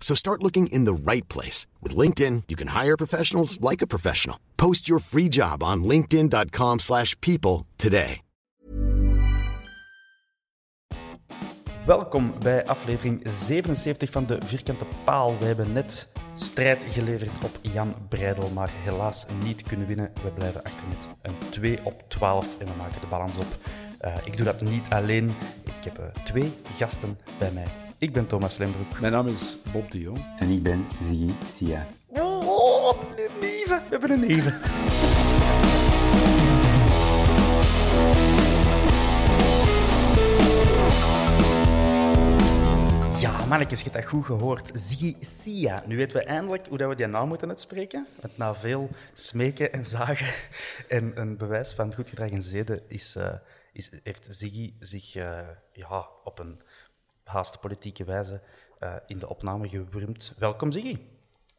So 0.00 0.14
start 0.14 0.42
looking 0.42 0.66
in 0.72 0.84
the 0.84 1.10
right 1.10 1.28
place. 1.28 1.66
With 1.80 1.96
LinkedIn, 1.96 2.42
you 2.48 2.56
can 2.56 2.82
hire 2.82 2.96
professionals 2.96 3.58
like 3.60 3.84
a 3.84 3.86
professional. 3.86 4.36
Post 4.56 4.88
your 4.88 5.00
free 5.00 5.28
job 5.28 5.62
on 5.62 5.84
linkedin.com 5.84 6.78
slash 6.78 7.14
people 7.20 7.66
today. 7.76 8.22
Welkom 11.86 12.34
bij 12.38 12.66
aflevering 12.66 13.22
77 13.26 14.10
van 14.10 14.26
de 14.26 14.38
Vierkante 14.44 14.84
Paal. 15.04 15.38
We 15.38 15.44
hebben 15.44 15.72
net 15.72 16.08
strijd 16.34 16.86
geleverd 16.88 17.44
op 17.44 17.58
Jan 17.62 17.94
Breidel, 18.08 18.50
maar 18.50 18.70
helaas 18.72 19.26
niet 19.44 19.62
kunnen 19.62 19.86
winnen. 19.86 20.12
We 20.22 20.30
blijven 20.30 20.62
achter 20.62 20.88
met 20.88 21.08
een 21.22 21.34
2 21.50 21.78
op 21.82 22.04
12 22.08 22.58
en 22.58 22.66
we 22.66 22.72
maken 22.78 23.00
de 23.00 23.06
balans 23.06 23.36
op. 23.36 23.56
Uh, 24.04 24.14
ik 24.24 24.36
doe 24.36 24.44
dat 24.44 24.60
niet 24.60 24.88
alleen. 24.88 25.34
Ik 25.64 25.84
heb 25.84 25.98
uh, 25.98 26.22
twee 26.24 26.52
gasten 26.70 27.18
bij 27.38 27.52
mij. 27.52 27.89
Ik 28.00 28.12
ben 28.12 28.26
Thomas 28.26 28.56
Lembroek. 28.58 29.00
Mijn 29.00 29.12
naam 29.12 29.28
is 29.28 29.56
Bob 29.72 29.90
de 29.90 29.98
Jong. 29.98 30.36
En 30.38 30.50
ik 30.50 30.62
ben 30.62 30.86
Ziggy 31.04 31.32
Sia. 31.46 31.86
Oh, 32.08 33.02
een 33.16 33.40
neven. 33.40 33.76
We 33.76 33.86
hebben 33.90 34.10
een 34.10 34.20
neven. 34.20 34.52
Ja, 43.20 43.44
mannetjes, 43.44 43.78
je 43.78 43.90
hebt 43.90 44.02
dat 44.02 44.12
goed 44.12 44.24
gehoord. 44.24 44.70
Ziggy 44.74 45.16
Sia. 45.18 45.82
Nu 45.86 45.96
weten 45.96 46.16
we 46.16 46.24
eindelijk 46.24 46.66
hoe 46.66 46.78
dat 46.78 46.88
we 46.88 46.94
die 46.94 47.06
naam 47.06 47.28
moeten 47.28 47.48
uitspreken. 47.48 48.06
Want 48.20 48.36
na 48.36 48.54
veel 48.54 48.90
smeken 49.12 49.72
en 49.72 49.86
zagen 49.86 50.34
en 50.88 51.20
een 51.20 51.36
bewijs 51.36 51.72
van 51.72 51.94
goed 51.94 52.08
gedrag 52.08 52.30
en 52.30 52.42
zeden 52.42 52.82
is, 52.88 53.16
uh, 53.16 53.32
is, 53.72 53.90
heeft 54.02 54.26
Ziggy 54.30 54.74
zich 54.78 55.16
uh, 55.16 55.38
ja, 55.72 56.08
op 56.24 56.38
een 56.38 56.60
haast 57.30 57.60
politieke 57.60 58.04
wijze 58.04 58.40
uh, 58.80 58.94
in 59.06 59.18
de 59.18 59.28
opname 59.28 59.68
gewurmd. 59.68 60.34
Welkom, 60.38 60.72
Ziggy. 60.72 60.98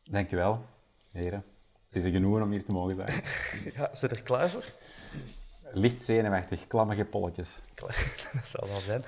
Dankjewel, 0.03 0.65
heren. 1.11 1.43
Het 1.85 1.95
is 1.95 2.03
een 2.03 2.11
genoegen 2.11 2.43
om 2.43 2.51
hier 2.51 2.65
te 2.65 2.71
mogen 2.71 2.95
zijn. 2.95 3.23
ja, 3.75 3.89
zit 3.93 4.11
er 4.11 4.23
klaar 4.23 4.49
voor? 4.49 4.65
Licht 5.73 6.03
zenuwachtig, 6.03 6.67
klammige 6.67 7.05
polletjes. 7.05 7.55
dat 8.33 8.47
zal 8.47 8.67
wel 8.67 8.79
zijn 8.79 9.03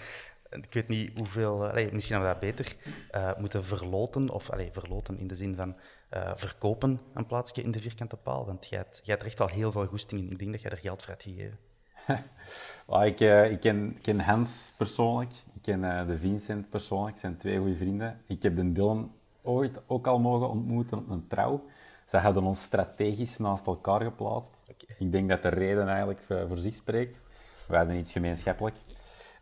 ik 0.62 0.74
weet 0.74 0.88
niet 0.88 1.18
hoeveel, 1.18 1.69
allee, 1.69 1.91
misschien 1.91 2.16
hadden 2.16 2.35
we 2.35 2.46
dat 2.46 2.56
beter 2.56 2.75
uh, 3.16 3.31
moeten 3.38 3.66
verloten, 3.66 4.30
of 4.30 4.50
allee, 4.50 4.69
verloten 4.72 5.18
in 5.18 5.28
de 5.28 5.35
zin 5.35 5.56
van 5.56 5.75
uh, 6.13 6.31
verkopen 6.35 7.01
een 7.13 7.25
plaatsje 7.25 7.62
in 7.62 7.72
de 7.72 7.80
vierkante 7.80 8.16
paal. 8.18 8.45
Want 8.45 8.68
jij 8.69 8.80
hebt, 8.80 9.00
jij 9.03 9.16
hebt 9.16 9.28
echt 9.28 9.41
al 9.41 9.47
heel 9.47 9.72
veel 9.72 9.85
goesting 9.85 10.22
in. 10.22 10.31
Ik 10.31 10.40
denk 10.40 10.51
dat 10.51 10.62
jij 10.62 10.72
er 10.72 10.78
geld 10.78 11.01
voor 11.01 11.09
hebt 11.09 11.24
gegeven. 11.24 11.57
well, 12.88 13.07
ik, 13.12 13.19
uh, 13.19 13.51
ik, 13.51 13.59
ken, 13.59 13.97
ken 14.01 14.19
Hans 14.19 14.72
persoonlijk, 14.78 15.31
ken 15.63 16.07
de 16.07 16.18
Vincent 16.18 16.69
persoonlijk, 16.69 17.18
zijn 17.18 17.38
twee 17.38 17.57
goede 17.57 17.75
vrienden. 17.75 18.22
Ik 18.25 18.44
heb 18.44 18.56
de 18.56 18.72
Dylan 18.72 19.12
ooit 19.41 19.79
ook 19.88 20.07
al 20.07 20.19
mogen 20.19 20.50
ontmoeten 20.50 20.97
op 20.97 21.09
een 21.09 21.28
trouw. 21.28 21.63
Ze 22.06 22.18
hadden 22.18 22.44
ons 22.44 22.62
strategisch 22.62 23.38
naast 23.38 23.68
elkaar 23.68 24.01
geplaatst. 24.01 24.63
Okay. 24.63 24.96
Ik 24.97 25.12
denk 25.12 25.29
dat 25.29 25.41
de 25.41 25.50
reden 25.50 25.88
eigenlijk 25.88 26.22
voor 26.47 26.57
zich 26.57 26.75
spreekt. 26.75 27.19
We 27.68 27.75
hadden 27.75 27.96
iets 27.96 28.12
gemeenschappelijk. 28.12 28.75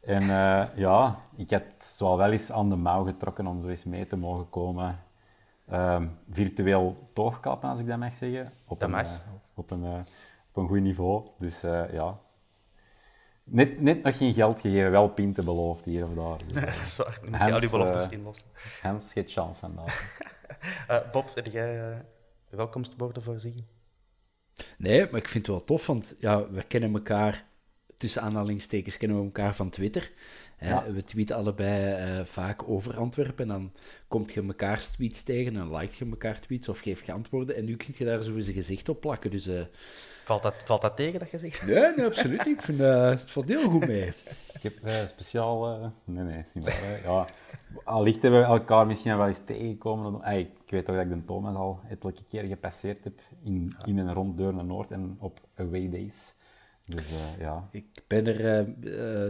En 0.02 0.24
uh, 0.24 0.64
ja, 0.76 1.20
ik 1.36 1.50
heb 1.50 1.66
zo 1.80 2.18
wel 2.18 2.32
eens 2.32 2.52
aan 2.52 2.70
de 2.70 2.76
mouw 2.76 3.04
getrokken 3.04 3.48
om 3.48 3.62
zo 3.62 3.68
eens 3.68 3.84
mee 3.84 4.08
te 4.08 4.16
mogen 4.16 4.50
komen. 4.50 5.00
Uh, 5.72 6.02
virtueel 6.32 7.10
toogkappen, 7.14 7.70
als 7.70 7.80
ik 7.80 7.88
dat 7.88 7.98
mag 7.98 8.14
zeggen. 8.14 8.48
Op 8.68 8.80
dat 8.80 8.90
een, 8.90 8.96
mag. 8.96 9.08
Uh, 9.08 9.20
op, 9.54 9.72
een, 9.72 9.84
op 10.50 10.58
een 10.58 10.68
goed 10.68 10.82
niveau. 10.82 11.28
Dus 11.38 11.62
ja. 11.92 12.20
Net, 13.52 13.82
net 13.82 14.04
nog 14.04 14.18
geen 14.18 14.34
geld 14.34 14.60
gegeven, 14.60 14.92
wel 14.92 15.10
pinten 15.10 15.46
beloofd 15.46 15.86
hier 15.86 16.06
of 16.06 16.14
daar. 16.14 16.38
Dus, 16.48 16.62
dat 16.62 16.84
is 16.84 16.98
waar. 16.98 17.20
Nu 17.24 17.30
moet 17.30 17.40
je 17.40 17.54
al 17.54 17.60
die 17.60 17.70
beloftes 17.70 18.10
inlossen. 18.10 18.48
Hans, 18.82 19.12
geen 19.12 19.28
chance 19.28 19.60
vandaag. 19.60 20.20
Bob, 21.12 21.32
heb 21.36 21.46
jij 21.46 22.02
welkomstborden 22.50 23.24
voor 23.24 23.40
Ziggy? 23.40 23.64
Nee, 24.78 25.00
maar 25.00 25.20
ik 25.20 25.28
vind 25.28 25.48
het 25.48 25.56
wel 25.56 25.66
tof, 25.66 25.86
want 25.86 26.16
ja, 26.20 26.50
we 26.50 26.64
kennen 26.64 26.94
elkaar 26.94 27.46
tussen 28.02 28.22
aanhalingstekens 28.22 28.98
kennen 28.98 29.18
we 29.18 29.24
elkaar 29.24 29.56
van 29.56 29.70
Twitter. 29.70 30.12
Ja. 30.60 30.92
We 30.92 31.04
tweeten 31.04 31.36
allebei 31.36 32.20
uh, 32.20 32.26
vaak 32.26 32.70
over 32.70 32.98
Antwerpen. 32.98 33.44
En 33.44 33.48
dan 33.48 33.72
komt 34.08 34.34
je 34.34 34.44
elkaar 34.44 34.80
tweets 34.80 35.24
tegen 35.24 35.56
en 35.56 35.76
like 35.76 35.94
je 35.98 36.10
elkaar 36.10 36.40
tweets 36.40 36.70
of 36.70 36.80
geeft 36.80 37.06
je 37.06 37.12
antwoorden. 37.12 37.56
En 37.56 37.66
nu 37.66 37.76
kun 37.76 37.94
je 37.98 38.06
daar 38.06 38.22
zo 38.22 38.36
eens 38.36 38.48
een 38.48 38.54
gezicht 38.54 38.90
op 38.90 39.02
plakken. 39.02 39.32
Dus, 39.32 39.48
uh... 39.48 39.62
valt, 40.24 40.44
dat, 40.44 40.54
valt 40.66 40.82
dat 40.82 40.96
tegen, 40.96 41.20
dat 41.20 41.30
gezicht? 41.30 41.68
Nee, 41.68 41.94
nee 41.96 42.06
absoluut 42.06 42.46
niet. 42.46 42.58
Ik 42.58 42.62
vind 42.62 42.80
uh, 42.80 43.10
het 43.10 43.32
valt 43.32 43.48
heel 43.48 43.70
goed 43.70 43.88
mee. 43.88 44.14
Ik 44.62 44.74
heb 44.84 45.08
speciaal... 45.08 45.94
Nee, 46.04 46.24
nee, 46.24 46.40
is 46.40 46.54
niet 46.54 46.64
waar. 46.64 47.02
ja, 47.04 47.28
allicht 47.84 48.22
hebben 48.22 48.40
we 48.40 48.46
elkaar 48.46 48.88
misschien 48.88 49.18
wel 49.18 49.28
eens 49.28 49.46
tegengekomen. 49.46 50.22
Ay, 50.22 50.40
ik 50.40 50.72
weet 50.72 50.86
toch 50.86 50.96
dat 50.96 51.06
ik 51.06 51.12
de 51.12 51.26
Thomas 51.26 51.56
al 51.56 51.80
ettelijke 51.90 52.24
keer 52.28 52.44
gepasseerd 52.44 53.04
heb 53.04 53.20
in, 53.44 53.76
in 53.86 54.00
en 54.00 54.14
rond 54.14 54.38
Deurne 54.38 54.64
Noord 54.64 54.92
en 54.92 55.16
op 55.20 55.40
away 55.56 55.90
days. 55.90 56.34
Dus 56.86 57.12
uh, 57.12 57.40
ja. 57.40 57.68
Ik 57.72 57.86
ben 58.08 58.28
er, 58.28 58.40
uh, 58.40 58.76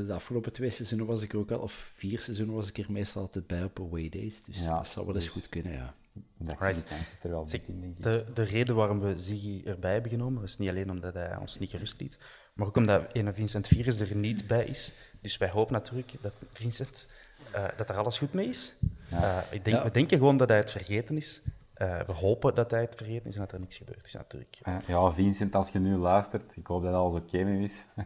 de 0.07 0.13
afgelopen 0.13 0.53
twee 0.53 0.69
seizoenen 0.69 1.07
was 1.07 1.21
ik 1.21 1.33
er 1.33 1.39
ook 1.39 1.51
al, 1.51 1.59
of 1.59 1.91
vier 1.95 2.19
seizoenen 2.19 2.55
was 2.55 2.69
ik 2.69 2.77
er 2.77 2.91
meestal 2.91 3.21
altijd 3.21 3.47
bij 3.47 3.63
op 3.63 3.79
away 3.79 4.09
days. 4.09 4.43
Dus 4.43 4.59
ja, 4.59 4.77
dat 4.77 4.87
zou 4.87 5.05
wel 5.05 5.15
eens 5.15 5.23
dus 5.23 5.33
goed 5.33 5.49
kunnen, 5.49 5.71
ja. 5.71 5.93
Dat 6.37 6.59
right. 6.59 6.87
zit 6.87 7.23
er 7.23 7.29
wel 7.29 7.47
Zeg, 7.47 7.59
in, 7.67 7.81
denk 7.81 7.97
ik. 7.97 8.03
De, 8.03 8.25
de 8.33 8.43
reden 8.43 8.75
waarom 8.75 8.99
we 8.99 9.17
Ziggy 9.17 9.61
erbij 9.65 9.93
hebben 9.93 10.11
genomen, 10.11 10.43
is 10.43 10.57
niet 10.57 10.69
alleen 10.69 10.89
omdat 10.89 11.13
hij 11.13 11.37
ons 11.37 11.57
niet 11.57 11.69
gerust 11.69 11.99
liet, 11.99 12.19
maar 12.53 12.67
ook 12.67 12.77
omdat 12.77 13.11
ene 13.11 13.33
Vincent 13.33 13.67
Virus 13.67 13.99
er 13.99 14.15
niet 14.15 14.47
bij 14.47 14.65
is. 14.65 14.93
Dus 15.21 15.37
wij 15.37 15.49
hopen 15.49 15.73
natuurlijk 15.73 16.13
dat 16.21 16.33
Vincent, 16.51 17.07
uh, 17.55 17.65
dat 17.75 17.89
er 17.89 17.97
alles 17.97 18.17
goed 18.17 18.33
mee 18.33 18.47
is. 18.47 18.75
Ja. 19.09 19.45
ik 19.51 19.65
denk, 19.65 19.77
ja. 19.77 19.83
We 19.83 19.91
denken 19.91 20.17
gewoon 20.17 20.37
dat 20.37 20.49
hij 20.49 20.57
het 20.57 20.71
vergeten 20.71 21.17
is. 21.17 21.41
Uh, 21.77 21.99
we 21.99 22.13
hopen 22.13 22.55
dat 22.55 22.71
hij 22.71 22.81
het 22.81 22.95
vergeten 22.95 23.27
is 23.27 23.35
en 23.35 23.41
dat 23.41 23.51
er 23.51 23.59
niks 23.59 23.77
gebeurd 23.77 24.05
is, 24.05 24.13
natuurlijk. 24.13 24.59
Ja, 24.87 25.11
Vincent, 25.11 25.55
als 25.55 25.69
je 25.69 25.79
nu 25.79 25.95
luistert, 25.95 26.57
ik 26.57 26.67
hoop 26.67 26.83
dat 26.83 26.93
alles 26.93 27.13
oké 27.13 27.23
okay 27.23 27.43
mee 27.43 27.63
is. 27.63 27.73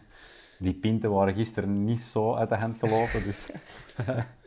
Die 0.59 0.73
pinten 0.73 1.11
waren 1.11 1.33
gisteren 1.33 1.81
niet 1.81 2.01
zo 2.01 2.35
uit 2.35 2.49
de 2.49 2.55
hand 2.55 2.77
gelopen, 2.79 3.23
dus... 3.23 3.49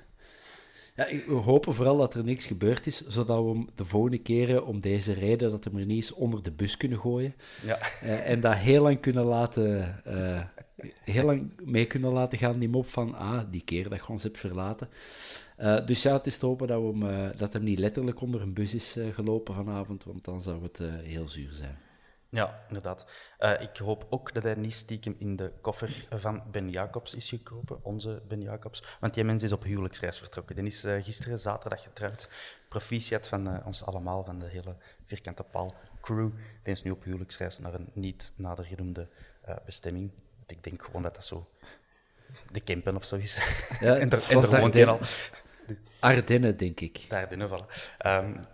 ja, 0.98 1.06
we 1.26 1.32
hopen 1.32 1.74
vooral 1.74 1.96
dat 1.96 2.14
er 2.14 2.24
niks 2.24 2.46
gebeurd 2.46 2.86
is, 2.86 3.06
zodat 3.06 3.44
we 3.44 3.64
de 3.74 3.84
volgende 3.84 4.18
keren 4.18 4.66
om 4.66 4.80
deze 4.80 5.12
reden 5.12 5.50
dat 5.50 5.64
we 5.64 5.70
er 5.70 5.76
niet 5.76 5.96
eens 5.96 6.12
onder 6.12 6.42
de 6.42 6.50
bus 6.50 6.76
kunnen 6.76 6.98
gooien. 6.98 7.34
Ja. 7.62 7.78
Uh, 8.04 8.30
en 8.30 8.40
dat 8.40 8.54
heel 8.54 8.82
lang 8.82 9.00
kunnen 9.00 9.24
laten... 9.24 9.96
Uh, 10.06 10.40
heel 11.04 11.24
lang 11.24 11.50
mee 11.64 11.86
kunnen 11.86 12.12
laten 12.12 12.38
gaan, 12.38 12.58
die 12.58 12.68
mop 12.68 12.86
van, 12.86 13.14
ah, 13.14 13.40
die 13.50 13.62
keer 13.64 13.88
dat 13.88 13.98
je 13.98 14.08
ons 14.08 14.22
hebt 14.22 14.38
verlaten. 14.38 14.88
Uh, 15.60 15.86
dus 15.86 16.02
ja, 16.02 16.12
het 16.12 16.26
is 16.26 16.38
te 16.38 16.46
hopen 16.46 16.66
dat, 16.66 16.80
we 16.80 17.04
hem, 17.06 17.32
dat 17.36 17.52
hem 17.52 17.62
niet 17.62 17.78
letterlijk 17.78 18.20
onder 18.20 18.42
een 18.42 18.52
bus 18.52 18.74
is 18.74 18.96
gelopen 19.12 19.54
vanavond, 19.54 20.04
want 20.04 20.24
dan 20.24 20.40
zou 20.40 20.62
het 20.62 20.80
heel 21.02 21.28
zuur 21.28 21.52
zijn. 21.52 21.78
Ja, 22.30 22.64
inderdaad. 22.66 23.06
Uh, 23.38 23.60
ik 23.60 23.76
hoop 23.76 24.06
ook 24.10 24.32
dat 24.34 24.42
hij 24.42 24.54
niet 24.54 24.74
stiekem 24.74 25.14
in 25.18 25.36
de 25.36 25.52
koffer 25.60 26.06
van 26.10 26.42
Ben 26.50 26.70
Jacobs 26.70 27.14
is 27.14 27.28
gekropen, 27.28 27.84
onze 27.84 28.22
Ben 28.28 28.40
Jacobs. 28.40 28.82
Want 29.00 29.14
die 29.14 29.24
mens 29.24 29.42
is 29.42 29.52
op 29.52 29.62
huwelijksreis 29.62 30.18
vertrokken. 30.18 30.56
Die 30.56 30.64
is 30.64 30.84
uh, 30.84 31.02
gisteren, 31.02 31.38
zaterdag, 31.38 31.82
getrouwd. 31.82 32.28
Proficiat 32.68 33.28
van 33.28 33.48
uh, 33.48 33.66
ons 33.66 33.84
allemaal, 33.84 34.24
van 34.24 34.38
de 34.38 34.46
hele 34.46 34.76
vierkante 35.04 35.42
paal 35.42 35.74
crew. 36.00 36.30
Die 36.62 36.72
is 36.72 36.82
nu 36.82 36.90
op 36.90 37.04
huwelijksreis 37.04 37.58
naar 37.58 37.74
een 37.74 37.88
niet 37.92 38.32
nader 38.36 38.64
genoemde 38.64 39.08
bestemming. 39.64 40.10
Ik 40.46 40.62
denk 40.64 40.82
gewoon 40.82 41.02
dat 41.02 41.14
dat 41.14 41.24
zo 41.24 41.48
de 42.52 42.60
Kempen 42.60 42.96
of 42.96 43.04
zo 43.04 43.16
is. 43.16 43.66
Ja, 43.80 43.96
en 44.02 44.10
woont 44.60 44.76
hij 44.76 44.86
al. 44.86 44.98
Ardennen, 46.00 46.56
denk 46.56 46.80
ik. 46.80 47.04
De 47.08 47.16
Ardennen, 47.16 47.48
voilà. 47.48 47.96
Um, 48.06 48.44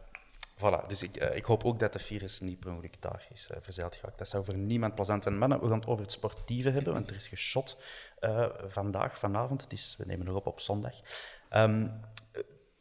voilà. 0.56 0.86
Dus 0.86 1.02
ik, 1.02 1.22
uh, 1.22 1.36
ik, 1.36 1.44
hoop 1.44 1.64
ook 1.64 1.78
dat 1.78 1.92
de 1.92 1.98
virus 1.98 2.40
niet 2.40 2.60
per 2.60 2.70
ongeluk 2.70 3.02
daar 3.02 3.26
is 3.32 3.48
uh, 3.50 3.56
verzeild 3.60 3.94
geraakt. 3.94 4.18
Dat 4.18 4.28
zou 4.28 4.44
voor 4.44 4.56
niemand 4.56 4.94
plezant 4.94 5.22
zijn. 5.22 5.38
Mannen, 5.38 5.60
we 5.60 5.68
gaan 5.68 5.78
het 5.78 5.86
over 5.86 6.02
het 6.02 6.12
sportieve 6.12 6.70
hebben, 6.70 6.92
want 6.92 7.08
er 7.08 7.14
is 7.14 7.28
geschot 7.28 7.78
uh, 8.20 8.48
vandaag, 8.66 9.18
vanavond. 9.18 9.62
Het 9.62 9.72
is, 9.72 9.94
we 9.98 10.04
nemen 10.04 10.26
nog 10.26 10.44
op 10.44 10.60
zondag. 10.60 11.00
Um, 11.50 12.00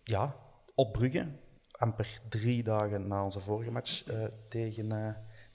ja, 0.03 0.35
op 0.75 0.93
Brugge, 0.93 1.27
amper 1.71 2.19
drie 2.29 2.63
dagen 2.63 3.07
na 3.07 3.23
onze 3.23 3.39
vorige 3.39 3.71
match 3.71 4.03
tegen 4.49 4.89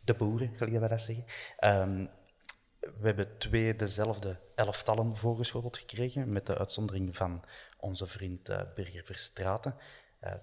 de 0.01 0.15
boeren, 0.15 0.55
gelijk 0.55 0.89
dat 0.89 1.01
zeggen. 1.01 1.25
Um, 1.61 2.11
we 2.81 3.07
hebben 3.07 3.39
twee 3.39 3.77
dezelfde 3.77 4.41
elftallen 4.55 5.17
voorgeschoteld 5.17 5.79
gekregen, 5.79 6.33
met 6.33 6.47
de 6.47 6.59
uitzondering 6.59 7.17
van 7.17 7.45
onze 7.77 8.07
vriend 8.07 8.51
Birger 8.75 9.05
Verstraten. 9.05 9.75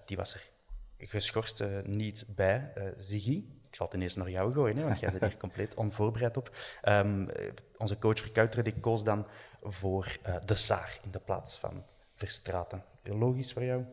Die 0.04 0.16
was 0.16 0.34
er 0.34 0.50
geschorst 0.98 1.60
uh, 1.60 1.68
niet 1.84 2.26
bij. 2.36 2.72
Ziggy, 2.96 3.44
ik 3.68 3.74
zal 3.74 3.86
het 3.86 3.94
ineens 3.94 4.16
naar 4.16 4.30
jou 4.30 4.52
gooien, 4.52 4.76
hè, 4.76 4.84
want 4.84 5.00
jij 5.00 5.10
bent 5.10 5.22
hier 5.22 5.40
compleet 5.46 5.74
onvoorbereid 5.74 6.36
op. 6.36 6.56
Um, 6.88 7.28
onze 7.76 7.98
coach 7.98 8.18
Verkuiteren 8.18 8.64
die 8.64 8.80
koos 8.80 9.04
dan 9.04 9.26
voor 9.62 10.16
de 10.44 10.54
Saar 10.54 10.98
in 11.02 11.10
de 11.10 11.20
plaats 11.20 11.58
van 11.58 11.84
Verstraten. 12.14 12.84
Logisch 13.02 13.52
voor 13.52 13.64
jou? 13.64 13.84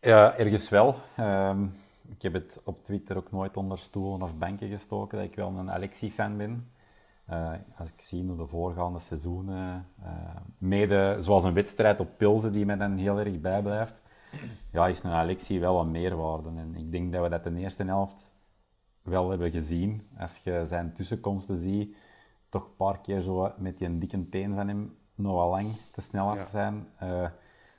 Ja, 0.00 0.38
ergens 0.38 0.68
wel. 0.68 0.96
Um, 1.18 1.74
ik 2.08 2.22
heb 2.22 2.32
het 2.32 2.60
op 2.64 2.84
Twitter 2.84 3.16
ook 3.16 3.32
nooit 3.32 3.56
onder 3.56 3.78
stoelen 3.78 4.22
of 4.22 4.36
banken 4.36 4.68
gestoken 4.68 5.18
dat 5.18 5.26
ik 5.26 5.34
wel 5.34 5.48
een 5.48 5.70
Alexi-fan 5.70 6.36
ben. 6.36 6.70
Uh, 7.30 7.52
als 7.78 7.88
ik 7.88 8.02
zie 8.02 8.24
hoe 8.24 8.36
de 8.36 8.46
voorgaande 8.46 8.98
seizoenen, 8.98 9.86
uh, 10.02 10.06
mede 10.58 11.16
zoals 11.20 11.44
een 11.44 11.54
wedstrijd 11.54 12.00
op 12.00 12.08
Pilsen 12.16 12.52
die 12.52 12.66
mij 12.66 12.76
dan 12.76 12.96
heel 12.96 13.18
erg 13.18 13.40
bijblijft, 13.40 14.02
ja, 14.72 14.86
is 14.86 15.02
een 15.02 15.10
Alexi 15.10 15.60
wel 15.60 15.80
een 15.80 15.90
meerwaarde. 15.90 16.48
En 16.48 16.74
ik 16.76 16.92
denk 16.92 17.12
dat 17.12 17.22
we 17.22 17.28
dat 17.28 17.44
de 17.44 17.56
eerste 17.56 17.84
helft 17.84 18.34
wel 19.02 19.30
hebben 19.30 19.50
gezien. 19.50 20.08
Als 20.18 20.40
je 20.44 20.62
zijn 20.66 20.92
tussenkomsten 20.92 21.58
ziet, 21.58 21.96
toch 22.48 22.64
een 22.64 22.76
paar 22.76 23.00
keer 23.00 23.20
zo 23.20 23.52
met 23.58 23.78
die 23.78 23.98
dikke 23.98 24.28
teen 24.28 24.54
van 24.54 24.68
hem 24.68 24.96
nogal 25.14 25.50
lang 25.50 25.66
te 25.92 26.00
snel 26.00 26.28
af 26.28 26.48
zijn. 26.50 26.86
Uh, 27.02 27.28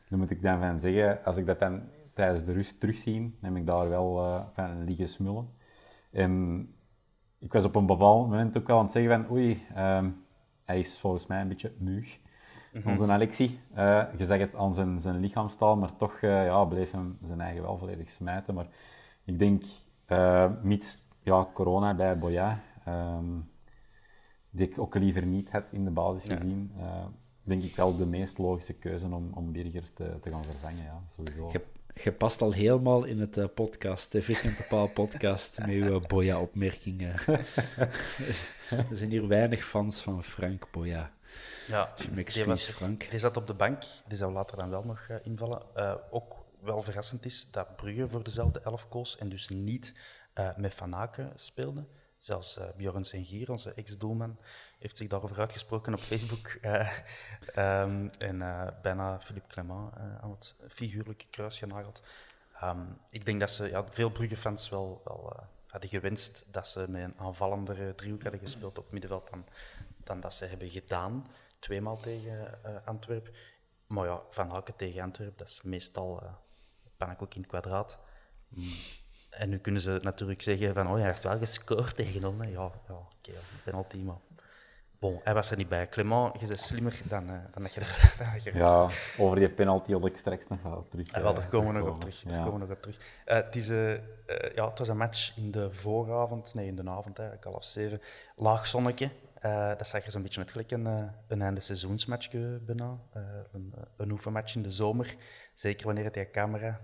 dan 0.10 0.20
moet 0.20 0.30
ik 0.30 0.42
dan 0.42 0.60
van 0.60 0.80
zeggen, 0.80 1.24
als 1.24 1.38
ik 1.38 1.46
dat 1.46 1.60
dan 1.60 1.82
tijdens 2.14 2.46
de 2.46 2.52
rust 2.52 2.80
terugzie, 2.80 3.38
neem 3.40 3.58
ik 3.58 3.66
daar 3.66 3.90
wel 3.90 4.44
van 4.54 4.84
liggen 4.84 5.10
smullen. 5.10 5.50
En 6.12 6.74
ik 7.40 7.54
was 7.54 7.64
op 7.64 7.76
een 7.76 7.86
bepaald 7.86 8.30
moment 8.30 8.58
ook 8.58 8.68
wel 8.68 8.78
aan 8.78 8.84
het 8.84 8.92
zeggen 8.92 9.12
van 9.12 9.32
oei, 9.32 9.66
um, 9.78 10.26
hij 10.64 10.80
is 10.80 11.00
volgens 11.00 11.28
mij 11.28 11.42
een 11.42 11.48
beetje 11.48 11.74
muug. 11.78 12.20
Mm 12.72 12.82
-hmm. 12.82 12.92
Onze 12.92 13.12
Alexi. 13.12 13.60
Uh, 13.78 14.04
je 14.18 14.26
zag 14.26 14.40
het 14.40 14.56
aan 14.56 14.74
zijn, 14.74 15.00
zijn 15.00 15.20
lichaamstaal, 15.20 15.78
maar 15.78 15.96
toch 15.96 16.22
uh, 16.22 16.46
ja, 16.46 16.66
bleef 16.66 16.92
hem 16.92 17.18
zijn 17.24 17.42
eigen 17.42 17.62
wel 17.62 17.78
volledig 17.78 18.10
smijten. 18.10 18.54
Maar 18.54 18.68
ik 19.26 19.40
denk, 19.40 19.64
uh, 20.08 20.52
mits 20.62 21.04
ja, 21.24 21.48
corona 21.54 21.94
bij 21.94 22.18
Boya, 22.18 22.62
um, 22.88 23.50
die 24.50 24.68
ik 24.68 24.80
ook 24.80 24.96
liever 24.96 25.26
niet 25.26 25.52
had 25.52 25.72
in 25.72 25.84
de 25.84 25.92
basis 25.92 26.30
ja. 26.30 26.36
gezien, 26.36 26.72
denk 27.44 27.64
ik 27.64 27.76
wel 27.76 27.98
de 27.98 28.06
meest 28.06 28.38
logische 28.38 28.74
keuze 28.74 29.06
om, 29.06 29.32
om 29.34 29.52
Birger 29.52 29.94
te, 29.94 30.18
te 30.22 30.30
gaan 30.30 30.44
vervangen. 30.44 30.84
Ja, 30.84 31.02
sowieso 31.08 31.52
je 32.04 32.12
past 32.12 32.42
al 32.42 32.52
helemaal 32.52 33.04
in 33.04 33.20
het 33.20 33.38
uh, 33.38 33.46
podcast, 33.56 34.12
de 34.12 34.22
Vierkante 34.22 34.66
Paal 34.70 34.88
podcast, 34.88 35.60
met 35.60 35.70
uw 35.70 36.00
Boya-opmerkingen. 36.00 37.16
er 38.70 38.86
zijn 38.92 39.10
hier 39.10 39.28
weinig 39.28 39.64
fans 39.64 40.02
van 40.02 40.24
Frank 40.24 40.68
Boya. 40.72 41.12
Ja, 41.68 41.94
die, 42.34 42.46
was, 42.46 42.70
Frank. 42.70 43.10
die 43.10 43.20
zat 43.20 43.38
op 43.38 43.48
de 43.48 43.54
bank, 43.54 43.84
die 44.08 44.18
zou 44.18 44.34
later 44.34 44.58
dan 44.58 44.70
wel 44.70 44.84
nog 44.84 45.08
uh, 45.12 45.18
invallen. 45.24 45.62
ook 46.12 46.36
wel 46.62 46.82
verrassend 46.82 47.26
is 47.26 47.52
dat 47.52 47.76
Brugge 47.76 48.08
voor 48.08 48.24
dezelfde 48.24 48.62
elf 48.62 48.88
koos 48.88 49.18
en 49.18 49.30
dus 49.30 49.50
niet 49.50 49.94
met 50.56 50.74
Van 50.74 50.96
Aken 50.96 51.32
speelde. 51.36 51.86
Zelfs 52.22 52.58
uh, 52.58 52.64
Bjorn 52.78 53.04
Sengier, 53.04 53.52
onze 53.52 53.74
ex-doelman, 53.74 54.38
heeft 54.80 54.98
zich 54.98 55.08
daarover 55.08 55.40
uitgesproken 55.40 55.94
op 55.94 56.00
Facebook. 56.00 56.58
Uh, 56.62 56.98
um, 57.84 58.10
en 58.18 58.36
uh, 58.36 58.68
bijna 58.82 59.20
Philippe 59.20 59.48
Clement 59.48 59.94
aan 60.22 60.32
het 60.32 60.56
figuurlijke 60.68 61.28
kruis 61.30 61.58
genageld. 61.58 62.04
Um, 62.64 62.98
ik 63.10 63.26
denk 63.26 63.40
dat 63.40 63.52
ze, 63.52 63.70
ja, 63.70 63.86
veel 63.90 64.10
Brugge-fans 64.10 64.70
wel, 64.70 65.02
wel 65.04 65.36
hadden 65.68 65.90
gewenst 65.90 66.46
dat 66.52 66.68
ze 66.68 66.86
met 66.90 67.04
een 67.04 67.18
aanvallendere 67.18 67.96
driehoek 67.96 68.24
hadden 68.24 68.42
gespeeld 68.42 68.78
op 68.78 68.92
middenveld 68.92 69.30
dan, 69.30 69.46
dan 70.04 70.20
dat 70.20 70.34
ze 70.34 70.46
hebben 70.46 70.70
gedaan. 70.70 71.28
Tweemaal 71.62 71.98
tegen 71.98 72.60
Antwerpen. 72.86 73.34
Maar 73.88 74.06
ja, 74.06 74.22
Van 74.30 74.50
Haken 74.50 74.76
tegen 74.76 75.02
Antwerpen, 75.02 75.38
dat 75.38 75.48
is 75.48 75.62
meestal 75.62 76.24
uh, 77.00 77.12
ook 77.18 77.34
in 77.34 77.42
het 77.42 77.50
kwadraat. 77.50 78.00
Mm. 78.48 78.64
En 79.30 79.50
nu 79.50 79.58
kunnen 79.58 79.82
ze 79.82 80.00
natuurlijk 80.02 80.42
zeggen 80.42 80.74
van, 80.74 80.88
oh, 80.88 80.96
hij 80.96 81.06
heeft 81.06 81.24
wel 81.24 81.38
gescoord 81.38 81.96
tegen 81.96 82.24
ons. 82.26 82.44
Ja, 82.44 82.50
ja 82.50 82.64
oké, 82.64 82.94
okay, 82.94 83.42
penalty, 83.64 83.98
maar... 83.98 84.18
Bon, 85.00 85.20
hij 85.24 85.34
was 85.34 85.52
er 85.52 85.58
niet 85.58 85.70
bij. 85.70 85.90
Clement, 85.90 86.40
je 86.40 86.48
bent 86.48 86.60
slimmer 86.60 87.02
dan, 87.04 87.30
uh, 87.30 87.40
dan 87.52 87.64
dat 87.64 87.74
je 87.74 87.80
er, 87.80 88.14
dan 88.20 88.28
je 88.44 88.58
Ja, 88.58 88.90
over 89.18 89.40
die 89.40 89.50
penalty 89.50 89.92
had 89.92 90.06
ik 90.06 90.18
straks 90.18 90.48
nog 90.48 90.62
wel 90.62 90.88
terug. 90.90 91.16
Uh, 91.16 91.22
wel, 91.22 91.34
daar 91.34 91.48
komen 91.48 91.74
we 91.74 91.80
nog 91.80 91.90
op 91.90 92.00
terug. 92.00 92.24
Daar 92.24 92.44
komen 92.44 92.54
we 92.54 92.60
nog 92.60 92.76
op 92.76 92.82
terug. 92.82 92.98
Uh, 92.98 93.36
het, 93.36 93.56
is, 93.56 93.68
ja, 94.56 94.68
het 94.68 94.80
was 94.80 94.88
een 94.88 94.98
match 94.98 95.38
in 95.38 95.52
de 95.52 95.72
vooravond, 95.72 96.54
nee, 96.54 96.68
in 96.68 96.76
de 96.76 96.90
avond 96.90 97.20
eigenlijk, 97.20 97.48
half 97.48 97.64
zeven. 97.64 98.02
Laag 98.36 98.68
zonnetje. 98.68 99.10
Uh, 99.46 99.68
dat 99.78 99.88
zag 99.88 100.06
er 100.06 100.12
zo'n 100.12 100.22
beetje 100.22 100.40
uit 100.40 100.52
gelijk 100.52 100.72
een, 100.72 100.86
een 101.28 101.42
einde 101.42 101.62
seizoensmatch 101.62 102.30
bijna. 102.66 103.00
Uh, 103.18 103.24
een, 103.52 103.74
een 103.98 104.12
oefenmatch 104.12 104.56
in 104.56 104.62
de 104.62 104.70
zomer. 104.70 105.16
Zeker 105.54 105.86
wanneer 105.86 106.12
die 106.12 106.30
camera, 106.30 106.80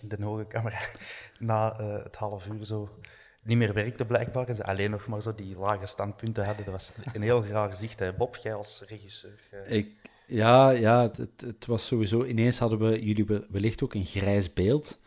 de 0.00 0.24
hoge 0.24 0.46
camera, 0.46 0.78
na 1.38 1.76
het 2.02 2.16
half 2.16 2.46
uur 2.46 2.64
zo 2.64 2.98
niet 3.46 3.56
meer 3.56 3.72
werkte 3.72 4.04
blijkbaar. 4.04 4.48
En 4.48 4.54
ze 4.54 4.64
alleen 4.64 4.90
nog 4.90 5.06
maar 5.06 5.22
zo 5.22 5.34
die 5.34 5.58
lage 5.58 5.86
standpunten 5.86 6.44
hadden. 6.44 6.64
Dat 6.64 6.74
was 6.74 6.92
een 7.12 7.22
heel 7.22 7.46
raar 7.46 7.76
zicht. 7.76 7.98
Hè. 7.98 8.12
Bob, 8.12 8.36
jij 8.36 8.54
als 8.54 8.84
regisseur? 8.88 9.40
Ik, 9.66 9.88
ja, 10.26 10.70
ja 10.70 11.02
het, 11.02 11.16
het, 11.16 11.40
het, 11.40 11.66
was 11.66 11.86
sowieso... 11.86 12.24
Ineens 12.24 12.58
hadden 12.58 12.78
we 12.78 13.04
jullie 13.04 13.44
wellicht 13.48 13.82
ook 13.82 13.94
een 13.94 14.04
grijs 14.04 14.52
beeld. 14.52 15.00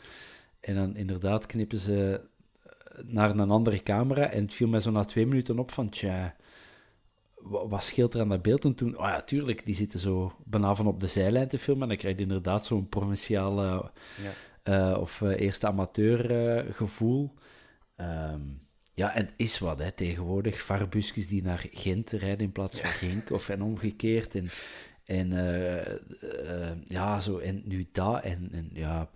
En 0.60 0.76
dan 0.76 0.96
inderdaad 0.96 1.46
knippen 1.46 1.78
ze 1.78 2.22
naar 3.04 3.30
een 3.30 3.52
andere 3.52 3.84
camera. 3.84 4.30
En 4.30 4.42
het 4.42 4.54
viel 4.54 4.68
mij 4.68 4.80
zo 4.80 4.92
na 4.92 5.04
twee 5.04 5.28
minuten 5.28 5.60
op 5.60 5.72
van... 5.72 5.90
Tja, 5.90 6.36
wat 7.42 7.84
scheelt 7.84 8.14
er 8.14 8.22
aan 8.22 8.30
dat 8.30 8.42
beeld? 8.42 8.66
En 8.66 8.76
toen, 8.76 8.98
oh 8.98 9.06
ja, 9.06 9.22
tuurlijk, 9.22 9.66
die 9.66 9.76
zitten 9.76 10.00
zo 10.00 10.34
bijna 10.46 10.76
van 10.76 10.88
op 10.88 11.00
de 11.00 11.08
zijlijn 11.08 11.48
te 11.48 11.58
filmen. 11.58 11.84
En 11.84 11.90
dan 11.90 11.98
krijg 11.98 12.16
je 12.16 12.22
inderdaad 12.22 12.66
zo'n 12.66 12.90
provinciale 12.90 13.92
ja. 14.64 14.92
uh, 14.92 15.02
of 15.02 15.22
uh, 15.22 15.40
eerste 15.40 15.68
amateur 15.68 16.32
uh, 16.32 16.74
gevoel. 16.74 17.34
Um, 17.98 18.68
ja, 18.94 19.16
en 19.16 19.26
het 19.26 19.34
is 19.36 19.60
wat, 19.60 19.80
hè, 19.80 19.92
tegenwoordig. 19.92 20.62
Varbusjes 20.62 21.28
die 21.28 21.44
naar 21.44 21.66
Gent 21.72 22.12
rijden 22.12 22.46
in 22.46 22.52
plaats 22.52 22.80
van 22.80 22.90
ja. 22.90 22.96
Genk, 22.96 23.32
of 23.32 23.50
en 23.50 23.62
omgekeerd. 23.62 24.36
En, 24.36 24.50
en 25.06 25.30
ja, 26.84 27.20
zo, 27.20 27.38
en 27.38 27.62
nu 27.66 27.88
dat, 27.92 28.24
en, 28.24 28.50
en 28.52 28.70
ja... 28.74 29.10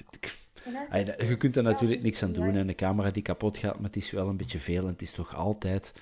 Je 1.18 1.38
kunt 1.38 1.58
er 1.58 1.63
natuurlijk 1.63 2.01
niks 2.01 2.24
aan 2.24 2.34
doen. 2.34 2.56
En 2.56 2.68
de 2.68 2.75
camera 2.75 3.12
die 3.12 3.24
kapot 3.24 3.58
gaat, 3.58 3.75
maar 3.75 3.84
het 3.84 3.96
is 3.96 4.12
wel 4.12 4.27
een 4.27 4.38
beetje 4.38 4.60
veel. 4.60 4.84
En 4.84 4.92
het 4.92 5.01
is 5.01 5.12
toch 5.12 5.36
altijd... 5.36 5.94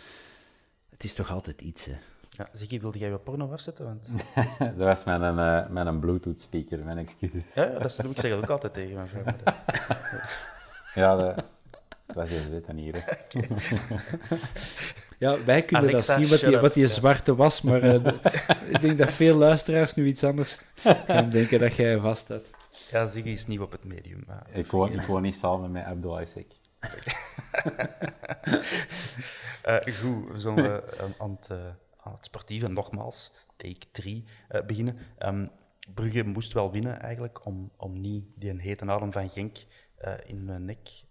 Het 0.89 1.03
is 1.03 1.13
toch 1.13 1.31
altijd 1.31 1.61
iets, 1.61 1.85
hè. 1.85 1.95
Ja, 2.37 2.47
Ziggy, 2.51 2.79
wilde 2.79 2.97
jij 2.97 3.09
je 3.09 3.17
porno 3.17 3.51
afzetten? 3.51 3.85
Want... 3.85 4.11
dat 4.77 4.87
was 4.87 5.03
mijn, 5.03 5.21
uh, 5.21 5.69
mijn 5.69 5.99
Bluetooth-speaker, 5.99 6.79
mijn 6.79 6.97
excuus. 6.97 7.43
Ja, 7.55 7.65
dat 7.65 7.97
doe 8.01 8.11
ik 8.11 8.19
zeg 8.19 8.33
ook 8.33 8.49
altijd 8.49 8.73
tegen 8.73 8.95
mijn 8.95 9.07
vrouw. 9.07 9.23
ja, 11.03 11.15
dat, 11.15 11.45
was 12.13 12.29
je 12.29 12.49
weten 12.49 12.77
hier. 12.77 13.25
ja, 15.19 15.43
wij 15.43 15.63
kunnen 15.63 15.89
Alexa, 15.89 16.17
dat 16.17 16.27
zien, 16.27 16.39
wat 16.39 16.49
die, 16.49 16.57
wat 16.57 16.73
die 16.73 16.87
zwarte 16.87 17.35
was, 17.35 17.61
maar 17.61 17.83
uh, 17.83 18.05
ik 18.69 18.81
denk 18.81 18.97
dat 18.97 19.11
veel 19.11 19.35
luisteraars 19.35 19.95
nu 19.95 20.05
iets 20.07 20.23
anders 20.23 20.59
gaan 21.07 21.29
denken 21.29 21.59
dat 21.59 21.75
jij 21.75 21.99
vast 21.99 22.27
hebt. 22.27 22.49
Ja, 22.91 23.05
Ziggy 23.05 23.29
is 23.29 23.47
nieuw 23.47 23.63
op 23.63 23.71
het 23.71 23.83
medium. 23.83 24.23
Maar... 24.27 24.47
Ik, 24.51 24.71
woon, 24.71 24.91
ik 24.91 25.01
woon 25.01 25.21
niet 25.21 25.35
samen 25.35 25.71
met 25.71 25.85
Abdul 25.85 26.21
Isaac. 26.21 26.45
uh, 29.65 29.75
goed, 29.75 30.31
we 30.31 30.39
zullen 30.39 30.65
uh, 30.65 31.03
aan 31.17 31.37
het 31.41 31.49
aan 32.03 32.13
het 32.13 32.25
sportieve, 32.25 32.67
nogmaals, 32.67 33.31
take 33.55 33.91
3, 33.91 34.25
uh, 34.49 34.61
beginnen. 34.61 34.97
Um, 35.19 35.49
Brugge 35.93 36.23
moest 36.23 36.53
wel 36.53 36.71
winnen 36.71 36.99
eigenlijk 36.99 37.45
om, 37.45 37.71
om 37.77 38.01
niet 38.01 38.25
die 38.35 38.61
hete 38.61 38.85
adem 38.85 39.11
van 39.11 39.29
Genk 39.29 39.57
uh, 40.01 40.13
in 40.25 40.49
hun 40.49 40.65
nek 40.65 41.03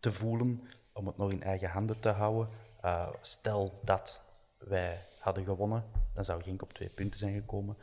te 0.00 0.12
voelen, 0.12 0.68
om 0.92 1.06
het 1.06 1.16
nog 1.16 1.30
in 1.30 1.42
eigen 1.42 1.68
handen 1.68 2.00
te 2.00 2.08
houden. 2.08 2.48
Uh, 2.84 3.08
stel 3.20 3.80
dat 3.84 4.22
wij 4.58 5.06
hadden 5.18 5.44
gewonnen, 5.44 5.84
dan 6.12 6.24
zou 6.24 6.42
Genk 6.42 6.62
op 6.62 6.72
twee 6.72 6.88
punten 6.88 7.18
zijn 7.18 7.34
gekomen. 7.34 7.76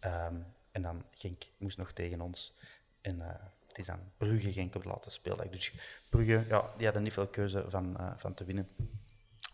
Um, 0.00 0.46
en 0.70 0.82
dan 0.82 1.04
Genk 1.10 1.44
moest 1.58 1.78
nog 1.78 1.92
tegen 1.92 2.20
ons. 2.20 2.54
En 3.00 3.20
het 3.66 3.78
is 3.78 3.86
dan 3.86 3.98
Brugge 4.16 4.52
Genk 4.52 4.74
op 4.74 4.82
de 4.82 4.88
laatste 4.88 5.10
speeldag. 5.10 5.48
Dus 5.48 5.72
Brugge, 6.08 6.44
ja, 6.48 6.70
die 6.76 6.84
hadden 6.84 7.02
niet 7.02 7.12
veel 7.12 7.26
keuze 7.26 7.64
van, 7.68 7.96
van 8.16 8.34
te 8.34 8.44
winnen 8.44 8.68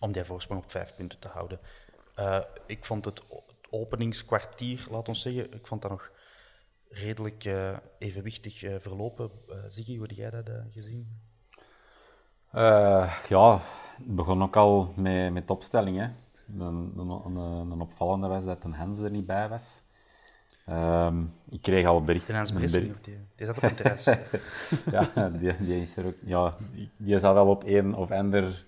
om 0.05 0.13
die 0.13 0.25
voorsprong 0.25 0.63
op 0.63 0.71
vijf 0.71 0.95
punten 0.95 1.19
te 1.19 1.29
houden. 1.29 1.61
Uh, 2.19 2.39
ik 2.67 2.85
vond 2.85 3.05
het, 3.05 3.23
het 3.29 3.57
openingskwartier, 3.71 4.87
laat 4.91 5.09
ons 5.09 5.23
zeggen, 5.23 5.53
ik 5.53 5.67
vond 5.67 5.83
dat 5.83 5.91
nog 5.91 6.13
redelijk 6.89 7.49
evenwichtig 7.99 8.59
verlopen. 8.59 9.31
Ziggy, 9.69 9.97
hoe 9.97 10.07
heb 10.07 10.17
jij 10.17 10.31
dat 10.31 10.51
gezien? 10.71 11.09
ja, 13.29 13.61
het 13.97 14.17
begon 14.17 14.43
ook 14.43 14.57
al 14.57 14.93
met, 14.97 15.33
met 15.33 15.51
opstelling. 15.51 15.99
Hè. 15.99 16.09
Een, 16.59 16.93
een, 16.97 17.37
een, 17.71 17.81
opvallende 17.81 18.29
was 18.29 18.45
dat 18.45 18.65
een 18.65 18.75
Hens 18.75 18.99
er 18.99 19.11
niet 19.11 19.27
bij 19.27 19.49
was. 19.49 19.83
Um, 20.71 21.33
ik 21.49 21.63
kreeg 21.63 21.87
al 21.87 22.05
berichten. 22.05 22.27
Ten 22.27 22.37
aanzien 22.37 22.93
die, 23.03 23.19
die 23.35 23.47
zat 23.47 23.57
op 23.57 23.63
een 23.63 23.75
terras. 23.75 24.05
ja, 25.15 25.29
die, 25.29 25.57
die, 25.57 25.81
is 25.81 25.97
er 25.97 26.07
ook, 26.07 26.15
ja, 26.25 26.55
die 26.97 27.19
zal 27.19 27.35
wel 27.35 27.47
op 27.47 27.63
een 27.67 27.95
of 27.95 28.11
ander 28.11 28.67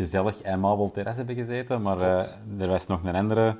gezellig 0.00 0.44
aimabel 0.44 0.90
terras 0.90 1.16
hebben 1.16 1.34
gezeten, 1.34 1.82
maar 1.82 2.00
uh, 2.00 2.60
er 2.62 2.68
was 2.68 2.86
nog 2.86 3.04
een 3.04 3.14
andere 3.14 3.56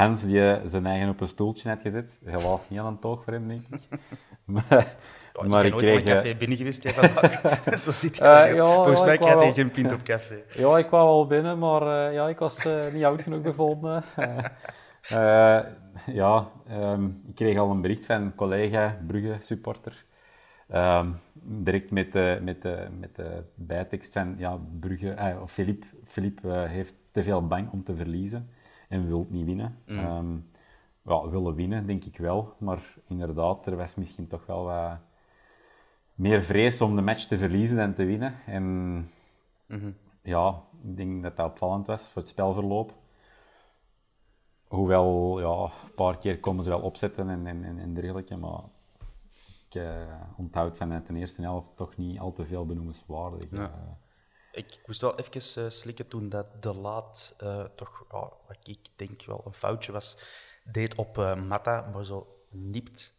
Hans 0.00 0.22
die 0.22 0.58
zijn 0.64 0.86
eigen 0.86 1.08
op 1.08 1.20
een 1.20 1.28
stoeltje 1.28 1.68
had 1.68 1.80
gezet. 1.80 2.18
Helaas 2.24 2.70
niet 2.70 2.78
aan 2.78 2.86
een 2.86 2.98
toog 2.98 3.24
voor 3.24 3.32
hem, 3.32 3.48
denk 3.48 3.60
ik. 3.70 3.80
maar, 4.54 4.94
oh, 5.34 5.44
maar 5.44 5.64
ik 5.64 5.72
kreeg... 5.72 5.98
een 5.98 6.04
café 6.04 6.34
binnen 6.34 6.56
geweest. 6.56 6.82
Zo 7.84 7.90
zit 7.90 8.16
je 8.16 8.22
uh, 8.22 8.54
ja, 8.54 8.74
Volgens 8.74 9.00
ja, 9.00 9.06
mij 9.06 9.18
krijg 9.18 9.44
je 9.44 9.52
geen 9.52 9.70
pint 9.70 9.92
op 9.92 10.02
café. 10.02 10.42
Ja, 10.54 10.78
ik 10.78 10.86
kwam 10.86 11.04
wel 11.04 11.26
binnen, 11.26 11.58
maar 11.58 11.82
uh, 11.82 12.14
ja, 12.14 12.28
ik 12.28 12.38
was 12.38 12.56
niet 12.92 13.04
oud 13.04 13.22
genoeg 13.22 13.42
bevonden. 13.42 14.04
ja, 16.06 16.48
um, 16.70 17.22
ik 17.28 17.34
kreeg 17.34 17.58
al 17.58 17.70
een 17.70 17.80
bericht 17.80 18.06
van 18.06 18.22
een 18.22 18.34
collega, 18.34 18.98
Brugge-supporter. 19.06 20.04
Um, 20.74 21.20
direct 21.32 21.90
met 21.90 22.12
de, 22.12 22.38
met, 22.42 22.62
de, 22.62 22.88
met 22.98 23.16
de 23.16 23.42
bijtekst 23.54 24.12
van 24.12 24.34
ja, 24.38 24.58
Brugge, 24.80 25.10
eh, 25.10 25.42
of 25.42 25.52
Filip, 25.52 25.84
Filip 26.04 26.44
uh, 26.44 26.64
heeft 26.64 26.94
te 27.10 27.22
veel 27.22 27.46
bang 27.46 27.70
om 27.70 27.84
te 27.84 27.96
verliezen 27.96 28.48
en 28.88 29.06
wil 29.06 29.26
niet 29.30 29.44
winnen. 29.44 29.76
Mm. 29.86 29.98
Um, 29.98 30.50
ja, 31.02 31.28
willen 31.28 31.54
winnen, 31.54 31.86
denk 31.86 32.04
ik 32.04 32.16
wel. 32.16 32.54
Maar 32.58 32.94
inderdaad, 33.08 33.66
er 33.66 33.76
was 33.76 33.94
misschien 33.94 34.26
toch 34.26 34.46
wel 34.46 34.64
wat 34.64 34.98
meer 36.14 36.42
vrees 36.42 36.80
om 36.80 36.96
de 36.96 37.02
match 37.02 37.26
te 37.26 37.38
verliezen 37.38 37.76
dan 37.76 37.94
te 37.94 38.04
winnen. 38.04 38.34
En 38.46 38.62
mm 38.62 39.06
-hmm. 39.66 39.94
ja, 40.22 40.62
ik 40.82 40.96
denk 40.96 41.22
dat 41.22 41.36
dat 41.36 41.50
opvallend 41.50 41.86
was 41.86 42.10
voor 42.10 42.22
het 42.22 42.30
spelverloop. 42.30 42.94
Hoewel, 44.68 45.40
ja, 45.40 45.62
een 45.84 45.94
paar 45.94 46.18
keer 46.18 46.38
komen 46.40 46.64
ze 46.64 46.70
wel 46.70 46.80
opzetten 46.80 47.28
en, 47.28 47.46
en, 47.46 47.64
en, 47.64 47.78
en 47.78 47.94
dergelijke, 47.94 48.36
maar 48.36 48.60
ik 49.70 49.82
uh, 49.82 50.22
onthoud 50.36 50.76
vanuit 50.76 51.06
de 51.06 51.14
eerste 51.14 51.42
helft 51.42 51.76
toch 51.76 51.96
niet 51.96 52.18
al 52.18 52.32
te 52.32 52.46
veel 52.46 52.66
benoemenswaardig. 52.66 53.44
Ja. 53.50 53.62
Uh, 53.62 53.70
ik 54.52 54.82
moest 54.86 55.00
wel 55.00 55.18
even 55.18 55.62
uh, 55.62 55.70
slikken 55.70 56.08
toen 56.08 56.28
dat 56.28 56.62
de 56.62 56.74
laat 56.74 57.36
toch, 57.74 58.04
wat 58.46 58.58
ik 58.62 58.78
denk 58.96 59.24
wel 59.24 59.42
een 59.44 59.54
foutje 59.54 59.92
was, 59.92 60.16
deed 60.64 60.94
op 60.94 61.16
Mata, 61.46 61.90
maar 61.92 62.04
zo 62.04 62.26
niept 62.48 63.14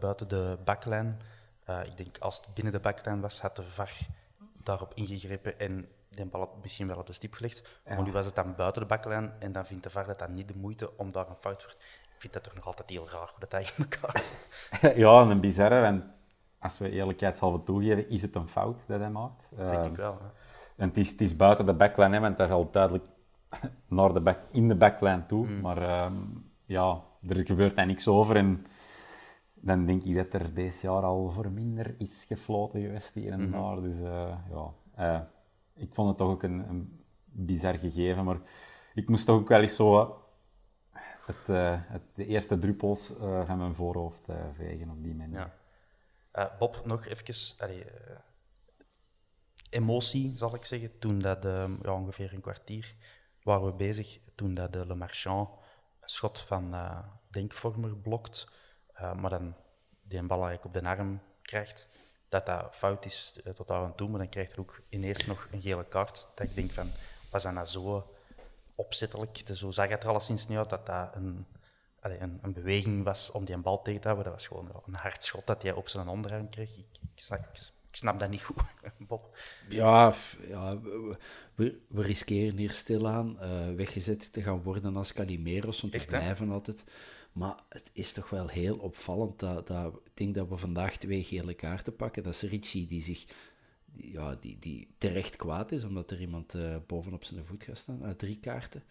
buiten 0.00 0.28
de 0.28 0.58
baklijn. 0.64 1.20
ik 1.84 1.96
denk 1.96 2.18
als 2.18 2.36
het 2.36 2.54
binnen 2.54 2.72
de 2.72 2.80
baklijn 2.80 3.20
was, 3.20 3.40
had 3.40 3.56
de 3.56 3.62
VAR 3.62 3.96
daarop 4.62 4.94
ingegrepen 4.94 5.58
en 5.58 5.88
de 6.08 6.26
bal 6.26 6.58
misschien 6.62 6.86
wel 6.86 6.98
op 6.98 7.06
de 7.06 7.12
stip 7.12 7.34
gelegd. 7.34 7.80
Maar 7.86 8.02
nu 8.02 8.12
was 8.12 8.26
het 8.26 8.34
dan 8.34 8.54
buiten 8.54 8.82
de 8.82 8.88
baklijn 8.88 9.32
en 9.38 9.52
dan 9.52 9.66
vindt 9.66 9.82
de 9.82 9.90
VAR 9.90 10.06
dat 10.06 10.18
dat 10.18 10.28
niet 10.28 10.48
de 10.48 10.56
moeite 10.56 10.96
om 10.96 11.12
daar 11.12 11.28
een 11.28 11.36
fout 11.36 11.62
voor 11.62 11.74
Ik 12.01 12.01
vind 12.22 12.32
dat 12.32 12.42
toch 12.42 12.54
nog 12.54 12.66
altijd 12.66 12.90
heel 12.90 13.08
raar 13.08 13.30
hoe 13.34 13.48
dat 13.48 13.60
in 13.60 13.84
elkaar 13.90 14.22
zit. 14.30 14.96
ja, 14.96 15.20
een 15.20 15.40
bizarre, 15.40 15.80
want 15.80 16.04
als 16.58 16.78
we 16.78 16.90
eerlijkheidshalve 16.90 17.62
toegeven, 17.64 18.08
is 18.08 18.22
het 18.22 18.34
een 18.34 18.48
fout 18.48 18.80
dat 18.86 19.00
hij 19.00 19.10
maakt. 19.10 19.48
denk 19.56 19.70
ik 19.70 19.84
ehm, 19.84 19.94
wel. 19.94 20.18
Hè. 20.20 20.28
En 20.76 20.88
het 20.88 20.96
is, 20.96 21.10
het 21.10 21.20
is 21.20 21.36
buiten 21.36 21.66
de 21.66 21.74
backline, 21.74 22.14
hè, 22.14 22.20
want 22.20 22.38
hij 22.38 22.48
valt 22.48 22.72
duidelijk 22.72 23.06
naar 23.88 24.12
de 24.12 24.20
back, 24.20 24.38
in 24.50 24.68
de 24.68 24.74
backline 24.74 25.26
toe. 25.26 25.46
Mm. 25.46 25.60
Maar 25.60 26.04
um, 26.04 26.50
ja, 26.64 27.02
er 27.28 27.46
gebeurt 27.46 27.76
daar 27.76 27.86
niks 27.86 28.08
over. 28.08 28.36
En 28.36 28.66
dan 29.54 29.86
denk 29.86 30.02
ik 30.02 30.14
dat 30.14 30.40
er 30.40 30.54
deze 30.54 30.86
jaar 30.86 31.02
al 31.02 31.30
voor 31.30 31.50
minder 31.50 31.94
is 31.98 32.24
gefloten 32.24 32.80
geweest 32.80 33.14
hier 33.14 33.32
en 33.32 33.40
mm 33.40 33.52
-hmm. 33.52 33.62
daar. 33.62 33.82
Dus 33.82 34.00
uh, 34.00 34.36
ja, 34.50 34.72
uh, 34.98 35.20
ik 35.74 35.94
vond 35.94 36.08
het 36.08 36.16
toch 36.16 36.28
ook 36.28 36.42
een, 36.42 36.68
een 36.68 37.04
bizar 37.24 37.74
gegeven. 37.74 38.24
Maar 38.24 38.40
ik 38.94 39.08
moest 39.08 39.26
toch 39.26 39.36
ook 39.36 39.48
wel 39.48 39.60
eens 39.60 39.76
zo 39.76 40.21
het, 41.24 41.48
uh, 41.48 41.80
het, 41.80 42.02
de 42.14 42.26
eerste 42.26 42.58
druppels 42.58 43.10
uh, 43.10 43.46
van 43.46 43.58
mijn 43.58 43.74
voorhoofd 43.74 44.28
uh, 44.28 44.36
vegen 44.56 44.90
op 44.90 45.02
die 45.02 45.14
manier. 45.14 45.52
Ja. 46.32 46.56
Bob, 46.58 46.82
nog 46.84 47.06
even 47.06 47.84
emotie, 49.70 50.36
zal 50.36 50.54
ik 50.54 50.64
zeggen. 50.64 50.98
Toen 50.98 51.18
dat 51.18 51.42
ja, 51.42 51.92
ongeveer 51.92 52.32
een 52.32 52.40
kwartier 52.40 52.94
waren 53.42 53.66
we 53.66 53.72
bezig, 53.72 54.18
toen 54.34 54.54
dat 54.54 54.72
de 54.72 54.86
Le 54.86 54.94
Marchand 54.94 55.48
een 56.00 56.08
schot 56.08 56.40
van 56.40 56.74
Denkvormer 57.30 57.96
blokt, 57.96 58.48
maar 59.16 59.30
dan 59.30 59.54
die 60.02 60.22
bal 60.22 60.52
op 60.62 60.72
de 60.72 60.82
arm 60.82 61.20
krijgt 61.42 61.88
dat 62.28 62.46
dat 62.46 62.76
fout 62.76 63.04
is 63.04 63.40
tot 63.54 63.68
daar 63.68 63.84
aan 63.84 63.94
toe, 63.94 64.08
maar 64.08 64.18
dan 64.18 64.28
krijgt 64.28 64.52
er 64.52 64.60
ook 64.60 64.82
ineens 64.88 65.26
nog 65.26 65.48
een 65.50 65.60
gele 65.60 65.84
kaart. 65.84 66.30
Dat 66.34 66.46
ik 66.46 66.54
denk 66.54 66.70
van, 66.70 66.90
was 67.30 67.42
dat 67.42 67.52
nou 67.52 67.66
zo 67.66 68.11
opzettelijk? 68.84 69.42
zo 69.52 69.70
zag 69.70 69.88
het 69.88 70.02
er 70.02 70.08
alleszins 70.08 70.48
niet 70.48 70.58
uit 70.58 70.70
dat 70.70 70.86
dat 70.86 71.10
een, 71.14 71.46
een, 72.00 72.38
een, 72.42 72.52
beweging 72.52 73.04
was 73.04 73.30
om 73.30 73.44
die 73.44 73.54
een 73.54 73.62
bal 73.62 73.82
tegen 73.82 74.00
te 74.00 74.08
houden. 74.08 74.30
Dat 74.30 74.40
was 74.40 74.48
gewoon 74.48 74.82
een 74.86 74.94
hard 74.94 75.24
schot 75.24 75.46
dat 75.46 75.62
hij 75.62 75.72
op 75.72 75.88
zijn 75.88 76.08
onderarm 76.08 76.48
kreeg. 76.48 76.70
Ik, 76.70 76.86
ik, 76.92 77.10
snap, 77.14 77.38
ik, 77.88 77.96
snap, 77.96 78.18
dat 78.18 78.30
niet 78.30 78.42
goed, 78.42 78.62
Bob. 79.08 79.38
Ja, 79.68 80.14
ja 80.48 80.80
we, 80.80 81.80
we, 81.88 82.02
riskeren 82.02 82.56
hier 82.56 82.72
stilaan 82.72 83.36
uh, 83.40 83.74
weggezet 83.74 84.32
te 84.32 84.42
gaan 84.42 84.62
worden 84.62 84.96
als 84.96 85.12
Calimeros, 85.12 85.80
want 85.80 85.92
we 85.92 86.06
blijven 86.06 86.50
altijd 86.50 86.84
maar 87.32 87.54
het 87.68 87.90
is 87.92 88.12
toch 88.12 88.30
wel 88.30 88.48
heel 88.48 88.76
opvallend 88.76 89.38
dat, 89.38 89.66
dat 89.66 89.94
ik 89.94 90.10
denk 90.14 90.34
dat 90.34 90.48
we 90.48 90.56
vandaag 90.56 90.96
twee 90.96 91.24
gele 91.24 91.54
kaarten 91.54 91.96
pakken. 91.96 92.22
Dat 92.22 92.32
is 92.32 92.42
Richie 92.42 92.86
die 92.86 93.02
zich 93.02 93.24
ja, 93.96 94.36
die, 94.40 94.56
die 94.60 94.88
terecht 94.98 95.36
kwaad 95.36 95.72
is, 95.72 95.84
omdat 95.84 96.10
er 96.10 96.20
iemand 96.20 96.54
uh, 96.54 96.76
bovenop 96.86 97.24
zijn 97.24 97.44
voet 97.44 97.64
gaat 97.64 97.76
staan. 97.76 98.00
Uh, 98.02 98.10
drie 98.10 98.38
kaarten. 98.40 98.82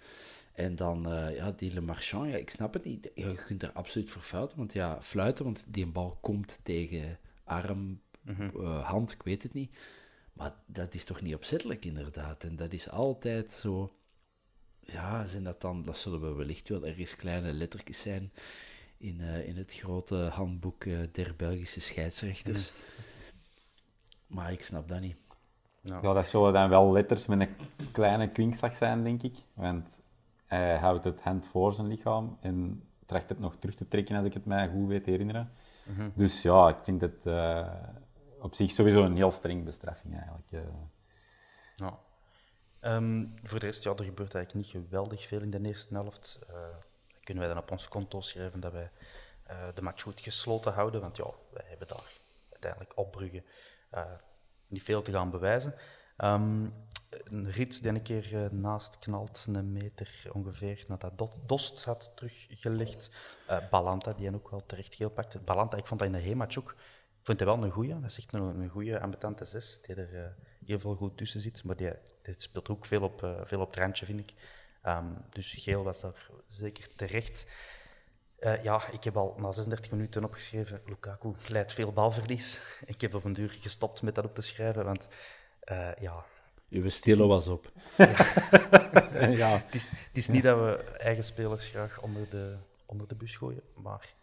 En 0.53 0.75
dan 0.75 1.13
uh, 1.13 1.35
ja, 1.35 1.51
die 1.51 1.73
Le 1.73 1.81
Marchand, 1.81 2.31
ja, 2.31 2.37
ik 2.37 2.49
snap 2.49 2.73
het 2.73 2.83
niet. 2.83 3.11
Ja, 3.15 3.27
je 3.27 3.35
kunt 3.35 3.63
er 3.63 3.71
absoluut 3.71 4.09
voor 4.09 4.21
fouten, 4.21 4.57
want 4.57 4.73
ja, 4.73 5.01
fluiten, 5.01 5.45
want 5.45 5.63
die 5.67 5.85
bal 5.85 6.17
komt 6.21 6.59
tegen 6.63 7.19
arm, 7.43 8.01
mm 8.21 8.65
hand, 8.65 9.11
ik 9.11 9.23
weet 9.23 9.43
het 9.43 9.53
niet. 9.53 9.75
Maar 10.33 10.53
dat 10.65 10.93
is 10.93 11.03
toch 11.03 11.21
niet 11.21 11.35
opzettelijk, 11.35 11.85
inderdaad. 11.85 12.43
En 12.43 12.55
dat 12.55 12.73
is 12.73 12.89
altijd 12.89 13.51
zo 13.51 13.95
ja, 14.79 15.25
zijn 15.25 15.43
dat 15.43 15.61
dan, 15.61 15.83
dat 15.83 15.97
zullen 15.97 16.21
we 16.21 16.33
wellicht 16.33 16.69
wel 16.69 16.85
ergens 16.85 17.15
kleine 17.15 17.53
lettertjes 17.53 18.01
zijn 18.01 18.31
in, 18.97 19.19
in 19.19 19.57
het 19.57 19.73
grote 19.73 20.15
handboek 20.15 20.83
der 21.11 21.35
Belgische 21.35 21.79
scheidsrechters. 21.79 22.71
Maar 24.31 24.51
ik 24.51 24.63
snap 24.63 24.87
dat 24.87 24.99
niet. 24.99 25.17
Ja. 25.81 25.99
ja, 26.01 26.13
dat 26.13 26.27
zullen 26.27 26.53
dan 26.53 26.69
wel 26.69 26.91
letters 26.91 27.25
met 27.25 27.39
een 27.39 27.55
kleine 27.91 28.29
kwinkslag 28.29 28.75
zijn, 28.75 29.03
denk 29.03 29.23
ik. 29.23 29.35
Want 29.53 29.89
hij 30.45 30.77
houdt 30.77 31.03
het 31.03 31.21
hand 31.21 31.47
voor 31.47 31.73
zijn 31.73 31.87
lichaam 31.87 32.37
en 32.41 32.83
tracht 33.05 33.29
het 33.29 33.39
nog 33.39 33.55
terug 33.55 33.75
te 33.75 33.87
trekken, 33.87 34.15
als 34.15 34.25
ik 34.25 34.33
het 34.33 34.45
mij 34.45 34.69
goed 34.69 34.87
weet 34.87 35.05
herinneren. 35.05 35.51
Mm 35.83 35.95
-hmm. 35.95 36.11
Dus 36.15 36.41
ja, 36.41 36.69
ik 36.69 36.77
vind 36.83 37.01
het 37.01 37.25
uh, 37.25 37.73
op 38.39 38.55
zich 38.55 38.71
sowieso 38.71 39.03
een 39.03 39.15
heel 39.15 39.31
streng 39.31 39.65
bestraffing 39.65 40.13
eigenlijk. 40.13 40.47
Ja. 41.75 41.99
Um, 42.95 43.33
voor 43.43 43.59
de 43.59 43.65
rest, 43.65 43.83
ja, 43.83 43.91
er 43.91 44.03
gebeurt 44.03 44.35
eigenlijk 44.35 44.65
niet 44.65 44.83
geweldig 44.83 45.27
veel 45.27 45.41
in 45.41 45.49
de 45.49 45.61
eerste 45.61 45.93
helft. 45.93 46.39
Uh, 46.49 46.55
kunnen 47.23 47.43
wij 47.43 47.53
dan 47.53 47.63
op 47.63 47.71
ons 47.71 47.87
konto 47.87 48.21
schrijven 48.21 48.59
dat 48.59 48.71
wij 48.71 48.91
uh, 49.49 49.57
de 49.73 49.81
match 49.81 50.03
goed 50.03 50.19
gesloten 50.19 50.73
houden, 50.73 51.01
want 51.01 51.17
ja, 51.17 51.25
wij 51.53 51.65
hebben 51.67 51.87
daar 51.87 52.19
uiteindelijk 52.49 52.97
op 52.97 53.11
Brugge 53.11 53.37
uh, 53.37 53.43
niet 54.67 54.83
veel 54.83 55.01
te 55.01 55.11
gaan 55.11 55.29
bewijzen. 55.29 55.73
Um, 56.17 56.73
een 57.23 57.51
rit 57.51 57.81
die 57.81 57.91
een 57.91 58.01
keer 58.01 58.49
naast 58.51 58.99
knalt, 58.99 59.47
een 59.51 59.71
meter 59.71 60.23
ongeveer, 60.31 60.85
nadat 60.87 61.39
Dost 61.45 61.83
had 61.83 62.11
teruggelegd. 62.15 63.11
Balanta, 63.69 64.13
die 64.13 64.35
ook 64.35 64.49
wel 64.49 64.65
terecht 64.65 64.95
geel 64.95 65.09
pakte. 65.09 65.39
Balanta, 65.39 65.77
ik 65.77 65.85
vond 65.85 65.99
dat 65.99 66.09
in 66.09 66.21
de 66.23 66.29
H-match 66.29 66.57
ook 66.57 66.75
ik 67.21 67.27
vind 67.27 67.39
het 67.39 67.47
wel 67.47 67.63
een 67.63 67.71
goeie. 67.71 67.99
Dat 67.99 68.09
is 68.09 68.17
echt 68.17 68.33
een, 68.33 68.41
een 68.41 68.69
goede, 68.69 68.99
ambetante 68.99 69.45
zes, 69.45 69.81
die 69.81 69.95
er 69.95 70.35
heel 70.65 70.79
veel 70.79 70.95
goed 70.95 71.17
tussen 71.17 71.39
zit. 71.39 71.63
Maar 71.63 71.75
die, 71.75 71.91
speelt 72.23 72.69
ook 72.69 72.85
veel 72.85 73.01
op, 73.01 73.41
veel 73.43 73.61
op 73.61 73.69
het 73.69 73.79
randje, 73.79 74.05
vind 74.05 74.19
ik. 74.19 74.33
Um, 74.85 75.17
dus 75.29 75.53
Geel 75.53 75.83
was 75.83 76.01
daar 76.01 76.29
zeker 76.47 76.95
terecht. 76.95 77.47
Uh, 78.41 78.63
ja, 78.63 78.87
ik 78.91 79.03
heb 79.03 79.17
al 79.17 79.35
na 79.37 79.51
36 79.51 79.91
minuten 79.91 80.23
opgeschreven, 80.23 80.81
Lukaku 80.85 81.33
leidt 81.47 81.73
veel 81.73 81.91
balverlies. 81.91 82.63
Ik 82.85 83.01
heb 83.01 83.13
op 83.13 83.23
een 83.23 83.33
duur 83.33 83.49
gestopt 83.49 84.01
met 84.01 84.15
dat 84.15 84.25
op 84.25 84.35
te 84.35 84.41
schrijven, 84.41 84.85
want 84.85 85.07
ja, 85.99 86.25
Uw 86.71 86.89
stilo 86.89 87.27
was 87.27 87.47
op. 87.47 87.71
ja. 89.41 89.57
Het 89.57 89.75
is, 89.75 89.87
het 89.89 90.17
is 90.17 90.27
niet 90.27 90.43
dat 90.43 90.57
we 90.57 90.83
eigen 90.97 91.23
spelers 91.23 91.67
graag 91.67 92.01
onder 92.01 92.29
de, 92.29 92.55
onder 92.85 93.07
de 93.07 93.15
bus 93.15 93.35
gooien, 93.35 93.61
maar 93.73 94.13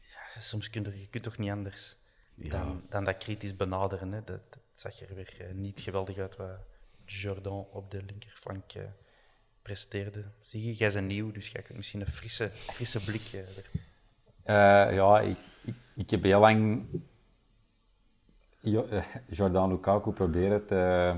ja, 0.00 0.40
soms 0.40 0.70
kun 0.70 0.82
je, 0.82 1.00
je 1.00 1.08
kunt 1.08 1.22
toch 1.22 1.38
niet 1.38 1.50
anders 1.50 1.96
dan, 2.34 2.82
dan 2.88 3.04
dat 3.04 3.16
kritisch 3.16 3.56
benaderen. 3.56 4.12
Hè. 4.12 4.24
Dat, 4.24 4.40
dat 4.50 4.60
zag 4.74 5.00
er 5.00 5.14
weer 5.14 5.34
eh, 5.38 5.54
niet 5.54 5.80
geweldig 5.80 6.18
uit 6.18 6.36
wat 6.36 6.58
Jordan 7.04 7.66
op 7.72 7.90
de 7.90 8.02
linkerflank 8.02 8.72
eh, 8.72 8.82
presteerde. 9.66 10.24
Zie 10.40 10.64
je, 10.66 10.72
jij 10.72 10.92
bent 10.92 11.06
nieuw, 11.06 11.32
dus 11.32 11.50
jij 11.50 11.62
kunt 11.62 11.76
misschien 11.76 12.00
een 12.00 12.06
frisse, 12.06 12.48
frisse 12.48 13.04
blik 13.04 13.44
eh, 14.42 14.94
ja, 14.94 15.20
ik, 15.20 15.36
ik, 15.64 15.74
ik 15.94 16.10
heb 16.10 16.22
heel 16.22 16.40
lang 16.40 16.84
Jo- 18.60 18.86
eh, 18.86 19.04
Jordan 19.28 19.68
Lukaku 19.70 20.10
proberen 20.10 20.66
te, 20.66 21.14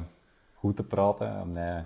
goed 0.54 0.76
te 0.76 0.82
praten. 0.84 1.28
En, 1.36 1.56
hij- 1.56 1.84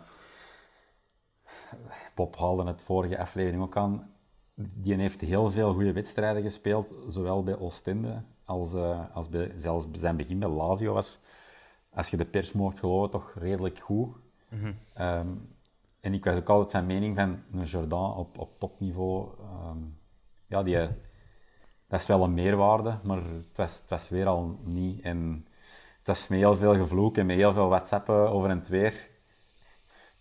Bob 2.14 2.36
haalde 2.36 2.64
het 2.64 2.82
vorige 2.82 3.18
aflevering 3.18 3.62
ook 3.62 3.76
aan. 3.76 4.10
Die 4.54 4.94
heeft 4.94 5.20
heel 5.20 5.50
veel 5.50 5.72
goede 5.74 5.92
wedstrijden 5.92 6.42
gespeeld, 6.42 6.94
zowel 7.08 7.42
bij 7.42 7.58
Oostende 7.58 8.22
als, 8.44 8.74
eh, 8.74 9.00
als 9.14 9.28
bij, 9.28 9.52
zelfs 9.56 9.90
bij 9.90 10.00
zijn 10.00 10.16
begin 10.16 10.38
bij 10.38 10.48
Lazio 10.48 10.92
was, 10.92 11.18
als 11.90 12.08
je 12.08 12.16
de 12.16 12.24
pers 12.24 12.52
mocht 12.52 12.78
geloven, 12.78 13.10
toch 13.10 13.32
redelijk 13.38 13.78
goed. 13.78 14.16
Ehm, 14.94 15.28
en 16.02 16.14
ik 16.14 16.24
was 16.24 16.36
ook 16.36 16.48
altijd 16.48 16.70
van 16.70 16.86
mening 16.86 17.16
van 17.16 17.42
een 17.52 17.64
Jordan 17.64 18.14
op, 18.16 18.38
op 18.38 18.58
topniveau. 18.58 19.28
ehm, 19.40 19.78
ja, 20.46 20.62
die, 20.62 20.76
dat 21.88 22.00
is 22.00 22.06
wel 22.06 22.22
een 22.22 22.34
meerwaarde, 22.34 22.98
maar 23.02 23.24
het 23.24 23.56
was, 23.56 23.80
het 23.80 23.90
was 23.90 24.08
weer 24.08 24.26
al 24.26 24.60
niet. 24.64 25.00
En 25.00 25.46
het 25.98 26.06
was 26.06 26.28
met 26.28 26.38
heel 26.38 26.56
veel 26.56 26.74
gevloek 26.74 27.16
en 27.16 27.26
met 27.26 27.36
heel 27.36 27.52
veel 27.52 27.68
whatsappen 27.68 28.30
over 28.30 28.50
en 28.50 28.58
het 28.58 28.68
weer. 28.68 29.10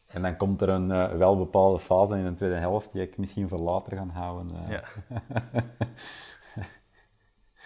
En 0.08 0.22
dan 0.22 0.38
komt 0.38 0.62
er 0.62 0.70
een 0.70 0.92
eh, 0.92 1.18
wel 1.18 1.38
bepaalde 1.38 1.80
fase 1.80 2.18
in 2.18 2.24
de 2.26 2.34
tweede 2.34 2.56
helft 2.56 2.92
die 2.92 3.02
ik 3.02 3.18
misschien 3.18 3.50
voor 3.50 3.60
later 3.60 3.98
ga 3.98 4.08
houden. 4.08 4.56
eh. 4.56 4.70
Ja. 4.70 4.84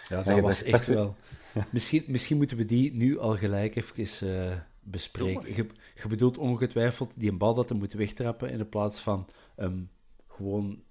Ja, 0.08 0.22
dat 0.22 0.40
was 0.40 0.62
echt 0.62 0.86
wel. 0.86 1.14
Misschien, 1.70 2.04
misschien 2.06 2.36
moeten 2.36 2.56
we 2.56 2.64
die 2.64 2.96
nu 2.96 3.18
al 3.18 3.36
gelijk 3.36 3.76
even 3.76 4.50
eh, 4.50 4.56
bespreken. 4.90 5.54
Je, 5.56 5.66
je 6.02 6.08
bedoelt 6.08 6.38
ongetwijfeld 6.38 7.12
die 7.14 7.30
een 7.30 7.38
bal 7.38 7.54
dat 7.54 7.68
hij 7.68 7.78
moet 7.78 7.92
wegtrappen 7.92 8.50
in 8.50 8.68
plaats 8.68 9.00
van 9.00 9.28
hem 9.56 9.90
gewoon 10.28 10.82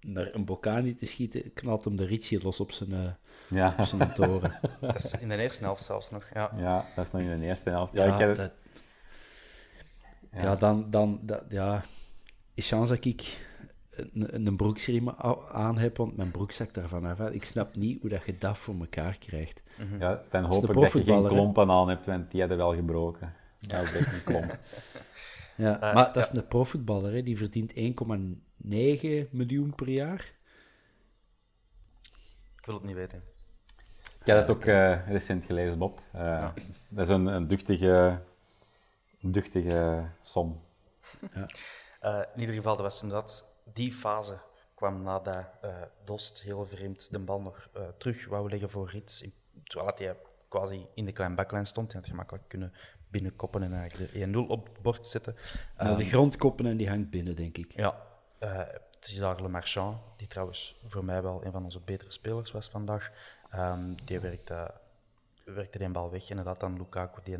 naar 0.00 0.34
een 0.34 0.44
Bocani 0.44 0.94
te 0.94 1.06
schieten, 1.06 1.52
knalt 1.52 1.84
hem 1.84 1.96
de 1.96 2.04
Ritchie 2.04 2.42
los 2.42 2.60
op 2.60 2.72
zijn, 2.72 2.92
eh, 2.92 3.10
Ja. 3.48 3.74
op 3.78 3.84
zijn 3.84 4.14
toren. 4.14 4.60
Dat 4.80 4.94
is 4.94 5.12
in 5.14 5.28
de 5.28 5.36
eerste 5.36 5.64
helft 5.64 5.82
zelfs 5.82 6.10
nog. 6.10 6.28
Ja. 6.34 6.52
ja, 6.56 6.84
dat 6.96 7.06
is 7.06 7.12
nog 7.12 7.22
in 7.22 7.38
de 7.38 7.44
eerste 7.46 7.70
helft. 7.70 7.92
Ja, 7.92 8.04
Ja, 8.04 8.12
ik 8.12 8.18
heb 8.18 8.28
het- 8.28 8.36
dat- 8.36 8.52
Ja. 10.32 10.42
ja, 10.42 10.54
dan, 10.54 10.90
dan 10.90 11.20
dat, 11.22 11.44
ja, 11.48 11.84
is 12.54 12.68
chance 12.68 12.94
dat 12.94 13.04
ik 13.04 13.47
een, 14.12 14.46
een 14.46 14.56
broeksriem 14.56 15.10
aan 15.52 15.78
heb, 15.78 15.96
want 15.96 16.16
mijn 16.16 16.30
broek 16.30 16.52
zakt 16.52 16.74
daarvan 16.74 17.04
af. 17.04 17.20
Ik 17.20 17.44
snap 17.44 17.76
niet 17.76 18.00
hoe 18.00 18.10
dat 18.10 18.24
je 18.26 18.38
dat 18.38 18.58
voor 18.58 18.74
elkaar 18.80 19.18
krijgt. 19.18 19.60
ja, 19.98 20.22
dan 20.30 20.44
hoop 20.44 20.68
ik 20.68 20.74
dat 20.74 20.92
je 20.92 21.02
geen 21.02 21.26
klompen 21.26 21.70
aan 21.70 21.88
hebt, 21.88 22.06
want 22.06 22.30
die 22.30 22.40
hadden 22.40 22.58
wel 22.58 22.74
gebroken. 22.74 23.34
Ja, 23.58 23.80
dat 23.80 23.94
is 23.94 24.12
een 24.12 24.24
klomp. 24.24 24.58
Ja, 25.56 25.80
Eh, 25.80 25.94
maar 25.94 26.12
dat 26.12 26.30
is 26.30 26.36
een 26.38 26.46
profvoetballer, 26.46 27.12
hè. 27.12 27.22
die 27.22 27.36
verdient 27.36 27.72
1,9 27.74 27.78
miljoen 29.30 29.74
per 29.74 29.88
jaar. 29.88 30.32
Ik 32.58 32.64
wil 32.64 32.74
het 32.74 32.84
niet 32.84 32.94
weten. 32.94 33.22
Ik 34.20 34.26
heb 34.26 34.36
het 34.36 34.50
ook 34.50 34.64
eh, 34.64 35.08
recent 35.08 35.44
gelezen, 35.44 35.78
Bob. 35.78 36.02
Eh, 36.12 36.48
Dat 36.88 37.06
is 37.08 37.12
een, 37.14 37.26
een 37.26 37.48
duchtige, 37.48 38.20
een 39.22 39.32
duchtige 39.32 40.04
som. 40.22 40.60
Eh, 42.00 42.20
in 42.34 42.40
ieder 42.40 42.54
geval, 42.54 42.72
dat 42.76 42.84
was 42.84 43.02
inderdaad 43.02 43.44
die 43.72 43.92
fase 43.92 44.38
kwam 44.78 45.02
nadat 45.02 45.46
eh, 45.60 45.70
Dost 46.04 46.42
heel 46.42 46.64
vreemd 46.64 47.10
de 47.10 47.18
bal 47.18 47.40
nog 47.40 47.68
eh, 47.72 47.82
terug 47.96 48.26
wou 48.26 48.50
leggen 48.50 48.70
voor 48.70 48.90
Rits. 48.90 49.24
Terwijl 49.64 49.90
dat 49.90 49.98
hij 49.98 50.16
quasi 50.48 50.86
in 50.94 51.04
de 51.04 51.12
kleine 51.12 51.36
baklijn 51.36 51.66
stond. 51.66 51.92
Hij 51.92 52.00
had 52.00 52.10
gemakkelijk 52.10 52.48
kunnen 52.48 52.72
binnenkoppen 53.08 53.62
en 53.62 53.74
eigenlijk 53.74 54.12
de 54.12 54.26
1-0 54.26 54.48
op 54.48 54.66
het 54.66 54.82
bord 54.82 55.06
zetten. 55.06 55.36
Nou, 55.76 55.96
de 55.96 56.04
grondkoppen 56.04 56.66
en 56.66 56.76
die 56.76 56.88
hangt 56.88 57.10
binnen, 57.10 57.36
denk 57.36 57.56
ik. 57.58 57.72
Ja, 57.72 58.02
eh, 58.38 58.56
het 58.56 59.08
is 59.08 59.18
daar 59.18 59.42
Le 59.42 59.48
Marchand, 59.48 59.98
die 60.16 60.28
trouwens 60.28 60.80
voor 60.84 61.04
mij 61.04 61.22
wel 61.22 61.44
een 61.44 61.52
van 61.52 61.64
onze 61.64 61.80
betere 61.80 62.10
spelers 62.10 62.50
was 62.50 62.68
vandaag. 62.68 63.12
Ehm, 63.50 63.94
die 64.04 64.20
werkte, 64.20 64.74
werkte 65.44 65.78
die 65.78 65.88
bal 65.88 66.10
weg. 66.10 66.30
Inderdaad, 66.30 66.60
dan 66.60 66.76
Lukaku 66.76 67.20
die 67.22 67.38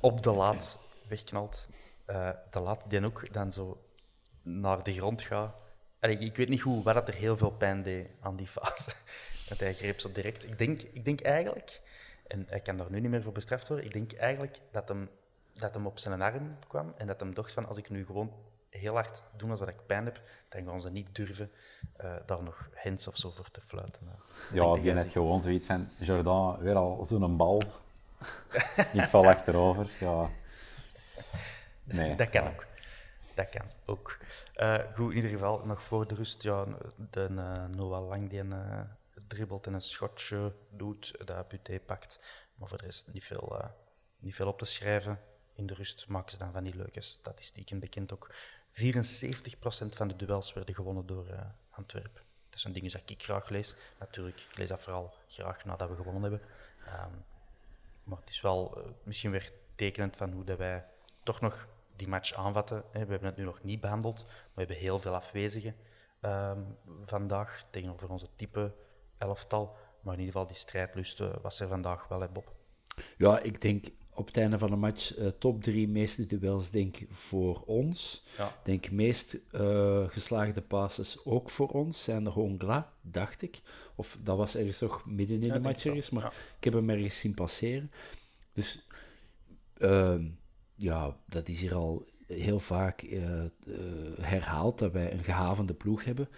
op 0.00 0.22
de 0.22 0.32
laat 0.32 0.78
wegknalt. 1.08 1.68
De 2.50 2.60
laat 2.60 2.90
die 2.90 3.04
ook 3.04 3.32
dan 3.32 3.52
zo 3.52 3.85
naar 4.46 4.82
de 4.82 4.92
grond. 4.92 5.28
Allee, 6.00 6.18
ik 6.18 6.36
weet 6.36 6.48
niet 6.48 6.60
hoe, 6.60 6.82
maar 6.82 6.94
dat 6.94 7.08
er 7.08 7.14
heel 7.14 7.36
veel 7.36 7.50
pijn 7.50 7.82
deed 7.82 8.08
aan 8.20 8.36
die 8.36 8.46
fase. 8.46 8.90
Want 9.48 9.60
hij 9.60 9.74
greep 9.74 10.00
zo 10.00 10.12
direct. 10.12 10.44
Ik 10.44 10.58
denk, 10.58 10.82
ik 10.82 11.04
denk 11.04 11.20
eigenlijk, 11.20 11.80
en 12.26 12.44
hij 12.48 12.60
kan 12.60 12.76
daar 12.76 12.90
nu 12.90 13.00
niet 13.00 13.10
meer 13.10 13.22
voor 13.22 13.32
bestraft 13.32 13.68
worden, 13.68 13.86
ik 13.86 13.92
denk 13.92 14.12
eigenlijk 14.12 14.58
dat 14.70 14.88
hem, 14.88 15.08
dat 15.52 15.74
hem 15.74 15.86
op 15.86 15.98
zijn 15.98 16.22
arm 16.22 16.56
kwam 16.66 16.94
en 16.96 17.06
dat 17.06 17.20
hem 17.20 17.34
dacht 17.34 17.52
van 17.52 17.66
als 17.66 17.78
ik 17.78 17.90
nu 17.90 18.06
gewoon 18.06 18.32
heel 18.70 18.94
hard 18.94 19.24
doe 19.36 19.50
alsof 19.50 19.68
ik 19.68 19.86
pijn 19.86 20.04
heb, 20.04 20.20
dan 20.48 20.64
gaan 20.64 20.80
ze 20.80 20.90
niet 20.90 21.14
durven 21.14 21.50
eh, 21.96 22.14
daar 22.26 22.42
nog 22.42 22.68
hens 22.72 23.08
of 23.08 23.16
zo 23.16 23.30
voor 23.30 23.50
te 23.50 23.60
fluiten. 23.60 24.00
Ja, 24.52 24.60
dat 24.60 24.82
die 24.82 24.92
net 24.92 25.10
gewoon 25.10 25.40
zoiets 25.40 25.66
van, 25.66 25.88
Jordan, 25.96 26.58
weer 26.58 26.74
al 26.74 27.06
zo'n 27.06 27.36
bal. 27.36 27.62
ik 28.92 29.04
val 29.04 29.26
achterover. 29.26 29.90
Ja. 30.00 30.30
Nee. 31.84 32.14
Dat 32.14 32.30
kan 32.30 32.46
ook. 32.46 32.66
Dat 33.36 33.48
kan 33.48 33.70
ook. 33.84 34.18
Eh, 34.54 34.92
goed, 34.92 35.10
in 35.10 35.16
ieder 35.16 35.30
geval, 35.30 35.64
nog 35.64 35.82
voor 35.82 36.06
de 36.06 36.14
rust, 36.14 36.42
ja, 36.42 36.66
de 37.10 37.24
eh, 37.24 37.64
Noah 37.64 38.08
Lang 38.08 38.30
die 38.30 38.40
een 38.40 38.52
uh, 38.52 38.80
dribbelt 39.26 39.66
en 39.66 39.74
een 39.74 39.80
schotje 39.80 40.52
doet, 40.70 41.26
dat 41.26 41.48
Buté 41.48 41.80
pakt. 41.80 42.20
Maar 42.54 42.68
voor 42.68 42.78
de 42.78 42.84
rest 42.84 43.06
niet 43.12 43.24
veel, 43.24 43.58
eh, 43.60 43.68
niet 44.18 44.34
veel 44.34 44.48
op 44.48 44.58
te 44.58 44.64
schrijven. 44.64 45.20
In 45.52 45.66
de 45.66 45.74
rust 45.74 46.08
maken 46.08 46.30
ze 46.30 46.38
dan 46.38 46.52
van 46.52 46.64
die 46.64 46.76
leuke 46.76 47.00
statistieken 47.00 47.78
bekend 47.78 48.12
ook. 48.12 48.34
74% 48.70 49.96
van 49.96 50.08
de 50.08 50.16
duels 50.16 50.52
werden 50.52 50.74
gewonnen 50.74 51.06
door 51.06 51.26
Antwerpen. 51.70 52.22
Dat 52.50 52.60
zijn 52.60 52.72
dingen 52.72 52.92
dat 52.92 53.10
ik 53.10 53.22
graag 53.22 53.48
lees. 53.48 53.74
Natuurlijk, 53.98 54.40
ik 54.40 54.56
lees 54.56 54.68
dat 54.68 54.82
vooral 54.82 55.14
graag 55.28 55.64
nadat 55.64 55.88
we 55.88 55.96
gewonnen 55.96 56.22
hebben. 56.22 56.40
Um, 56.86 57.24
maar 58.02 58.18
het 58.18 58.30
is 58.30 58.40
wel 58.40 58.84
misschien 59.02 59.30
weer 59.30 59.52
tekenend 59.74 60.16
van 60.16 60.32
hoe 60.32 60.44
dat 60.44 60.58
wij 60.58 60.84
toch 61.22 61.40
nog 61.40 61.68
die 61.96 62.08
match 62.08 62.32
aanvatten. 62.32 62.84
We 62.92 62.98
hebben 62.98 63.24
het 63.24 63.36
nu 63.36 63.44
nog 63.44 63.62
niet 63.62 63.80
behandeld, 63.80 64.24
maar 64.26 64.36
we 64.54 64.60
hebben 64.60 64.76
heel 64.76 64.98
veel 64.98 65.14
afwezigen 65.14 65.74
um, 66.20 66.76
vandaag 67.04 67.66
tegenover 67.70 68.10
onze 68.10 68.26
type 68.36 68.74
elftal. 69.18 69.76
Maar 70.00 70.14
in 70.14 70.20
ieder 70.20 70.34
geval, 70.34 70.46
die 70.46 70.56
strijdlust 70.56 71.20
uh, 71.20 71.34
was 71.42 71.60
er 71.60 71.68
vandaag 71.68 72.08
wel, 72.08 72.20
hè, 72.20 72.28
Bob. 72.28 72.54
Ja, 73.16 73.40
ik 73.40 73.60
denk 73.60 73.86
op 74.14 74.26
het 74.26 74.36
einde 74.36 74.58
van 74.58 74.70
de 74.70 74.76
match 74.76 75.18
uh, 75.18 75.26
top 75.26 75.62
drie 75.62 75.88
meeste 75.88 76.26
duels, 76.26 76.70
denk 76.70 76.98
voor 77.10 77.62
ons. 77.66 78.24
Ja. 78.36 78.56
Denk 78.64 78.90
meest 78.90 79.38
uh, 79.52 80.08
geslaagde 80.08 80.62
passes 80.62 81.24
ook 81.24 81.50
voor 81.50 81.68
ons. 81.68 82.04
Zijn 82.04 82.24
de 82.24 82.30
Hongla, 82.30 82.92
dacht 83.00 83.42
ik. 83.42 83.60
Of 83.94 84.18
dat 84.22 84.36
was 84.36 84.56
ergens 84.56 84.80
nog 84.80 85.06
midden 85.06 85.40
in 85.40 85.46
ja, 85.46 85.52
de 85.52 85.60
match 85.60 85.84
ergens, 85.84 86.10
maar 86.10 86.22
ja. 86.22 86.32
ik 86.56 86.64
heb 86.64 86.72
hem 86.72 86.90
ergens 86.90 87.18
zien 87.18 87.34
passeren. 87.34 87.90
Dus 88.52 88.86
uh, 89.78 90.14
ja, 90.76 91.16
dat 91.26 91.48
is 91.48 91.60
hier 91.60 91.74
al 91.74 92.06
heel 92.26 92.60
vaak 92.60 93.02
uh, 93.02 93.44
herhaald 94.20 94.78
dat 94.78 94.92
wij 94.92 95.12
een 95.12 95.24
gehavende 95.24 95.74
ploeg 95.74 96.04
hebben. 96.04 96.28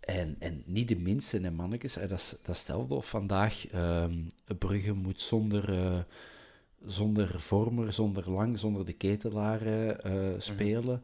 En, 0.00 0.36
en 0.38 0.62
niet 0.66 0.88
de 0.88 0.96
minste, 0.96 1.40
en 1.40 1.54
mannetjes, 1.54 1.94
dat 1.94 2.10
is 2.10 2.36
datzelfde 2.42 2.94
of 2.94 3.08
vandaag 3.08 3.74
um, 3.74 4.26
Brugge 4.58 4.92
moet 4.92 5.20
zonder, 5.20 5.70
uh, 5.70 5.98
zonder 6.84 7.40
vormer, 7.40 7.92
zonder 7.92 8.30
lang, 8.30 8.58
zonder 8.58 8.86
de 8.86 8.92
ketelaren 8.92 9.98
uh, 10.06 10.40
spelen, 10.40 11.02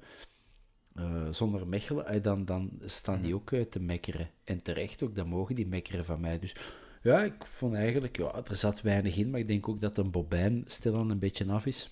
uh, 0.96 1.28
zonder 1.30 1.66
mechelen, 1.66 2.22
dan, 2.22 2.44
dan 2.44 2.70
staan 2.84 3.22
die 3.22 3.34
ook 3.34 3.50
te 3.70 3.80
mekkeren. 3.80 4.30
En 4.44 4.62
terecht 4.62 5.02
ook, 5.02 5.14
dan 5.14 5.28
mogen 5.28 5.54
die 5.54 5.66
mekkeren 5.66 6.04
van 6.04 6.20
mij. 6.20 6.38
Dus 6.38 6.56
ja, 7.02 7.22
ik 7.22 7.46
vond 7.46 7.74
eigenlijk, 7.74 8.16
ja, 8.16 8.42
er 8.48 8.56
zat 8.56 8.80
weinig 8.80 9.16
in, 9.16 9.30
maar 9.30 9.40
ik 9.40 9.48
denk 9.48 9.68
ook 9.68 9.80
dat 9.80 9.98
een 9.98 10.10
bobijn 10.10 10.62
stilaan 10.66 11.10
een 11.10 11.18
beetje 11.18 11.52
af 11.52 11.66
is. 11.66 11.90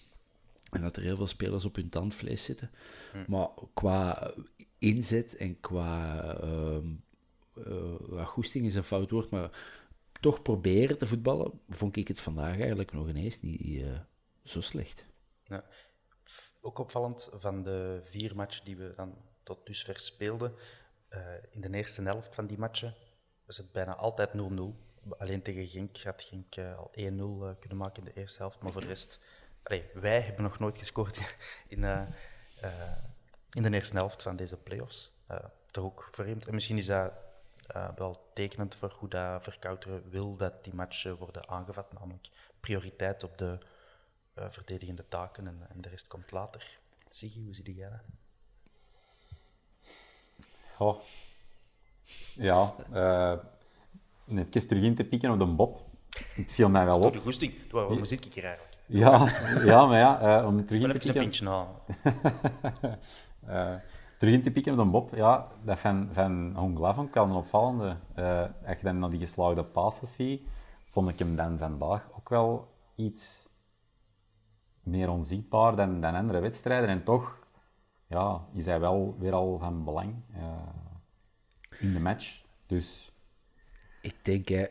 En 0.70 0.80
dat 0.80 0.96
er 0.96 1.02
heel 1.02 1.16
veel 1.16 1.26
spelers 1.26 1.64
op 1.64 1.74
hun 1.74 1.88
tandvlees 1.88 2.44
zitten. 2.44 2.70
Hmm. 3.12 3.24
Maar 3.28 3.48
qua 3.74 4.33
inzet 4.78 5.37
en 5.37 5.61
qua 5.61 6.24
uh, 6.44 6.78
uh, 7.66 8.26
goesting 8.26 8.66
is 8.66 8.74
een 8.74 8.85
fout 8.85 9.11
woord, 9.11 9.30
maar 9.30 9.50
toch 10.20 10.42
proberen 10.42 10.98
te 10.98 11.06
voetballen, 11.06 11.61
vond 11.68 11.96
ik 11.96 12.09
het 12.09 12.20
vandaag 12.20 12.59
eigenlijk 12.59 12.92
nog 12.92 13.09
ineens 13.09 13.40
niet 13.40 13.61
uh, 13.61 13.98
zo 14.44 14.61
slecht. 14.61 15.04
Ja. 15.44 15.64
Ook 16.61 16.78
opvallend 16.78 17.30
van 17.35 17.62
de 17.62 17.98
vier 18.02 18.37
matchen 18.37 18.64
die 18.64 18.76
we 18.76 18.92
dan 18.96 19.14
tot 19.42 19.66
dusver 19.66 19.98
speelden, 19.98 20.54
uh, 21.11 21.20
in 21.50 21.61
de 21.61 21.70
eerste 21.70 22.02
helft 22.02 22.35
van 22.35 22.46
die 22.46 22.59
matchen 22.59 22.94
was 23.46 23.56
het 23.56 23.72
bijna 23.72 23.96
altijd 23.96 24.30
0-0. 24.30 24.35
Alleen 25.18 25.42
tegen 25.42 25.66
Genk 25.66 25.98
had 25.98 26.22
Genk 26.22 26.59
al 26.59 26.90
1-0 26.90 27.59
kunnen 27.59 27.78
maken 27.78 28.06
in 28.06 28.12
de 28.14 28.20
eerste 28.20 28.38
helft, 28.38 28.62
maar 28.62 28.72
voor 28.72 28.80
de 28.80 28.87
rest 28.87 29.20
wij 29.94 30.20
hebben 30.20 30.42
nog 30.42 30.59
nooit 30.59 30.79
gescoord 30.79 31.37
in, 31.68 31.83
uh, 31.83 32.03
in 33.53 33.62
de 33.62 33.73
eerste 33.73 33.96
helft 33.96 34.23
van 34.23 34.37
deze 34.37 34.57
playoffs. 34.57 35.12
Uh, 35.31 35.37
toch 35.70 35.85
ook 35.85 36.09
vreemd. 36.12 36.46
En 36.46 36.55
misschien 36.55 36.77
is 36.77 36.87
dat 36.87 37.12
wel 37.96 38.31
tekenend 38.35 38.75
voor 38.75 38.94
hoe 38.99 39.09
dat 39.09 39.42
Verkouteren 39.42 40.11
wil 40.11 40.37
dat 40.37 40.64
die 40.64 40.75
matchen 40.75 41.16
worden 41.16 41.49
aangevat. 41.49 41.92
Namelijk 41.92 42.29
prioriteit 42.61 43.25
op 43.25 43.38
de 43.38 43.59
verdedigende 44.35 45.09
taken 45.09 45.46
en, 45.46 45.66
en, 45.68 45.81
de 45.81 45.88
rest 45.88 46.07
komt 46.07 46.31
later. 46.31 46.79
Zie 47.11 47.42
hoe 47.44 47.55
zie 47.55 47.75
jij 47.75 47.90
dat? 47.90 48.01
Oh. 50.79 51.01
Ja, 52.35 52.75
uh, 52.92 54.38
even 54.38 54.51
terug 54.51 54.83
in 54.83 54.94
te 54.94 55.05
pikken 55.05 55.31
op 55.31 55.38
de 55.38 55.46
Bob. 55.46 55.81
Het 56.11 56.53
viel 56.53 56.68
mij 56.68 56.85
wel 56.85 57.01
op. 57.01 57.12
de 57.12 57.18
goesting, 57.18 57.70
was 57.70 57.88
wel 57.88 57.99
muziek 57.99 58.37
eigenlijk. 58.37 58.69
Ja, 58.92 59.29
ja, 59.64 59.87
maar 59.87 59.98
ja, 59.98 60.40
uh, 60.40 60.46
om 60.46 60.66
terug 60.66 60.83
in 60.83 60.92
te 60.92 60.98
pikken... 60.98 61.16
een 61.16 61.22
pintje 61.22 61.48
halen. 61.48 61.74
uh, 63.48 63.81
terug 64.18 64.35
in 64.35 64.42
te 64.42 64.50
pikken 64.50 64.72
op 64.72 64.79
de 64.79 64.85
Bob, 64.85 65.14
ja, 65.14 65.48
dat 65.64 65.79
van, 65.79 66.09
van 66.12 66.53
Hongla 66.57 66.94
vond 66.94 67.09
ik 67.09 67.14
wel 67.14 67.24
een 67.24 67.31
opvallende. 67.31 67.96
Uh, 68.18 68.40
als 68.66 68.76
je 68.76 68.83
dan 68.83 68.98
naar 68.98 69.11
die 69.11 69.18
geslaagde 69.18 69.64
passes 69.64 70.14
ziet, 70.14 70.42
vond 70.87 71.09
ik 71.09 71.18
hem 71.18 71.37
dan 71.37 71.59
vandaag 71.59 72.09
ook 72.16 72.29
wel 72.29 72.74
iets 72.94 73.48
meer 74.83 75.11
onzichtbaar 75.11 75.76
dan, 75.76 76.00
dan 76.00 76.14
andere 76.14 76.40
wedstrijden. 76.40 76.88
En 76.88 77.05
toch 77.05 77.38
ja, 78.07 78.40
is 78.53 78.66
hij 78.66 78.81
wel 78.81 79.16
weer 79.18 79.33
al 79.33 79.59
van 79.59 79.85
belang 79.85 80.14
in 81.79 81.92
de 81.92 82.00
match. 82.00 82.42
Dus... 82.66 83.12
Ik 84.03 84.16
denk, 84.22 84.48
hè, 84.48 84.66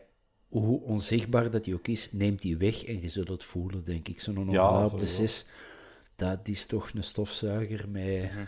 hoe 0.49 0.81
onzichtbaar 0.81 1.51
dat 1.51 1.65
hij 1.65 1.73
ook 1.73 1.87
is, 1.87 2.11
neemt 2.11 2.43
hij 2.43 2.57
weg 2.57 2.83
en 2.83 3.01
je 3.01 3.09
zult 3.09 3.27
het 3.27 3.43
voelen, 3.43 3.83
denk 3.83 4.07
ik. 4.07 4.21
Zo'n 4.21 4.49
ja, 4.49 4.85
op 4.85 4.99
de 4.99 5.07
6, 5.07 5.45
dat 6.15 6.47
is 6.47 6.65
toch 6.65 6.91
een 6.93 7.03
stofzuiger 7.03 7.89
met... 7.89 8.31
Mhm. 8.31 8.45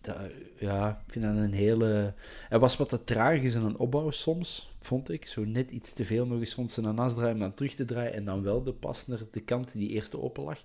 Dat, 0.00 0.16
ja, 0.58 1.02
ik 1.06 1.12
vind 1.12 1.24
dat 1.24 1.36
een 1.36 1.52
hele... 1.52 2.14
Hij 2.48 2.58
was 2.58 2.76
wat 2.76 2.88
te 2.88 3.04
traag 3.04 3.42
in 3.42 3.62
een 3.62 3.78
opbouw 3.78 4.10
soms, 4.10 4.74
vond 4.80 5.10
ik. 5.10 5.26
Zo 5.26 5.44
net 5.44 5.70
iets 5.70 5.92
te 5.92 6.04
veel 6.04 6.26
nog 6.26 6.38
eens 6.38 6.54
rond 6.54 6.70
zijn 6.70 6.98
as 6.98 7.14
draaien, 7.14 7.38
dan 7.38 7.54
terug 7.54 7.74
te 7.74 7.84
draaien 7.84 8.12
en 8.12 8.24
dan 8.24 8.42
wel 8.42 8.62
de 8.62 8.72
pas 8.72 9.06
naar 9.06 9.22
de 9.30 9.40
kant 9.40 9.72
die 9.72 9.88
eerste 9.88 10.20
open 10.20 10.44
lag. 10.44 10.62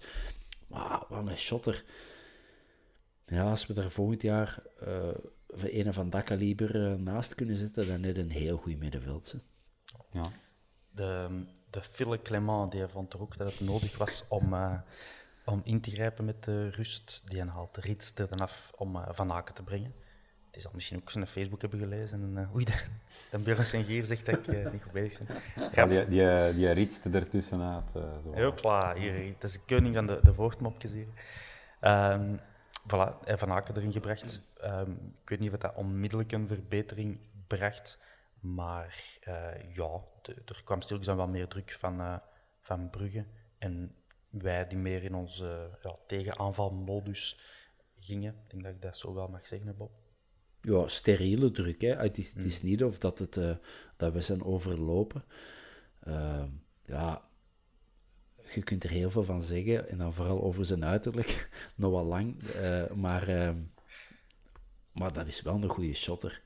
Maar 0.67 1.03
wat 1.09 1.27
een 1.27 1.37
shotter. 1.37 1.83
Ja, 3.25 3.49
als 3.49 3.67
we 3.67 3.73
daar 3.73 3.89
volgend 3.89 4.21
jaar 4.21 4.63
uh, 4.83 5.83
een 5.83 5.93
van 5.93 6.09
dat 6.09 6.23
kaliber 6.23 6.75
uh, 6.75 6.93
naast 6.93 7.35
kunnen 7.35 7.55
zetten, 7.55 7.87
dan 7.87 8.01
net 8.01 8.17
een 8.17 8.31
heel 8.31 8.57
goed 8.57 8.79
middenveld. 8.79 9.35
Ja. 10.11 10.23
De, 10.89 11.43
de 11.69 11.81
Philippe 11.81 12.23
Clement 12.23 12.71
die 12.71 12.87
vond 12.87 13.13
er 13.13 13.21
ook 13.21 13.37
dat 13.37 13.51
het 13.51 13.59
nodig 13.59 13.97
was 13.97 14.23
om, 14.27 14.53
uh, 14.53 14.73
om 15.45 15.61
in 15.63 15.81
te 15.81 15.91
grijpen 15.91 16.25
met 16.25 16.43
de 16.43 16.69
rust. 16.69 17.21
Die 17.25 17.43
haalt 17.43 17.77
Rits 17.77 18.13
er 18.15 18.27
dan 18.27 18.39
af 18.39 18.71
om 18.75 18.95
uh, 18.95 19.07
Van 19.09 19.31
Aken 19.31 19.53
te 19.53 19.63
brengen. 19.63 19.93
Het 20.45 20.55
is 20.55 20.65
al 20.65 20.71
misschien 20.73 20.97
ook 20.97 21.09
zijn 21.09 21.27
Facebook 21.27 21.61
hebben 21.61 21.79
gelezen. 21.79 22.21
En, 22.21 22.41
uh, 22.41 22.55
oei, 22.55 22.65
dan 23.31 23.43
Björn 23.43 23.65
Sengier 23.65 24.05
zegt 24.05 24.25
dat 24.25 24.47
ik 24.47 24.71
niet 24.71 24.83
goed 24.83 24.91
bezig 24.91 25.27
ben. 25.27 25.37
Ja, 25.73 25.85
die, 25.85 26.07
die, 26.07 26.53
die 26.53 26.71
Rits 26.71 26.99
ertussenuit. 27.11 27.91
Uh, 27.95 28.03
zo. 28.23 28.41
Hopla, 28.43 28.95
hier, 28.95 29.33
het 29.33 29.43
is 29.43 29.51
de 29.51 29.59
koning 29.65 29.95
van 29.95 30.05
de, 30.05 30.19
de 30.23 30.33
woordmopjes 30.33 30.91
hier. 30.91 31.07
Um, 31.81 32.39
voilà, 32.87 33.17
Van 33.25 33.51
Aken 33.51 33.75
erin 33.75 33.91
gebracht. 33.91 34.41
Um, 34.63 35.15
ik 35.23 35.29
weet 35.29 35.39
niet 35.39 35.51
of 35.51 35.57
dat 35.57 35.75
onmiddellijk 35.75 36.31
een 36.31 36.47
verbetering 36.47 37.19
bracht. 37.47 37.99
Maar 38.41 39.19
uh, 39.27 39.73
ja, 39.73 40.03
er 40.45 40.61
kwam 40.63 40.79
dan 41.01 41.17
wel 41.17 41.27
meer 41.27 41.47
druk 41.47 41.71
van, 41.79 41.99
uh, 41.99 42.17
van 42.59 42.89
Brugge. 42.89 43.25
En 43.57 43.95
wij 44.29 44.67
die 44.67 44.77
meer 44.77 45.03
in 45.03 45.15
onze 45.15 45.77
ja, 45.81 45.95
tegenaanvalmodus 46.07 47.39
gingen. 47.97 48.33
Ik 48.33 48.49
denk 48.49 48.63
dat 48.63 48.73
ik 48.73 48.81
dat 48.81 48.97
zo 48.97 49.13
wel 49.13 49.27
mag 49.27 49.47
zeggen, 49.47 49.77
Bob. 49.77 49.91
Ja, 50.61 50.87
steriele 50.87 51.51
druk. 51.51 51.81
Hè. 51.81 51.95
Het, 51.95 52.17
is, 52.17 52.33
het 52.33 52.45
is 52.45 52.59
hmm. 52.59 52.69
niet 52.69 52.83
of 52.83 52.97
dat, 52.97 53.19
het, 53.19 53.35
uh, 53.35 53.55
dat 53.97 54.13
we 54.13 54.21
zijn 54.21 54.43
overlopen. 54.43 55.23
Ehm, 55.99 56.49
ja, 56.85 57.29
je 58.53 58.63
kunt 58.63 58.83
er 58.83 58.89
heel 58.89 59.11
veel 59.11 59.23
van 59.23 59.41
zeggen. 59.41 59.89
En 59.89 59.97
dan 59.97 60.13
vooral 60.13 60.43
over 60.43 60.65
zijn 60.65 60.85
uiterlijk. 60.85 61.49
Nog 61.75 61.91
wel 61.91 62.05
lang. 62.05 62.41
maar, 62.95 63.27
ehm, 63.27 63.57
maar 64.91 65.13
dat 65.13 65.27
is 65.27 65.41
wel 65.41 65.55
een 65.55 65.69
goede 65.69 65.93
shotter. 65.93 66.41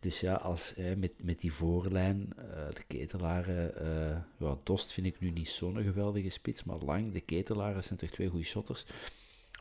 Dus 0.00 0.20
ja, 0.20 0.34
als, 0.34 0.74
met, 0.96 1.22
met 1.22 1.40
die 1.40 1.52
voorlijn, 1.52 2.32
uh, 2.38 2.44
de 2.74 2.82
ketelaren, 2.86 3.72
uh, 3.82 4.18
ja, 4.38 4.58
Dost 4.64 4.92
vind 4.92 5.06
ik 5.06 5.20
nu 5.20 5.30
niet 5.30 5.48
zo'n 5.48 5.82
geweldige 5.82 6.28
spits, 6.28 6.64
maar 6.64 6.78
Lang, 6.78 7.12
de 7.12 7.20
ketelaren 7.20 7.84
zijn 7.84 7.98
toch 7.98 8.10
twee 8.10 8.28
goede 8.28 8.44
shotters. 8.44 8.86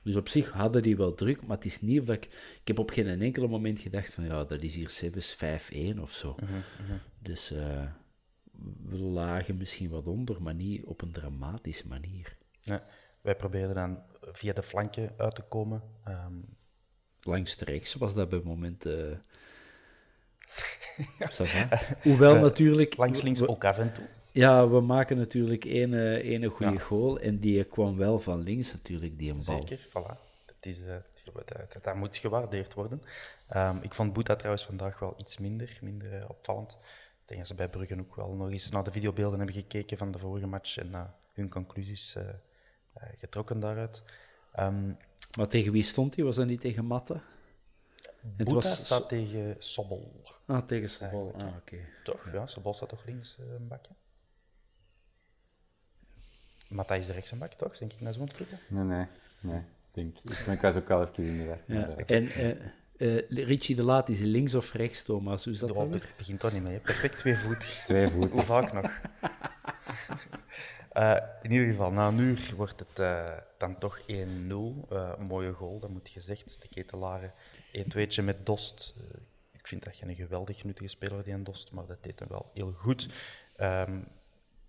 Dus 0.03 0.15
op 0.15 0.27
zich 0.27 0.51
hadden 0.51 0.81
die 0.81 0.97
wel 0.97 1.13
druk, 1.13 1.45
maar 1.45 1.55
het 1.57 1.65
is 1.65 1.81
niet 1.81 2.05
dat 2.05 2.15
ik... 2.15 2.25
Ik 2.61 2.67
heb 2.67 2.79
op 2.79 2.89
geen 2.89 3.21
enkele 3.21 3.47
moment 3.47 3.79
gedacht 3.79 4.13
van, 4.13 4.23
ja, 4.23 4.43
dat 4.43 4.61
is 4.61 4.75
hier 4.75 4.89
Sevens 4.89 5.35
5-1 5.35 5.99
of 5.99 6.11
zo. 6.11 6.35
Mhm, 6.39 6.53
mhm. 6.53 6.97
Dus 7.19 7.51
uh, 7.51 7.91
we 8.85 8.97
lagen 8.97 9.57
misschien 9.57 9.89
wat 9.89 10.07
onder, 10.07 10.41
maar 10.41 10.55
niet 10.55 10.85
op 10.85 11.01
een 11.01 11.11
dramatische 11.11 11.87
manier. 11.87 12.37
Ja, 12.61 12.83
wij 13.21 13.35
probeerden 13.35 13.75
dan 13.75 14.01
via 14.21 14.53
de 14.53 14.63
flanken 14.63 15.13
uit 15.17 15.35
te 15.35 15.41
komen. 15.41 15.83
Um... 16.07 16.45
Langs 17.21 17.57
rechts 17.59 17.93
was 17.93 18.13
dat 18.13 18.29
bij 18.29 18.41
het 18.61 18.87
moment... 21.37 21.71
Hoewel 22.01 22.39
natuurlijk... 22.39 22.97
Langs 22.97 23.21
links 23.21 23.41
ook 23.41 23.65
af 23.65 23.77
en 23.77 23.93
toe. 23.93 24.05
Ja, 24.31 24.69
we 24.69 24.81
maken 24.81 25.17
natuurlijk 25.17 25.65
één, 25.65 25.93
ene 26.17 26.47
goede 26.47 26.71
ja. 26.71 26.79
goal 26.79 27.19
en 27.19 27.39
die 27.39 27.63
kwam 27.63 27.97
wel 27.97 28.19
van 28.19 28.43
links 28.43 28.73
natuurlijk, 28.73 29.17
die 29.17 29.29
een 29.29 29.41
bal. 29.45 29.67
Zeker, 29.67 29.87
voilà. 29.87 30.27
Dat, 30.45 30.55
is, 30.59 30.79
uh, 30.79 30.95
dat, 31.45 31.83
dat, 31.83 31.95
moet 31.95 32.17
gewaardeerd 32.17 32.73
worden. 32.73 33.01
Um, 33.55 33.79
ik 33.81 33.93
vond 33.93 34.13
Boeta 34.13 34.35
trouwens 34.35 34.65
vandaag 34.65 34.99
wel 34.99 35.13
iets 35.17 35.37
minder, 35.37 35.77
minder 35.81 36.13
uh, 36.13 36.29
opvallend. 36.29 36.77
Ik 36.81 37.25
denk 37.25 37.39
dat 37.39 37.49
ze 37.49 37.55
bij 37.55 37.69
Bruggen 37.69 37.99
ook 37.99 38.15
wel 38.15 38.35
nog 38.35 38.51
eens 38.51 38.69
naar 38.69 38.83
de 38.83 38.91
videobeelden 38.91 39.37
hebben 39.37 39.55
gekeken 39.55 39.97
van 39.97 40.11
de 40.11 40.19
vorige 40.19 40.47
match 40.47 40.77
en 40.77 40.89
uh, 40.91 41.01
hun 41.33 41.49
conclusies 41.49 42.15
getrokken 43.15 43.59
daaruit. 43.59 44.03
Um, 44.59 44.97
maar 45.37 45.47
tegen 45.47 45.71
wie 45.71 45.83
stond 45.83 46.15
hij? 46.15 46.25
Was 46.25 46.35
dat 46.35 46.45
niet 46.45 46.61
tegen 46.61 46.85
Matte? 46.85 47.21
Het 48.37 48.51
was... 48.51 48.85
staat 48.85 49.09
tegen 49.09 49.55
Sobol. 49.57 50.11
Ah, 50.49 50.65
tegen. 50.65 51.11
Ah, 51.11 51.55
oké. 51.57 51.77
Toch, 52.03 52.29
ja. 52.33 52.47
Sobol 52.47 52.73
staat 52.73 52.89
toch 52.89 53.05
links 53.05 53.37
uh, 53.39 53.45
een 53.53 53.67
bakje? 53.67 53.91
Matthijs 56.69 57.05
de 57.05 57.11
rechts 57.11 57.31
een 57.31 57.37
bak, 57.37 57.53
toch? 57.53 57.77
Denk 57.77 57.93
ik 57.93 58.01
naar 58.01 58.13
zo'n 58.13 58.29
vloeken? 58.29 58.59
Nee, 58.67 58.83
nee. 58.83 59.05
nee. 59.39 59.61
Denk, 59.91 60.17
ik 60.17 60.43
ben 60.45 60.61
was 60.61 60.75
ook 60.75 60.87
wel 60.87 61.01
even 61.01 61.23
in 61.23 61.37
de 61.37 61.43
weg. 61.43 61.59
Ja. 61.65 61.95
En 61.95 62.23
uh, 62.23 63.17
uh, 63.29 63.45
Richie 63.47 63.75
de 63.75 63.83
Laat 63.83 64.09
is 64.09 64.19
links 64.19 64.55
of 64.55 64.73
rechts, 64.73 65.03
Thomas? 65.03 65.43
Hoe 65.43 65.53
is 65.53 65.59
dat 65.59 65.75
Het 65.75 66.17
begint 66.17 66.39
toch 66.39 66.53
niet 66.53 66.63
mee. 66.63 66.79
Perfect 66.79 67.17
tweevoetig. 67.17 67.69
Tweevoetig. 67.85 68.31
Hoe 68.31 68.41
vaak 68.41 68.73
nog? 68.73 69.01
Uh, 70.93 71.17
in 71.41 71.51
ieder 71.51 71.67
geval, 71.67 71.91
na 71.91 72.07
een 72.07 72.19
uur 72.19 72.53
wordt 72.55 72.79
het 72.79 72.99
uh, 72.99 73.37
dan 73.57 73.77
toch 73.77 74.01
1-0. 74.01 74.05
Uh, 74.07 75.17
mooie 75.17 75.53
goal, 75.53 75.79
dat 75.79 75.89
moet 75.89 76.09
gezegd. 76.09 76.61
De 76.61 76.67
ketelaren 76.67 77.33
1-2'tje 77.77 78.23
met 78.23 78.45
Dost. 78.45 78.95
Vind 79.69 79.83
dat 79.83 79.95
geen 79.95 80.15
geweldig 80.15 80.63
nuttige 80.63 80.89
speler, 80.89 81.23
die 81.23 81.33
een 81.33 81.43
Dost, 81.43 81.71
maar 81.71 81.85
dat 81.85 82.03
deed 82.03 82.19
hem 82.19 82.27
wel 82.27 82.51
heel 82.53 82.73
goed. 82.73 83.09
Um, 83.57 84.07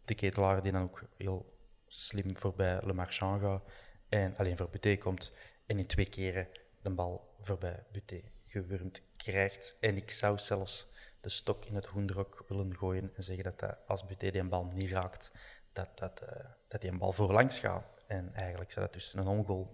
de 0.04 0.14
ketelaren 0.14 0.62
die 0.62 0.72
dan 0.72 0.82
ook 0.82 1.02
heel 1.16 1.58
slim 1.86 2.36
voorbij 2.36 2.80
Le 2.82 2.92
Marchand 2.92 3.40
gaat 3.40 3.62
en 4.08 4.36
alleen 4.36 4.56
voor 4.56 4.70
Buté 4.70 4.96
komt 4.96 5.32
en 5.66 5.78
in 5.78 5.86
twee 5.86 6.08
keren 6.08 6.48
de 6.82 6.90
bal 6.90 7.34
voorbij 7.40 7.84
Buté 7.92 8.22
gewurmd 8.40 9.02
krijgt. 9.16 9.76
En 9.80 9.96
ik 9.96 10.10
zou 10.10 10.38
zelfs 10.38 10.88
de 11.20 11.28
stok 11.28 11.64
in 11.64 11.74
het 11.74 11.86
hoenderok 11.86 12.44
willen 12.48 12.76
gooien 12.76 13.12
en 13.16 13.22
zeggen 13.22 13.44
dat, 13.44 13.58
dat 13.58 13.76
als 13.86 14.06
Buté 14.06 14.30
die 14.30 14.44
bal 14.44 14.64
niet 14.64 14.90
raakt, 14.90 15.32
dat, 15.72 15.98
dat, 15.98 16.22
uh, 16.22 16.28
dat 16.68 16.80
die 16.80 16.90
een 16.90 16.98
bal 16.98 17.12
voorlangs 17.12 17.58
gaat. 17.58 17.84
En 18.06 18.34
eigenlijk 18.34 18.72
zou 18.72 18.84
dat 18.84 18.94
dus 18.94 19.14
een 19.14 19.26
ongoal 19.26 19.70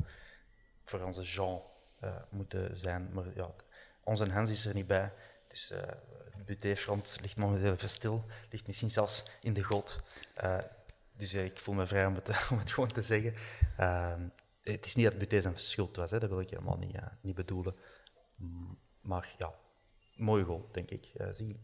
voor 0.84 1.00
onze 1.00 1.22
Jean 1.22 1.62
uh, 2.04 2.16
moeten 2.30 2.76
zijn. 2.76 3.08
Maar 3.12 3.34
ja, 3.34 3.54
onze 4.06 4.30
Hans 4.30 4.50
is 4.50 4.66
er 4.66 4.74
niet 4.74 4.86
bij. 4.86 5.12
Dus 5.48 5.72
uh, 5.72 5.78
de 6.36 6.42
buté-front 6.44 7.18
ligt 7.20 7.36
momenteel 7.36 7.72
even 7.72 7.90
stil. 7.90 8.24
Ligt 8.50 8.66
misschien 8.66 8.90
zelfs 8.90 9.22
in 9.40 9.52
de 9.52 9.62
god. 9.62 10.02
Uh, 10.44 10.58
dus 11.16 11.34
ik 11.34 11.58
voel 11.60 11.74
me 11.74 11.86
vrij 11.86 12.06
om 12.06 12.14
het, 12.14 12.28
om 12.50 12.58
het 12.58 12.72
gewoon 12.72 12.88
te 12.88 13.02
zeggen. 13.02 13.34
Ehm, 13.76 14.20
het 14.62 14.86
is 14.86 14.94
niet 14.94 15.04
dat 15.04 15.18
Buté 15.18 15.40
zijn 15.40 15.58
schuld 15.58 15.96
was, 15.96 16.10
hè. 16.10 16.18
dat 16.18 16.28
wil 16.28 16.40
ik 16.40 16.50
helemaal 16.50 16.78
niet, 16.78 16.96
niet 17.20 17.34
bedoelen. 17.34 17.74
Maar 19.00 19.34
ja, 19.38 19.54
mooie 20.16 20.44
goal, 20.44 20.68
denk 20.72 20.90
ik. 20.90 21.10
zie. 21.30 21.60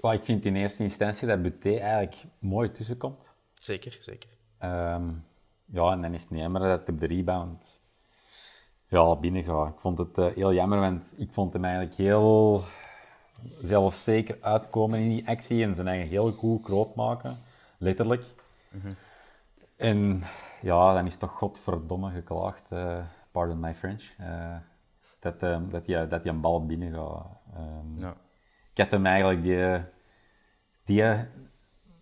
Well, 0.00 0.14
ik 0.14 0.24
vind 0.24 0.44
in 0.44 0.56
eerste 0.56 0.82
instantie 0.82 1.26
dat 1.26 1.42
Buté 1.42 1.76
eigenlijk 1.76 2.16
mooi 2.38 2.70
tussenkomt. 2.70 3.34
Zeker, 3.52 3.96
zeker. 4.00 4.30
Um, 4.62 5.24
ja, 5.64 5.92
en 5.92 6.00
dan 6.00 6.14
is 6.14 6.20
het 6.20 6.30
niet 6.30 6.40
jammer 6.40 6.60
dat 6.60 6.88
op 6.88 7.00
de 7.00 7.06
rebound 7.06 7.79
ja, 8.90 9.16
binnen. 9.16 9.44
Ik 9.44 9.80
vond 9.80 9.98
het 9.98 10.18
uh, 10.18 10.26
heel 10.34 10.52
jammer, 10.52 10.80
want 10.80 11.14
ik 11.16 11.32
vond 11.32 11.52
hem 11.52 11.64
eigenlijk 11.64 11.94
heel 11.94 12.64
zelfzeker 13.60 14.38
uitkomen 14.40 14.98
in 14.98 15.08
die 15.08 15.28
actie 15.28 15.64
en 15.64 15.74
zijn 15.74 15.88
eigen 15.88 16.08
heel 16.08 16.32
goed 16.32 16.64
groot 16.64 16.94
maken, 16.94 17.36
letterlijk. 17.78 18.24
Mm 18.70 18.80
-hmm. 18.80 18.94
En 19.76 20.22
ja, 20.60 20.94
dan 20.94 21.06
is 21.06 21.16
toch 21.16 21.32
godverdomme 21.32 22.10
geklaagd, 22.10 22.72
uh, 22.72 22.98
pardon 23.30 23.60
my 23.60 23.74
French, 23.74 24.12
uh, 24.20 24.56
dat, 25.20 25.42
uh, 25.42 25.58
dat, 25.68 25.86
hij, 25.86 26.08
dat 26.08 26.22
hij 26.22 26.32
een 26.32 26.40
bal 26.40 26.66
binnen 26.66 26.92
gaat. 26.92 27.26
Um, 27.56 27.92
ja. 27.94 28.14
Ik 28.72 28.78
had 28.78 28.90
hem 28.90 29.06
eigenlijk 29.06 29.42
die, 29.42 29.84
die 30.84 31.24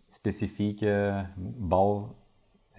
specifieke 0.07 1.27
bal 1.57 2.16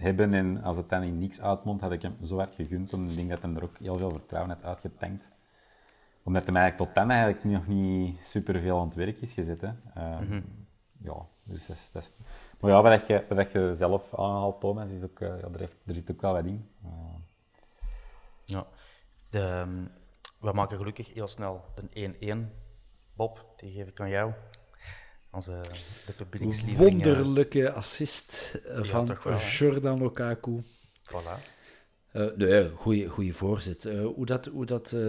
hebben 0.00 0.34
en 0.34 0.62
als 0.62 0.76
het 0.76 0.88
dan 0.88 1.02
in 1.02 1.18
niks 1.18 1.40
uitmondt, 1.40 1.82
had 1.82 1.92
ik 1.92 2.02
hem 2.02 2.16
zo 2.24 2.36
hard 2.36 2.54
gegund, 2.54 2.92
omdat 2.92 3.10
ik 3.10 3.16
denk 3.16 3.30
dat 3.30 3.42
hij 3.42 3.52
er 3.52 3.62
ook 3.62 3.78
heel 3.78 3.96
veel 3.96 4.10
vertrouwen 4.10 4.50
had 4.50 4.64
uitgetankt. 4.64 5.28
Omdat 6.22 6.46
hij 6.46 6.54
eigenlijk 6.54 6.86
tot 6.86 6.94
dan 6.94 7.10
eigenlijk 7.10 7.44
nog 7.44 7.66
niet 7.66 8.24
superveel 8.24 8.78
aan 8.78 8.86
het 8.86 8.94
werk 8.94 9.20
is 9.20 9.32
gezet. 9.32 9.60
Hè. 9.60 9.68
Um, 9.68 10.20
mm 10.20 10.28
-hmm. 10.28 10.44
Ja, 11.02 11.26
dus 11.42 11.66
dat 11.66 11.76
is, 11.76 11.90
dat 11.92 12.02
is... 12.02 12.12
Maar 12.60 12.70
ja, 12.70 12.82
wat 12.82 13.06
je, 13.06 13.24
wat 13.28 13.52
je 13.52 13.74
zelf 13.74 14.14
aanhaalt, 14.14 14.60
Thomas, 14.60 14.90
is 14.90 15.02
ook, 15.02 15.20
uh, 15.20 15.28
ja, 15.40 15.48
er, 15.52 15.58
heeft, 15.58 15.76
er 15.86 15.94
zit 15.94 16.10
ook 16.10 16.20
wel 16.20 16.32
wat 16.32 16.44
in. 16.44 16.68
Uh. 16.84 16.90
Ja, 18.44 18.66
de, 19.30 19.40
um, 19.40 19.90
we 20.40 20.52
maken 20.52 20.76
gelukkig 20.76 21.14
heel 21.14 21.26
snel 21.26 21.64
de 21.74 22.46
1-1. 22.48 22.58
Bob, 23.14 23.46
die 23.56 23.72
geef 23.72 23.88
ik 23.88 24.00
aan 24.00 24.08
jou. 24.08 24.32
Onze 25.30 25.60
de 26.06 26.12
publieksliefling. 26.12 26.90
Wonderlijke 26.90 27.72
assist 27.72 28.60
van 28.64 29.16
ja, 29.24 29.36
Jordan 29.36 30.02
Lukaku. 30.02 30.62
Voilà. 31.02 31.58
Uh, 32.12 32.26
nee, 32.36 32.70
goede 33.06 33.32
voorzet. 33.32 33.84
Uh, 33.84 34.06
hoe 34.06 34.26
dat, 34.26 34.46
hoe 34.46 34.66
dat 34.66 34.84
uh, 34.84 35.00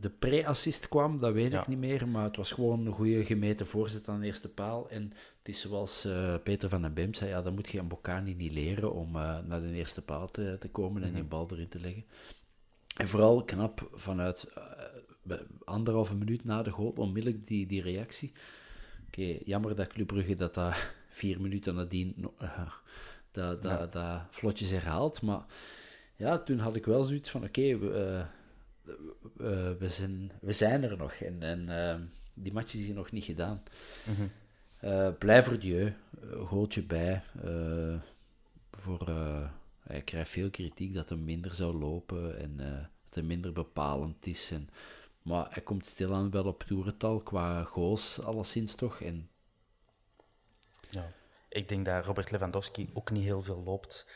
de 0.00 0.12
pre-assist 0.18 0.88
kwam, 0.88 1.18
dat 1.18 1.32
weet 1.32 1.52
ja. 1.52 1.60
ik 1.60 1.66
niet 1.66 1.78
meer. 1.78 2.08
Maar 2.08 2.24
het 2.24 2.36
was 2.36 2.52
gewoon 2.52 2.86
een 2.86 2.92
goede 2.92 3.24
gemeten 3.24 3.66
voorzet 3.66 4.08
aan 4.08 4.20
de 4.20 4.26
eerste 4.26 4.48
paal. 4.48 4.90
En 4.90 5.02
het 5.38 5.48
is 5.48 5.60
zoals 5.60 6.08
Peter 6.42 6.68
van 6.68 6.82
den 6.82 6.94
Beem 6.94 7.14
zei: 7.14 7.30
ja, 7.30 7.42
dan 7.42 7.54
moet 7.54 7.68
je 7.68 7.78
een 7.78 7.88
Bocani 7.88 8.34
niet 8.34 8.52
leren 8.52 8.92
om 8.92 9.12
naar 9.46 9.60
de 9.60 9.72
eerste 9.72 10.02
paal 10.02 10.30
te, 10.30 10.56
te 10.60 10.68
komen 10.68 11.02
en 11.02 11.08
mm 11.08 11.14
-hmm. 11.14 11.22
die 11.22 11.30
bal 11.30 11.48
erin 11.50 11.68
te 11.68 11.80
leggen. 11.80 12.04
En 12.96 13.08
vooral 13.08 13.44
knap 13.44 13.90
vanuit 13.92 14.46
anderhalve 15.64 16.14
minuut 16.14 16.44
na 16.44 16.62
de 16.62 16.70
goal, 16.70 16.92
onmiddellijk 16.96 17.46
die, 17.46 17.66
die 17.66 17.82
reactie. 17.82 18.32
Oké, 19.06 19.20
okay, 19.20 19.42
jammer 19.44 19.76
dat 19.76 19.86
Club 19.86 20.06
Brugge 20.06 20.34
dat 20.34 20.54
dat 20.54 20.90
vier 21.08 21.40
minuten 21.40 21.74
nadien 21.74 22.14
dat, 23.36 23.62
dat, 23.62 23.78
ja. 23.78 23.86
dat 23.86 24.22
vlotjes 24.30 24.70
herhaalt. 24.70 25.22
Maar 25.22 25.44
ja, 26.16 26.38
toen 26.38 26.58
had 26.58 26.76
ik 26.76 26.84
wel 26.84 27.04
zoiets 27.04 27.30
van: 27.30 27.44
oké, 27.44 27.60
okay, 27.60 27.78
we, 27.78 28.24
uh, 29.40 29.70
we, 29.78 29.88
zijn, 29.88 30.32
we 30.40 30.52
zijn 30.52 30.82
er 30.82 30.96
nog. 30.96 31.12
En, 31.12 31.42
en 31.42 31.68
uh, 31.68 32.06
die 32.34 32.52
match 32.52 32.74
is 32.74 32.84
hier 32.84 32.94
nog 32.94 33.12
niet 33.12 33.24
gedaan. 33.24 33.62
Mm 34.06 34.14
-hmm. 34.14 34.30
uh, 34.90 35.08
blij 35.18 35.42
voor 35.42 35.58
Dieu, 35.58 35.92
goaltje 36.44 36.82
bij. 36.82 37.22
voor, 38.70 39.08
hij 39.80 40.02
krijgt 40.02 40.30
veel 40.30 40.50
kritiek 40.50 40.94
dat 40.94 41.08
hij 41.08 41.18
minder 41.18 41.54
zou 41.54 41.78
lopen 41.78 42.38
en 42.38 42.56
dat 42.56 43.14
hij 43.14 43.22
minder 43.22 43.52
bepalend 43.52 44.26
is. 44.26 44.50
En, 44.50 44.68
maar 45.26 45.46
hij 45.50 45.62
komt 45.62 45.86
stilaan 45.86 46.30
wel 46.30 46.44
op 46.44 46.62
toerental 46.62 47.20
qua 47.20 47.62
goals, 47.62 48.24
alleszins 48.24 48.74
toch. 48.74 49.00
En... 49.00 49.28
Ja, 50.90 51.12
ik 51.48 51.68
denk 51.68 51.84
dat 51.84 52.04
Robert 52.04 52.30
Lewandowski 52.30 52.90
ook 52.94 53.10
niet 53.10 53.24
heel 53.24 53.42
veel 53.42 53.62
loopt. 53.64 54.06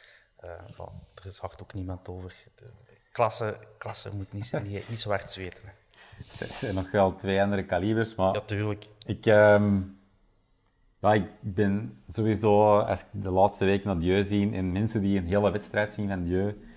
Uh, 0.44 0.51
well, 0.77 0.88
er 1.14 1.27
is 1.27 1.38
hard 1.38 1.62
ook 1.62 1.75
niemand 1.75 2.09
over. 2.09 2.35
De 2.55 2.73
klasse, 3.12 3.59
klasse 3.79 4.16
moet 4.16 4.33
niet, 4.33 4.53
niet, 4.62 4.88
niet 4.88 4.99
zo 4.99 5.09
hard 5.09 5.31
zweten. 5.31 5.62
Er 6.38 6.46
zijn 6.46 6.75
nog 6.75 6.90
wel 6.90 7.16
twee 7.16 7.42
andere 7.42 7.64
kalibers, 7.64 8.14
maar... 8.14 8.35
Ja, 8.35 8.40
tuurlijk. 8.40 8.87
Ik, 9.07 9.27
um, 9.27 10.01
ja, 11.01 11.14
ik 11.14 11.27
ben 11.40 12.03
sowieso, 12.09 12.79
als 12.79 13.01
ik 13.01 13.07
de 13.12 13.31
laatste 13.31 13.64
week 13.64 13.85
naar 13.85 13.99
Dieu 13.99 14.23
zie, 14.23 14.53
en 14.53 14.73
mensen 14.73 15.01
die 15.01 15.18
een 15.18 15.27
hele 15.27 15.51
wedstrijd 15.51 15.92
zien 15.92 16.09
van 16.09 16.25
Dieu, 16.25 16.69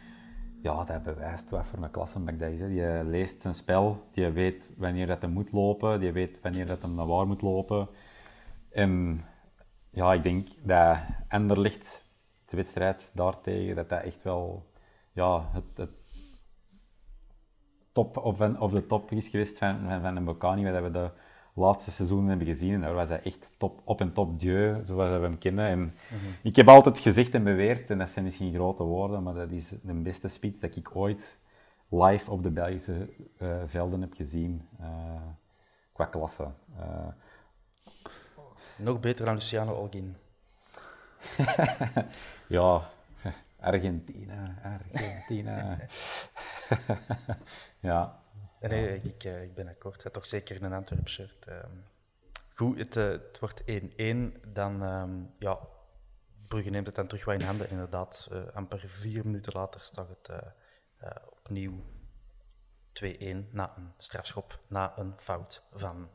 ja, 0.64 0.84
dat 0.84 1.04
bewijst 1.04 1.50
wat 1.50 1.66
voor 1.66 1.84
een 1.84 1.92
klassenbak 1.92 2.40
dat 2.40 2.50
is. 2.52 2.60
Die 2.60 3.04
leest 3.04 3.42
zijn 3.42 3.54
spel, 3.54 4.08
die 4.12 4.30
weet 4.30 4.70
wanneer 4.78 5.08
dat 5.08 5.22
hij 5.22 5.30
moet 5.30 5.52
lopen, 5.52 6.00
die 6.00 6.12
weet 6.12 6.42
wanneer 6.42 6.66
dat 6.66 6.82
hem 6.82 6.96
naar 6.96 7.08
waar 7.08 7.28
moet 7.28 7.42
lopen. 7.42 7.88
En 8.72 9.24
ja, 9.90 10.14
ik 10.14 10.24
denk 10.24 10.48
dat 10.62 10.98
Anderlicht 11.28 12.06
de 12.46 12.56
wedstrijd 12.56 13.12
daartegen, 13.14 13.76
dat 13.76 13.90
dat 13.90 14.04
echt 14.04 14.24
wel 14.24 14.72
ja, 15.12 15.50
het, 15.52 15.90
top 17.92 18.18
of, 18.18 18.40
of 18.60 18.72
de 18.72 18.88
top 18.88 19.12
is 19.12 19.28
geweest 19.28 19.58
van, 19.58 20.02
van, 20.02 20.16
een 20.16 20.24
Bocani, 20.24 20.64
de 20.64 21.12
laatste 21.54 21.92
seizoenen 21.92 22.30
hebben 22.30 22.48
gezien. 22.48 22.74
En 22.74 22.82
daar 22.82 22.94
was 22.94 23.10
hij 23.10 23.22
echt 23.22 23.52
top, 23.58 23.82
op 23.84 24.02
en 24.02 24.14
top 24.14 24.40
dieu, 24.40 24.84
zoals 24.84 25.20
we 25.20 25.24
hem 25.26 25.38
kennen. 25.38 25.68
En 25.68 25.80
mm 25.80 25.94
-hmm. 26.10 26.36
Ik 26.42 26.56
heb 26.56 26.68
altijd 26.68 27.00
gezegd 27.00 27.34
en 27.34 27.44
beweerd, 27.44 27.90
en 27.90 27.98
dat 27.98 28.10
zijn 28.10 28.26
misschien 28.26 28.54
grote 28.54 28.84
woorden, 28.84 29.24
maar 29.24 29.34
dat 29.34 29.52
is 29.52 29.70
de 29.82 29.94
beste 29.94 30.28
spits 30.28 30.60
dat 30.60 30.76
ik 30.76 30.96
ooit 30.96 31.40
live 31.90 32.32
op 32.32 32.44
de 32.44 32.50
Belgische 32.50 33.10
uh, 33.38 33.56
velden 33.66 34.02
heb 34.02 34.14
gezien. 34.14 34.68
Uh, 34.82 34.88
qua 35.94 36.06
klasse. 36.06 36.48
Uh, 36.80 37.08
Nog 38.76 39.00
beter 39.00 39.26
dan 39.26 39.34
Luciano 39.34 39.74
Olgin. 39.74 40.16
ja, 42.48 42.90
Argentina, 43.60 44.56
Argentina. 44.64 45.78
ja. 47.80 48.23
Nee, 48.70 49.02
ik, 49.02 49.24
ik 49.24 49.54
ben 49.54 49.68
akkoord. 49.68 50.06
Toch 50.12 50.26
zeker 50.26 50.64
een 50.64 50.74
Antwerp 50.74 51.08
shirt. 51.08 51.48
Um, 51.50 51.84
goed, 52.50 52.78
het, 52.78 52.96
uh, 52.96 53.10
het 53.10 53.40
wordt 53.40 53.62
1-1. 53.62 53.66
Dan, 54.48 54.82
um, 54.82 55.32
ja, 55.38 55.60
Brugge 56.48 56.70
neemt 56.70 56.86
het 56.86 56.96
dan 56.96 57.08
terug 57.08 57.26
wat 57.26 57.36
in 57.40 57.46
handen. 57.46 57.66
En 57.66 57.72
inderdaad, 57.72 58.30
uh, 58.32 58.42
amper 58.54 58.84
vier 58.88 59.26
minuten 59.26 59.54
later 59.56 59.82
staat 59.82 60.10
het 60.10 60.30
uh, 60.30 61.10
opnieuw 61.30 61.84
2-1 63.04 63.06
na 63.52 63.78
een 63.78 63.92
strafschop, 63.98 64.60
na 64.68 64.98
een 64.98 65.14
fout 65.18 65.64
van 65.74 66.10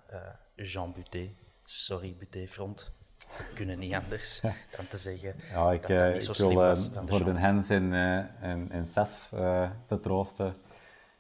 Jean 0.55 0.93
Buté. 0.93 1.35
Sorry, 1.65 2.17
Buté-front 2.17 2.93
we 3.37 3.55
kunnen 3.55 3.79
niet 3.79 3.95
anders 3.95 4.41
dan 4.77 4.87
te 4.89 4.99
zeggen 4.99 5.35
ja, 5.53 5.73
ik, 5.73 5.81
dat 5.83 5.91
dat 5.91 6.13
niet 6.13 6.25
zo 6.25 6.31
ik 6.31 6.37
slim 6.37 6.49
wil, 6.49 6.59
was. 6.59 6.91
uh, 6.91 7.01
voor 7.07 7.25
de 7.25 7.39
Hens 7.39 7.69
en, 7.69 7.93
uh, 7.93 8.43
en, 8.43 8.71
en 8.71 8.87
Ses 8.87 9.31
uh, 9.35 9.71
te 9.87 10.01
troosten. 10.01 10.55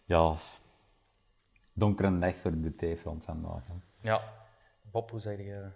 Ja, 0.04 0.34
donkere 1.78 2.18
dag 2.18 2.36
voor 2.36 2.60
de 2.60 2.94
T-front 2.94 3.24
vandaag. 3.24 3.66
Hè. 3.66 3.74
Ja. 4.08 4.22
Bob, 4.90 5.10
hoe 5.10 5.20
zeg 5.20 5.38
je? 5.38 5.68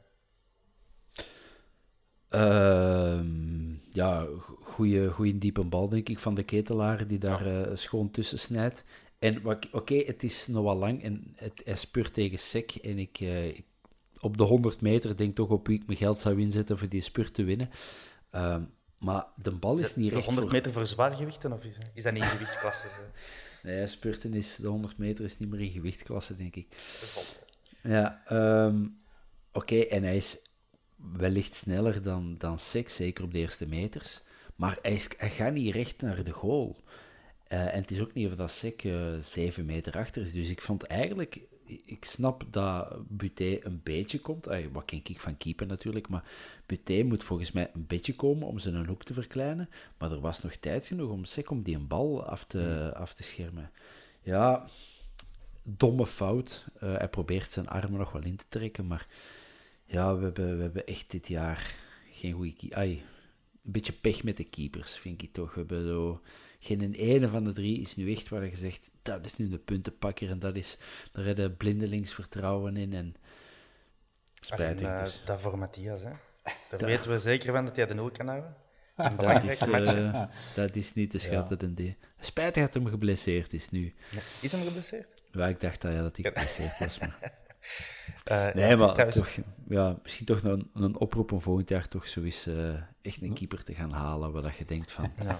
Uh, 2.30 3.20
ja, 3.90 4.26
goede 4.60 5.38
diepe 5.38 5.64
bal, 5.64 5.88
denk 5.88 6.08
ik, 6.08 6.18
van 6.18 6.34
de 6.34 6.42
ketelaar 6.42 7.06
die 7.06 7.18
daar 7.18 7.48
ja. 7.48 7.76
schoon 7.76 8.10
tussen 8.10 8.38
snijdt. 8.38 8.84
En 9.18 9.46
oké, 9.46 9.68
okay, 9.72 10.04
het 10.06 10.22
is 10.22 10.46
nog 10.46 10.64
wel 10.64 10.76
lang 10.76 11.02
en 11.02 11.32
het, 11.36 11.62
hij 11.64 11.76
speurt 11.76 12.14
tegen 12.14 12.38
Sek. 12.38 12.74
En 12.74 12.98
ik, 12.98 13.20
ik 13.20 13.64
op 14.20 14.36
de 14.36 14.42
100 14.42 14.80
meter 14.80 15.16
denk 15.16 15.34
toch 15.34 15.48
op 15.48 15.66
wie 15.66 15.80
ik 15.80 15.86
mijn 15.86 15.98
geld 15.98 16.20
zou 16.20 16.40
inzetten 16.40 16.78
voor 16.78 16.88
die 16.88 17.00
spurt 17.00 17.34
te 17.34 17.44
winnen. 17.44 17.70
Uh, 18.34 18.56
maar 18.98 19.26
de 19.36 19.50
bal 19.50 19.78
is 19.78 19.92
de, 19.92 20.00
niet 20.00 20.08
de 20.08 20.14
recht 20.14 20.26
100 20.26 20.46
voor... 20.46 20.56
meter 20.56 20.72
voor 20.72 20.86
zwaargewichten, 20.86 21.52
of 21.52 21.64
is, 21.64 21.78
is 21.94 22.02
dat 22.02 22.12
niet 22.12 22.22
in 22.22 22.28
gewichtsklasse? 22.28 22.86
nee, 23.62 23.86
spurten 23.86 24.34
is... 24.34 24.56
De 24.56 24.68
100 24.68 24.98
meter 24.98 25.24
is 25.24 25.38
niet 25.38 25.50
meer 25.50 25.60
in 25.60 25.70
gewichtklasse, 25.70 26.36
denk 26.36 26.56
ik. 26.56 26.66
Ja, 27.82 28.22
um, 28.66 28.98
oké, 29.52 29.58
okay, 29.58 29.88
en 29.88 30.02
hij 30.02 30.16
is 30.16 30.38
wellicht 31.16 31.54
sneller 31.54 32.02
dan, 32.02 32.34
dan 32.38 32.58
Sex, 32.58 32.94
zeker 32.96 33.24
op 33.24 33.32
de 33.32 33.38
eerste 33.38 33.66
meters. 33.66 34.22
Maar 34.56 34.78
hij, 34.82 34.92
is, 34.92 35.08
hij 35.16 35.30
gaat 35.30 35.52
niet 35.52 35.74
recht 35.74 36.00
naar 36.00 36.24
de 36.24 36.30
goal. 36.30 36.76
Uh, 37.48 37.74
en 37.74 37.80
het 37.80 37.90
is 37.90 38.00
ook 38.00 38.14
niet 38.14 38.26
of 38.26 38.34
dat 38.34 38.50
Sek 38.50 38.84
uh, 38.84 39.18
7 39.20 39.64
meter 39.64 39.98
achter 39.98 40.22
is. 40.22 40.32
Dus 40.32 40.48
ik 40.48 40.60
vond 40.60 40.82
eigenlijk 40.82 41.40
ik 41.84 42.04
snap 42.04 42.44
dat 42.50 43.08
Buté 43.08 43.58
een 43.60 43.80
beetje 43.82 44.20
komt. 44.20 44.48
Ay, 44.48 44.70
wat 44.72 44.84
ken 44.84 45.00
ik 45.04 45.20
van 45.20 45.36
keeper 45.36 45.66
natuurlijk, 45.66 46.08
maar 46.08 46.24
Buté 46.66 47.02
moet 47.02 47.24
volgens 47.24 47.52
mij 47.52 47.70
een 47.74 47.86
beetje 47.86 48.14
komen 48.14 48.46
om 48.46 48.58
zijn 48.58 48.86
hoek 48.86 49.04
te 49.04 49.14
verkleinen. 49.14 49.68
Maar 49.98 50.12
er 50.12 50.20
was 50.20 50.42
nog 50.42 50.54
tijd 50.54 50.86
genoeg 50.86 51.10
om 51.10 51.24
Sek 51.24 51.50
om 51.50 51.62
die 51.62 51.76
een 51.76 51.86
bal 51.86 52.24
af 52.24 52.44
te, 52.44 52.92
af 52.94 53.14
te 53.14 53.22
schermen. 53.22 53.70
Ja, 54.22 54.66
domme 55.62 56.06
fout. 56.06 56.66
Uh, 56.82 56.96
hij 56.96 57.08
probeert 57.08 57.50
zijn 57.50 57.68
armen 57.68 57.98
nog 57.98 58.12
wel 58.12 58.24
in 58.24 58.36
te 58.36 58.44
trekken, 58.48 58.86
maar 58.86 59.06
ja, 59.84 60.16
we 60.16 60.24
hebben, 60.24 60.56
we 60.56 60.62
hebben 60.62 60.86
echt 60.86 61.10
dit 61.10 61.28
jaar 61.28 61.74
geen 62.10 62.32
goede 62.32 62.52
keeper. 62.52 62.82
Een 62.82 63.00
beetje 63.72 63.92
pech 63.92 64.22
met 64.22 64.36
de 64.36 64.44
keepers, 64.44 64.96
vind 64.96 65.22
ik 65.22 65.32
toch. 65.32 65.54
We 65.54 65.58
hebben 65.58 65.86
zo 65.86 66.20
geen 66.62 66.94
ene 66.94 67.28
van 67.28 67.44
de 67.44 67.52
drie 67.52 67.80
is 67.80 67.96
nu 67.96 68.12
echt 68.12 68.28
waar 68.28 68.44
je 68.44 68.56
zegt, 68.56 68.90
dat 69.02 69.24
is 69.24 69.36
nu 69.36 69.48
de 69.48 69.58
puntenpakker 69.58 70.30
en 70.30 70.38
dat 70.38 70.56
is, 70.56 70.78
daar 71.12 71.24
heb 71.24 71.36
je 71.36 71.50
blindelings 71.50 72.14
vertrouwen 72.14 72.76
in 72.76 72.92
en 72.92 73.14
spijtig. 74.40 74.88
En, 74.88 74.94
uh, 74.94 75.02
dus. 75.04 75.22
Dat 75.24 75.40
voor 75.40 75.58
Matthias, 75.58 76.02
hè. 76.02 76.10
Daar 76.68 76.80
da 76.80 76.86
weten 76.86 77.10
we 77.10 77.18
zeker 77.18 77.52
van 77.52 77.64
dat 77.64 77.76
hij 77.76 77.86
de 77.86 77.94
nul 77.94 78.10
kan 78.10 78.28
houden. 78.28 78.56
Dat 79.16 79.44
is, 79.44 79.62
uh, 79.66 80.24
dat 80.54 80.76
is 80.76 80.94
niet 80.94 81.10
te 81.10 81.18
schatten, 81.18 81.74
ja. 81.76 81.92
Spijtig 82.20 82.64
dat 82.64 82.74
hem 82.74 82.86
geblesseerd 82.86 83.52
is 83.52 83.70
nu. 83.70 83.94
Is 84.40 84.52
hem 84.52 84.62
geblesseerd? 84.62 85.22
Ja, 85.30 85.46
ik 85.46 85.60
dacht 85.60 85.80
dat, 85.80 85.92
ja, 85.92 86.02
dat 86.02 86.16
hij 86.16 86.24
geblesseerd 86.24 86.78
was. 86.78 86.98
Maar... 86.98 87.18
Uh, 88.30 88.54
nee, 88.54 88.76
maar 88.76 89.10
toch, 89.10 89.28
ja, 89.68 89.98
misschien 90.02 90.26
toch 90.26 90.42
een, 90.42 90.70
een 90.74 90.96
oproep 90.96 91.32
om 91.32 91.40
volgend 91.40 91.68
jaar 91.68 91.88
toch 91.88 92.06
zo 92.06 92.22
eens 92.22 92.46
uh, 92.46 92.74
echt 93.02 93.22
een 93.22 93.34
keeper 93.34 93.64
te 93.64 93.74
gaan 93.74 93.90
halen, 93.90 94.32
waar 94.32 94.42
dat 94.42 94.56
je 94.56 94.64
denkt 94.64 94.92
van... 94.92 95.10
Ja. 95.24 95.38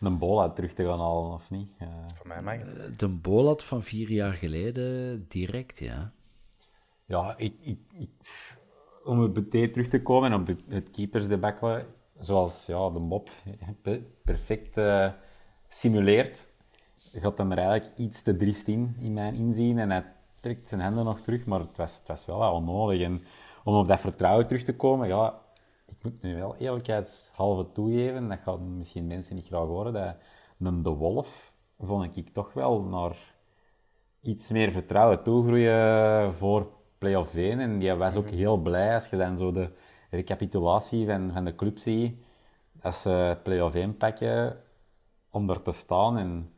een 0.00 0.18
Bolat 0.18 0.54
terug 0.54 0.72
te 0.72 0.84
gaan 0.84 0.98
halen, 0.98 1.32
of 1.32 1.50
niet? 1.50 1.68
Uh, 1.82 1.88
Voor 2.14 2.26
mij 2.26 2.42
mag 2.42 2.56
De 2.96 3.08
Bolat 3.08 3.64
van 3.64 3.82
vier 3.82 4.10
jaar 4.10 4.32
geleden, 4.32 5.24
direct, 5.28 5.78
ja. 5.78 6.12
Ja, 7.04 7.34
ik, 7.36 7.54
ik, 7.60 7.78
ik 7.92 8.10
om 9.04 9.22
op 9.22 9.34
BT 9.34 9.72
terug 9.72 9.88
te 9.88 10.02
komen, 10.02 10.32
op 10.32 10.46
het, 10.46 10.62
het 10.68 10.90
keepersdebakkelen, 10.90 11.86
zoals 12.18 12.66
ja, 12.66 12.90
de 12.90 12.98
mop 12.98 13.30
perfect 14.24 14.80
simuleert, 15.68 16.50
gaat 17.12 17.38
hem 17.38 17.52
er 17.52 17.58
eigenlijk 17.58 17.98
iets 17.98 18.22
te 18.22 18.36
driest 18.36 18.68
in, 18.68 18.96
in 18.98 19.12
mijn 19.12 19.34
inzien. 19.34 19.78
En 19.78 19.90
hij 19.90 20.04
trekt 20.40 20.68
zijn 20.68 20.80
handen 20.80 21.04
nog 21.04 21.20
terug, 21.20 21.46
maar 21.46 21.60
het 21.60 21.76
was, 21.76 21.98
het 21.98 22.06
was 22.06 22.26
wel 22.26 22.38
wel 22.38 22.52
onnodig. 22.52 23.00
En 23.00 23.22
om 23.64 23.74
op 23.74 23.88
dat 23.88 24.00
vertrouwen 24.00 24.46
terug 24.46 24.62
te 24.62 24.76
komen, 24.76 25.08
ja, 25.08 25.40
ik 25.86 25.96
moet 26.02 26.22
nu 26.22 26.34
wel 26.34 26.56
eerlijkheidshalve 26.56 27.72
toegeven, 27.72 28.28
dat 28.28 28.38
gaat 28.38 28.60
misschien 28.60 29.06
mensen 29.06 29.34
niet 29.34 29.46
graag 29.46 29.66
horen, 29.66 29.92
dat 29.92 30.16
een 30.58 30.82
De 30.82 30.90
Wolf 30.90 31.54
vond 31.78 32.16
ik 32.16 32.28
toch 32.28 32.52
wel 32.52 32.82
naar 32.82 33.16
iets 34.20 34.50
meer 34.50 34.70
vertrouwen 34.70 35.22
toegroeien 35.22 36.34
voor 36.34 36.72
play-off 36.98 37.34
1. 37.34 37.60
En 37.60 37.78
die 37.78 37.94
was 37.94 38.16
ook 38.16 38.30
heel 38.30 38.56
blij 38.56 38.94
als 38.94 39.08
je 39.08 39.16
dan 39.16 39.38
zo 39.38 39.52
de 39.52 39.70
recapitulatie 40.10 41.06
van, 41.06 41.30
van 41.32 41.44
de 41.44 41.54
club 41.54 41.78
ziet, 41.78 42.16
als 42.82 43.02
ze 43.02 43.38
play-off 43.42 43.74
1 43.74 43.96
pakken, 43.96 44.60
om 45.30 45.46
daar 45.46 45.62
te 45.62 45.72
staan 45.72 46.18
en 46.18 46.52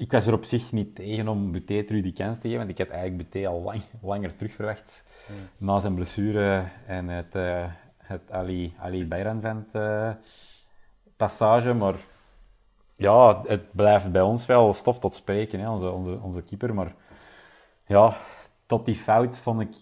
ik 0.00 0.12
was 0.12 0.26
er 0.26 0.32
op 0.32 0.44
zich 0.44 0.72
niet 0.72 0.94
tegen 0.94 1.28
om 1.28 1.52
Buté 1.52 1.82
terug 1.82 2.02
die 2.02 2.12
kans 2.12 2.36
te 2.36 2.42
geven, 2.42 2.58
want 2.58 2.70
ik 2.70 2.78
had 2.78 2.96
eigenlijk 2.96 3.30
Buté 3.30 3.48
al 3.48 3.60
lang, 3.62 3.82
langer 4.02 4.36
terug 4.36 4.54
verwacht. 4.54 5.04
Mm. 5.26 5.66
Na 5.66 5.80
zijn 5.80 5.94
blessure 5.94 6.64
en 6.86 7.08
het, 7.08 7.34
uh, 7.34 7.64
het 7.98 8.30
Ali, 8.30 8.74
Ali 8.78 9.06
Bayram 9.06 9.66
uh, 9.72 10.10
passage. 11.16 11.74
Maar 11.74 11.94
ja, 12.96 13.42
het 13.46 13.72
blijft 13.72 14.12
bij 14.12 14.22
ons 14.22 14.46
wel 14.46 14.74
stof 14.74 14.98
tot 14.98 15.14
spreken, 15.14 15.60
hè, 15.60 15.70
onze, 15.70 15.90
onze, 15.90 16.18
onze 16.22 16.42
keeper. 16.42 16.74
Maar 16.74 16.94
ja, 17.86 18.16
tot 18.66 18.84
die 18.84 18.96
fout 18.96 19.38
vond 19.38 19.60
ik 19.60 19.74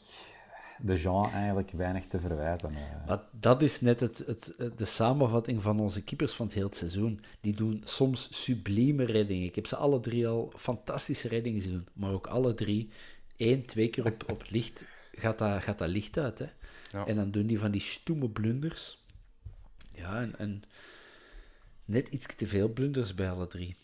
de 0.81 0.95
Jean 0.95 1.31
eigenlijk 1.31 1.71
weinig 1.71 2.07
te 2.07 2.21
verwijten. 2.21 2.73
Maar 3.07 3.21
dat 3.31 3.63
is 3.63 3.81
net 3.81 4.01
het, 4.01 4.19
het, 4.27 4.55
de 4.77 4.85
samenvatting 4.85 5.63
van 5.63 5.81
onze 5.81 6.03
keepers 6.03 6.33
van 6.33 6.47
het 6.47 6.55
hele 6.55 6.69
seizoen. 6.71 7.25
Die 7.41 7.57
doen 7.57 7.81
soms 7.85 8.45
sublieme 8.45 9.05
reddingen. 9.05 9.47
Ik 9.47 9.55
heb 9.55 9.67
ze 9.67 9.77
alle 9.77 10.01
drie 10.01 10.29
al 10.29 10.53
fantastische 10.57 11.29
reddingen 11.29 11.61
zien 11.61 11.73
doen, 11.73 11.89
maar 11.93 12.13
ook 12.13 12.27
alle 12.27 12.55
drie, 12.55 12.91
één, 13.37 13.67
twee 13.67 13.89
keer 13.89 14.07
op, 14.07 14.31
op 14.31 14.45
licht, 14.49 14.85
gaat 15.13 15.39
dat, 15.39 15.63
gaat 15.63 15.79
dat 15.79 15.89
licht 15.89 16.19
uit. 16.19 16.39
Hè? 16.39 16.49
Ja. 16.91 17.07
En 17.07 17.17
dan 17.17 17.31
doen 17.31 17.47
die 17.47 17.59
van 17.59 17.71
die 17.71 17.81
stoeme 17.81 18.29
blunders. 18.29 18.99
Ja, 19.95 20.21
en, 20.21 20.39
en 20.39 20.63
net 21.85 22.09
iets 22.09 22.27
te 22.37 22.47
veel 22.47 22.69
blunders 22.69 23.15
bij 23.15 23.31
alle 23.31 23.47
drie. 23.47 23.77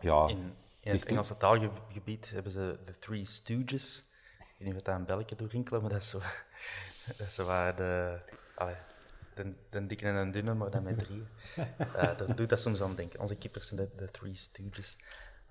Ja. 0.00 0.28
In, 0.28 0.52
in 0.80 0.92
het 0.92 1.06
Engelse 1.06 1.36
taalgebied 1.36 2.30
hebben 2.30 2.52
ze 2.52 2.78
de 2.84 2.98
Three 2.98 3.24
Stooges 3.24 4.10
weet 4.62 4.72
niet 4.72 4.80
of 4.80 4.82
dat 4.82 4.94
een 4.94 5.04
belletje 5.04 5.36
doorrinkelen, 5.36 5.80
maar 5.80 5.90
dat 5.90 6.00
is 6.00 6.08
zo, 6.08 6.18
dat 7.18 7.26
is 7.26 7.34
zo 7.34 7.44
waar 7.44 7.76
de, 7.76 8.18
allee, 8.54 8.76
de, 9.34 9.54
de 9.70 9.86
dikke 9.86 10.06
en 10.06 10.24
de 10.24 10.30
dunne, 10.30 10.54
maar 10.54 10.70
dan 10.70 10.82
met 10.82 10.98
drie. 10.98 11.26
Uh, 11.96 12.16
dat 12.18 12.36
doet 12.36 12.48
dat 12.48 12.60
soms 12.60 12.82
aan 12.82 12.94
denken. 12.94 13.20
Onze 13.20 13.36
keepers 13.36 13.66
zijn 13.66 13.80
de, 13.80 13.88
de 13.96 14.10
Three 14.10 14.34
Stooges. 14.34 14.96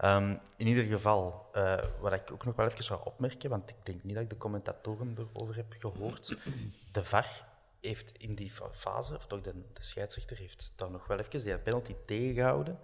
Um, 0.03 0.39
in 0.55 0.67
ieder 0.67 0.83
geval, 0.83 1.49
uh, 1.55 1.83
wat 1.99 2.13
ik 2.13 2.31
ook 2.31 2.45
nog 2.45 2.55
wel 2.55 2.65
even 2.67 2.83
zou 2.83 3.01
opmerken, 3.03 3.49
want 3.49 3.69
ik 3.69 3.75
denk 3.83 4.03
niet 4.03 4.13
dat 4.13 4.23
ik 4.23 4.29
de 4.29 4.37
commentatoren 4.37 5.15
erover 5.17 5.55
heb 5.55 5.73
gehoord. 5.77 6.35
De 6.91 7.03
VAR 7.03 7.49
heeft 7.81 8.17
in 8.17 8.35
die 8.35 8.51
fase, 8.71 9.15
of 9.15 9.27
toch 9.27 9.41
de, 9.41 9.53
de 9.73 9.83
scheidsrechter, 9.83 10.37
heeft 10.37 10.73
daar 10.75 10.91
nog 10.91 11.07
wel 11.07 11.19
even 11.19 11.43
die 11.43 11.57
penalty 11.57 11.95
tegengehouden 12.05 12.79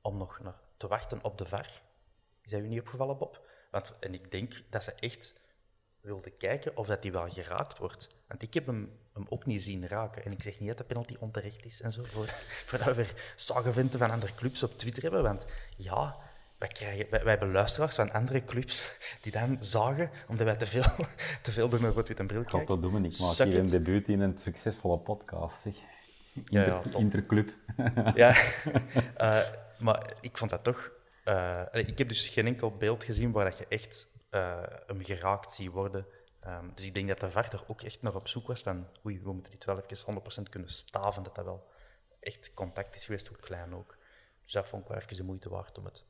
om 0.00 0.16
nog 0.16 0.40
naar 0.40 0.60
te 0.76 0.86
wachten 0.86 1.24
op 1.24 1.38
de 1.38 1.46
VAR. 1.46 1.82
Is 2.42 2.50
dat 2.50 2.60
u 2.60 2.68
niet 2.68 2.80
opgevallen, 2.80 3.18
Bob? 3.18 3.46
Want, 3.70 3.94
en 4.00 4.14
ik 4.14 4.30
denk 4.30 4.62
dat 4.68 4.84
ze 4.84 4.92
echt 4.92 5.34
wilde 6.00 6.30
kijken 6.30 6.76
of 6.76 6.86
dat 6.86 7.02
hij 7.02 7.12
wel 7.12 7.28
geraakt 7.28 7.78
wordt. 7.78 8.08
Want 8.28 8.42
ik 8.42 8.54
heb 8.54 8.66
hem, 8.66 8.92
hem 9.12 9.26
ook 9.28 9.46
niet 9.46 9.62
zien 9.62 9.88
raken. 9.88 10.24
En 10.24 10.32
ik 10.32 10.42
zeg 10.42 10.58
niet 10.58 10.68
dat 10.68 10.78
de 10.78 10.84
penalty 10.84 11.16
onterecht 11.18 11.64
is 11.64 11.80
en 11.80 11.92
zo, 11.92 12.04
voor, 12.04 12.26
voordat 12.66 12.88
we 12.88 12.94
weer 12.94 13.32
zagenvinten 13.36 13.98
van 13.98 14.10
andere 14.10 14.34
clubs 14.34 14.62
op 14.62 14.78
Twitter 14.78 15.02
hebben. 15.02 15.22
Want 15.22 15.46
ja, 15.76 16.16
wij, 16.58 16.68
krijgen, 16.68 17.06
wij, 17.10 17.22
wij 17.22 17.30
hebben 17.30 17.52
luisteraars 17.52 17.94
van 17.94 18.12
andere 18.12 18.44
clubs 18.44 18.98
die 19.22 19.32
dan 19.32 19.56
zagen, 19.60 20.10
omdat 20.28 20.46
wij 20.46 20.56
te 20.56 20.66
veel, 20.66 21.06
te 21.42 21.52
veel 21.52 21.68
door 21.68 21.82
een 21.82 21.92
rood-wit 21.92 22.18
en 22.18 22.26
bril 22.26 22.44
kijken. 22.44 22.66
dat 22.66 22.82
doen 22.82 22.92
we 22.92 22.98
niet. 22.98 23.14
Ik 23.14 23.20
maak 23.20 23.46
hier 23.46 23.58
een 23.58 23.70
debuut 23.70 24.08
in 24.08 24.20
een 24.20 24.38
succesvolle 24.38 24.98
podcast, 24.98 25.62
zeg. 25.62 25.74
Inter, 26.34 26.54
ja, 26.54 26.64
ja, 26.64 26.98
interclub. 26.98 27.52
ja, 28.14 28.36
uh, 29.20 29.40
maar 29.78 30.12
ik 30.20 30.36
vond 30.36 30.50
dat 30.50 30.64
toch... 30.64 30.92
Uh, 31.24 31.62
ik 31.72 31.98
heb 31.98 32.08
dus 32.08 32.28
geen 32.28 32.46
enkel 32.46 32.76
beeld 32.76 33.04
gezien 33.04 33.32
waar 33.32 33.44
dat 33.44 33.58
je 33.58 33.66
echt 33.68 34.08
uh, 34.30 34.62
hem 34.86 35.04
geraakt 35.04 35.52
zie 35.52 35.70
worden. 35.70 36.06
Um, 36.46 36.72
dus 36.74 36.84
ik 36.84 36.94
denk 36.94 37.08
dat 37.08 37.20
de 37.20 37.30
VAR 37.30 37.52
er 37.52 37.64
ook 37.66 37.82
echt 37.82 38.02
nog 38.02 38.14
op 38.14 38.28
zoek 38.28 38.46
was 38.46 38.62
van 38.62 38.86
oei, 39.04 39.20
we 39.20 39.32
moeten 39.32 39.52
dit 39.52 39.64
wel 39.64 39.80
even 39.80 40.22
100% 40.46 40.48
kunnen 40.50 40.70
staven, 40.70 41.22
dat 41.22 41.34
dat 41.34 41.44
wel 41.44 41.68
echt 42.20 42.54
contact 42.54 42.94
is 42.94 43.04
geweest, 43.04 43.26
hoe 43.26 43.36
klein 43.36 43.74
ook. 43.74 43.96
Dus 44.42 44.52
dat 44.52 44.68
vond 44.68 44.82
ik 44.82 44.88
wel 44.88 44.98
even 44.98 45.16
de 45.16 45.22
moeite 45.22 45.48
waard 45.48 45.78
om 45.78 45.84
het 45.84 46.04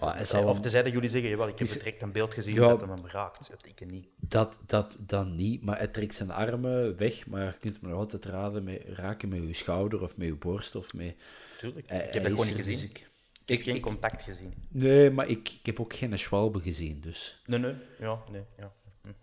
ah, 0.00 0.46
Of 0.46 0.60
te 0.60 0.68
zeggen 0.68 0.92
jullie 0.92 1.08
zeggen, 1.08 1.30
jawel, 1.30 1.48
ik 1.48 1.58
heb 1.58 1.68
direct 1.68 2.02
een 2.02 2.12
beeld 2.12 2.34
gezien 2.34 2.54
ja, 2.54 2.68
dat 2.68 2.80
hem 2.80 3.06
raakt. 3.06 3.50
Dat 3.50 3.66
ik 3.66 3.90
niet. 3.90 4.08
Dat, 4.16 4.58
dat 4.66 4.96
dan 4.98 5.34
niet, 5.36 5.62
maar 5.62 5.76
hij 5.76 5.88
trekt 5.88 6.14
zijn 6.14 6.30
armen 6.30 6.96
weg, 6.96 7.26
maar 7.26 7.44
je 7.44 7.58
kunt 7.58 7.80
me 7.80 7.88
nog 7.88 7.98
altijd 7.98 8.24
raden 8.24 8.64
met, 8.64 8.82
raken 8.86 9.28
met 9.28 9.42
je 9.42 9.52
schouder 9.52 10.02
of 10.02 10.16
met 10.16 10.26
je 10.26 10.34
borst 10.34 10.74
of 10.74 10.94
met... 10.94 11.16
Tuurlijk, 11.58 11.90
ik 11.90 12.12
heb 12.12 12.22
dat 12.22 12.26
gewoon 12.26 12.46
niet 12.46 12.54
gezien. 12.54 12.74
Dus 12.74 12.84
ik 12.84 13.10
heb 13.44 13.62
geen 13.62 13.80
contact 13.80 14.22
gezien. 14.22 14.54
Nee, 14.68 15.10
maar 15.10 15.28
ik, 15.28 15.48
ik 15.48 15.66
heb 15.66 15.80
ook 15.80 15.94
geen 15.94 16.18
Schwalbe 16.18 16.60
gezien, 16.60 17.00
dus... 17.00 17.42
Nee, 17.46 17.58
nee. 17.58 17.74
Ja, 17.98 18.18
nee, 18.30 18.44
ja. 18.58 18.72
Mhm. 19.04 19.14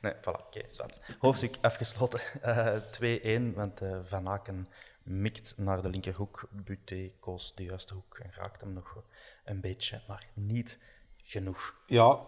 Nee, 0.00 0.12
voilà, 0.14 0.40
oké, 0.40 0.58
okay, 0.58 0.64
zwart. 0.68 1.00
Hoofdstuk 1.18 1.58
afgesloten. 1.60 2.20
Uh, 2.44 2.76
eh, 2.76 3.50
2-1, 3.50 3.54
want 3.54 3.82
uh, 3.82 3.98
Van 4.02 4.28
Aken 4.28 4.68
mikt 5.02 5.54
naar 5.56 5.82
de 5.82 5.88
linkerhoek. 5.88 6.48
Buté 6.50 7.12
koos 7.20 7.54
de 7.54 7.64
juiste 7.64 7.94
hoek 7.94 8.18
en 8.18 8.30
raakt 8.34 8.60
hem 8.60 8.72
nog 8.72 9.02
een 9.44 9.60
beetje, 9.60 10.00
maar 10.08 10.26
niet 10.34 10.78
genoeg. 11.16 11.82
Ja, 11.86 12.18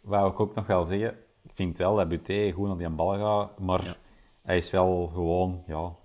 wou 0.00 0.30
ik 0.32 0.40
ook 0.40 0.54
nog 0.54 0.66
wel 0.66 0.84
zeggen. 0.84 1.18
Ik 1.42 1.50
vind 1.54 1.76
wel 1.76 1.96
dat 1.96 2.08
Buté 2.08 2.52
goed 2.52 2.68
naar 2.68 2.76
die 2.76 2.88
bal 2.88 3.18
gaat, 3.18 3.58
maar 3.58 3.96
hij 4.42 4.56
is 4.56 4.70
wel 4.70 5.06
gewoon 5.06 5.64
ja, 5.66 5.96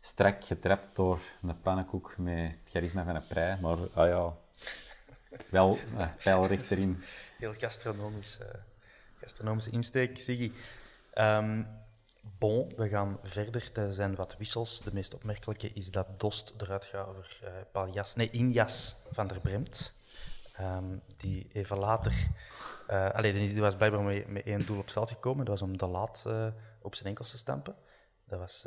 strak 0.00 0.44
getrapt 0.44 0.96
door 0.96 1.20
een 1.42 1.60
pannenkoek 1.60 2.14
met 2.18 2.36
het 2.36 2.70
charisma 2.70 3.04
van 3.04 3.14
een 3.14 3.26
prei. 3.26 3.60
Maar 3.60 3.78
ah 3.94 4.08
ja, 4.08 4.36
wel 5.50 5.78
uh, 5.94 6.08
pijlrecht 6.24 6.70
erin. 6.70 7.02
Heel 7.38 7.54
gastronomisch, 7.54 8.38
uh, 8.42 8.46
gastronomische 9.16 9.70
insteek, 9.70 10.18
Siggy. 10.18 10.52
Um, 11.14 11.66
bon, 12.38 12.72
we 12.76 12.88
gaan 12.88 13.18
verder. 13.22 13.70
Er 13.74 13.94
zijn 13.94 14.14
wat 14.14 14.36
wissels. 14.38 14.80
De 14.80 14.92
meest 14.92 15.14
opmerkelijke 15.14 15.72
is 15.72 15.90
dat 15.90 16.20
Dost 16.20 16.54
eruit 16.58 16.84
gaat 16.84 17.06
over 17.06 17.40
uh, 17.44 17.50
Paljas, 17.72 18.14
nee, 18.14 18.30
Injas 18.30 18.96
van 19.12 19.26
der 19.26 19.40
Bremt. 19.40 19.94
Um, 20.60 21.02
die 21.16 21.48
even 21.52 21.78
later... 21.78 22.28
Uh, 22.90 23.22
die 23.22 23.60
was 23.60 23.76
blijkbaar 23.76 24.02
met, 24.02 24.28
met 24.28 24.44
één 24.44 24.66
doel 24.66 24.76
op 24.76 24.82
het 24.82 24.92
veld 24.92 25.10
gekomen. 25.10 25.44
Dat 25.44 25.60
was 25.60 25.68
om 25.68 25.76
de 25.76 25.86
laat 25.86 26.26
op 26.82 26.94
zijn 26.94 27.08
enkels 27.08 27.30
te 27.30 27.38
stampen. 27.38 27.74
Dat 28.24 28.38
was 28.38 28.66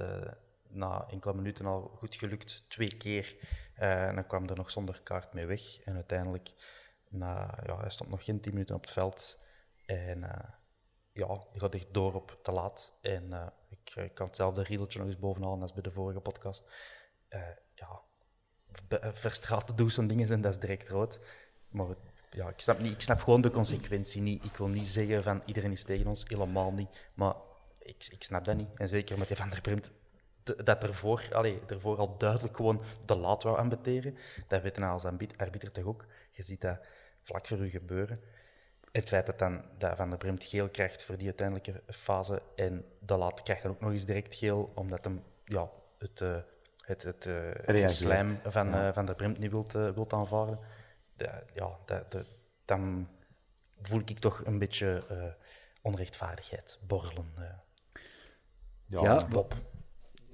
na 0.76 1.08
enkele 1.10 1.34
minuten 1.34 1.66
al 1.66 1.82
goed 1.82 2.16
gelukt, 2.16 2.64
twee 2.68 2.98
keer. 2.98 3.36
Uh, 3.80 4.08
en 4.08 4.16
dan 4.16 4.28
kwam 4.28 4.48
er 4.48 4.56
nog 4.56 4.72
zonder 4.72 5.02
kaart 5.04 5.34
mee 5.34 5.46
weg. 5.46 5.80
En 5.80 5.96
uiteindelijk, 5.96 6.54
na, 7.10 7.60
ja, 7.66 7.80
hij 7.80 7.90
stond 7.90 8.10
nog 8.10 8.24
geen 8.24 8.42
tien 8.42 8.54
minuten 8.54 8.76
op 8.76 8.82
het 8.82 8.92
veld. 8.92 9.40
En 9.86 10.18
uh, 10.18 10.30
ja, 11.12 11.46
die 11.52 11.62
gaat 11.62 11.74
echt 11.76 11.94
door 11.94 12.14
op 12.14 12.40
te 12.44 12.52
laat. 12.52 12.98
En 13.02 13.24
uh, 13.30 13.48
ik, 13.70 13.96
ik, 13.96 14.14
kan 14.14 14.28
hetzelfde 14.28 14.64
riedeltje 14.64 15.00
nog 15.00 15.08
eens 15.08 15.20
bovenhalen 15.20 15.62
als 15.62 15.74
bij 15.74 15.82
de 15.82 15.92
vorige 15.92 16.20
podcast. 16.20 16.64
ja, 17.74 18.02
verstraten 19.14 19.76
doe 19.76 19.92
zo'n 19.92 20.08
dingen 20.08 20.30
en 20.30 20.42
dat 20.42 20.52
is 20.52 20.60
direct 20.60 20.90
rood. 20.90 21.20
Maar 21.70 21.88
ja, 22.30 22.50
ik 22.50 22.60
snap, 22.60 22.80
niet, 22.80 22.92
ik 22.92 23.02
snap 23.02 23.20
gewoon 23.20 23.42
de 23.42 23.52
consequentie 23.52 24.22
niet. 24.22 24.44
Ik 24.44 24.56
wil 24.56 24.68
niet 24.68 24.88
zeggen 24.88 25.24
van 25.24 25.42
iedereen 25.46 25.72
is 25.72 25.84
tegen 25.84 26.08
ons, 26.08 26.24
helemaal 26.28 26.72
niet. 26.72 27.10
Maar 27.14 27.36
ik, 27.80 28.08
ik 28.10 28.24
snap 28.24 28.46
dat 28.46 28.56
niet. 28.56 28.70
En 28.76 28.90
zeker 28.90 29.18
met 29.18 29.28
die 29.28 29.38
Van 29.38 29.50
der 29.50 29.62
Bremt 29.62 29.92
dat 30.44 30.84
ervoor, 30.84 31.30
allee, 31.32 31.62
ervoor 31.68 31.98
al 31.98 32.18
duidelijk 32.18 32.56
gewoon 32.56 32.82
de 33.06 33.16
laat 33.16 33.44
wou 33.44 33.58
ambeteren. 33.58 34.18
Dat 34.48 34.62
weet 34.62 34.76
je 34.76 34.86
als 34.86 35.06
arbiter 35.38 35.72
toch 35.72 35.86
ook. 35.86 36.06
Je 36.32 36.44
ziet 36.44 36.62
dat 36.62 36.80
vlak 37.24 37.48
voor 37.48 37.58
u 37.58 37.70
gebeuren. 37.70 38.22
Het 38.92 39.08
feit 39.08 39.26
dat, 39.26 39.40
dan, 39.40 39.66
dat 39.78 39.98
Van 39.98 40.10
der 40.10 40.18
Bremt 40.18 40.44
geel 40.44 40.70
krijgt 40.70 41.04
voor 41.04 41.18
die 41.18 41.26
uiteindelijke 41.26 41.82
fase 41.88 42.42
en 42.56 42.86
de 43.00 43.18
laat 43.18 43.44
krijgt 43.44 43.64
dan 43.64 43.72
ook 43.72 43.82
nog 43.82 43.92
eens 43.92 44.06
direct 44.06 44.36
geel, 44.36 44.72
omdat 44.76 45.04
hem 45.04 45.24
ja, 45.46 45.70
het, 45.98 46.20
uh, 46.20 46.38
het, 46.86 47.04
het, 47.04 47.26
uh, 47.26 47.52
het 47.54 47.92
slijm 47.92 48.40
van, 48.46 48.76
uh, 48.76 48.94
van 48.94 49.06
der 49.06 49.16
Bremt 49.16 49.40
niet 49.40 49.52
wilt, 49.52 49.72
wilt 49.72 50.14
aanvaarden. 50.14 50.60
De, 51.16 51.44
ja, 51.54 51.78
de, 51.86 52.26
dan 52.66 53.10
voel 53.82 54.02
ik 54.06 54.20
toch 54.20 54.42
een 54.46 54.60
beetje 54.60 55.04
uh, 55.12 55.24
onrechtvaardigheid 55.82 56.80
borrelen. 56.88 57.34
Ja, 58.86 59.02
ja, 59.02 59.28
Bob. 59.28 59.56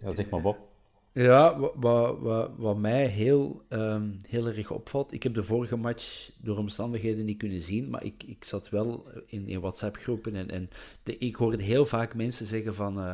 Ja, 0.02 0.14
zeg 0.14 0.30
maar 0.30 0.42
Bob. 0.42 0.68
Ja, 1.12 1.60
wat, 1.60 2.18
wat, 2.20 2.50
wat, 2.58 2.78
mij 2.78 3.08
heel, 3.08 3.62
um, 3.70 4.18
heel 4.28 4.48
erg 4.48 4.72
opvalt, 4.72 5.14
ik 5.14 5.24
heb 5.24 5.34
de 5.34 5.44
vorige 5.44 5.76
match 5.76 6.32
door 6.42 6.58
omstandigheden 6.58 7.26
niet 7.26 7.38
kunnen 7.38 7.62
zien, 7.62 7.90
maar 7.90 8.04
ik, 8.04 8.24
ik 8.24 8.44
zat 8.44 8.70
wel 8.70 9.08
in, 9.26 9.48
in 9.48 9.60
WhatsApp-groepen 9.60 10.36
en, 10.36 10.50
en 10.50 10.70
de, 11.04 11.18
ik 11.18 11.36
hoorde 11.36 11.64
heel 11.64 11.86
vaak 11.86 12.16
mensen 12.16 12.46
zeggen 12.46 12.76
van, 12.76 13.00
uh, 13.00 13.14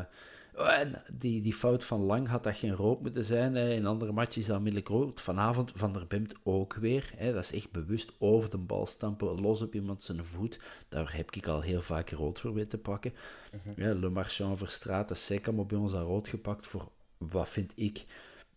oh, 0.58 0.80
die, 1.14 1.41
die 1.41 1.53
fout 1.53 1.84
van 1.84 2.01
Lang 2.01 2.28
had 2.28 2.43
dat 2.43 2.58
geen 2.58 2.76
rood 2.76 3.01
moeten 3.01 3.26
zijn, 3.26 3.56
hè. 3.56 3.74
in 3.74 3.86
andere 3.86 4.12
matches 4.12 4.38
is 4.38 4.45
dat 4.45 4.58
onmiddellijk 4.58 4.91
rood. 4.91 5.22
Vanavond 5.22 5.72
Van 5.76 5.93
der 5.93 6.08
Bemt 6.08 6.34
ook 6.43 6.74
weer, 6.74 7.12
hè. 7.16 7.34
dat 7.34 7.43
is 7.43 7.51
echt 7.51 7.72
bewust 7.72 8.12
over 8.18 8.49
de 8.49 8.58
bal 8.58 8.86
stampen, 8.86 9.41
los 9.41 9.62
op 9.62 9.76
iemand 9.76 10.01
zijn 10.01 10.26
voet, 10.26 10.60
daar 10.89 11.16
heb 11.16 11.32
ik 11.32 11.47
al 11.47 11.62
heel 11.62 11.82
vaak 11.82 12.10
rood 12.10 12.39
voor 12.39 12.53
weten 12.53 12.82
pakken. 12.82 13.14
Uh 13.51 13.72
ja, 13.76 13.93
Le 13.93 14.10
Marchand 14.10 14.58
Verstraat, 14.58 15.08
de 15.08 15.66
bij 15.68 15.78
ons 15.78 15.93
al 15.93 16.06
rood 16.06 16.28
gepakt 16.28 16.68
voor 16.68 16.89
wat 17.18 17.49
vind 17.49 17.72
ik 17.76 18.06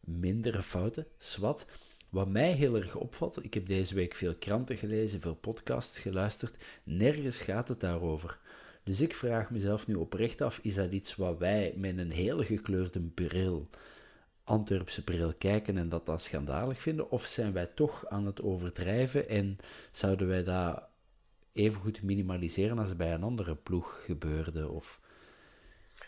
mindere 0.01 0.63
fouten, 0.63 1.07
zwart. 1.19 1.67
Wat 2.09 2.29
mij 2.29 2.53
heel 2.53 2.77
erg 2.77 2.97
opvalt, 2.97 3.45
ik 3.45 3.55
heb 3.55 3.67
deze 3.67 3.95
week 3.95 4.15
veel 4.15 4.35
kranten 4.35 4.77
gelezen, 4.77 5.21
veel 5.21 5.35
podcasts 5.35 5.99
geluisterd, 5.99 6.65
nergens 6.83 7.41
gaat 7.41 7.69
het 7.69 7.81
daarover. 7.81 8.39
Dus 8.89 9.01
ik 9.01 9.15
vraag 9.15 9.51
mezelf 9.51 9.87
nu 9.87 9.95
oprecht 9.95 10.41
af, 10.41 10.59
is 10.63 10.75
dat 10.75 10.93
iets 10.93 11.17
wat 11.17 11.39
wij 11.39 11.75
met 11.77 11.99
een 11.99 12.11
heel 12.11 12.43
gekleurde 12.43 13.01
bril, 13.01 13.69
Antwerpse 14.45 15.05
bril, 15.05 15.35
kijken 15.35 15.79
en 15.79 15.89
dat 15.89 16.07
dan 16.07 16.19
schandalig 16.19 16.81
vinden? 16.81 17.11
Of 17.11 17.25
zijn 17.25 17.53
wij 17.53 17.67
toch 17.67 18.07
aan 18.07 18.27
het 18.27 18.43
overdrijven 18.43 19.29
en 19.29 19.59
zouden 19.93 20.29
wij 20.29 20.45
dat 20.45 20.83
even 21.53 21.81
goed 21.81 22.03
minimaliseren 22.03 22.79
als 22.79 22.97
bij 22.97 23.13
een 23.13 23.23
andere 23.23 23.55
ploeg 23.55 24.03
gebeurde? 24.05 24.69
Of... 24.69 25.01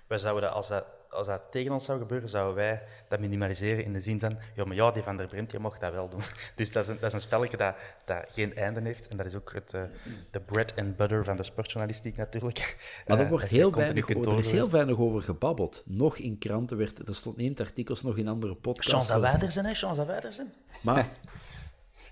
Wij 0.06 0.18
zouden 0.18 0.52
als 0.52 0.68
dat 0.68 0.86
als 1.10 1.26
dat 1.26 1.46
tegen 1.50 1.72
ons 1.72 1.84
zou 1.84 1.98
gebeuren, 1.98 2.28
zouden 2.28 2.54
wij 2.54 2.82
dat 3.08 3.20
minimaliseren 3.20 3.84
in 3.84 3.92
de 3.92 4.00
zin 4.00 4.20
van, 4.20 4.38
ja, 4.54 4.64
maar 4.64 4.76
ja, 4.76 4.90
die 4.90 5.02
Van 5.02 5.16
der 5.16 5.26
Bremt, 5.26 5.50
je 5.50 5.58
mocht 5.58 5.80
dat 5.80 5.92
wel 5.92 6.08
doen. 6.08 6.20
Dus 6.54 6.72
dat 6.72 6.82
is 6.82 6.88
een, 6.88 6.96
dat 7.00 7.04
is 7.04 7.12
een 7.12 7.20
spelletje 7.20 7.56
dat, 7.56 7.74
dat 8.04 8.24
geen 8.28 8.54
einde 8.56 8.80
heeft. 8.80 9.08
En 9.08 9.16
dat 9.16 9.26
is 9.26 9.34
ook 9.34 9.52
het, 9.52 9.72
uh, 9.74 9.82
de 10.30 10.40
bread 10.40 10.76
and 10.76 10.96
butter 10.96 11.24
van 11.24 11.36
de 11.36 11.42
sportjournalistiek 11.42 12.16
natuurlijk. 12.16 12.58
Maar 13.06 13.18
er, 13.18 13.24
uh, 13.24 13.30
wordt 13.30 13.46
heel 13.46 13.72
weinig, 13.72 14.08
er 14.08 14.38
is 14.38 14.50
heel 14.50 14.70
weinig 14.70 14.98
over 14.98 15.22
gebabbeld. 15.22 15.82
Nog 15.84 16.16
in 16.16 16.38
kranten 16.38 16.76
werd, 16.76 17.08
er 17.08 17.14
stond 17.14 17.36
niet 17.36 17.58
in 17.58 17.66
artikels, 17.66 18.02
nog 18.02 18.16
in 18.16 18.28
andere 18.28 18.54
podcasts. 18.54 18.92
Chance 18.92 19.12
dat 19.12 19.20
wij 19.20 19.46
er 19.46 19.52
zijn, 19.52 19.64
hè? 19.64 19.74
Chance 19.74 19.96
dat 19.96 20.06
wij 20.06 20.20
er 20.20 20.32
zijn. 20.32 20.52
Maar... 20.80 21.08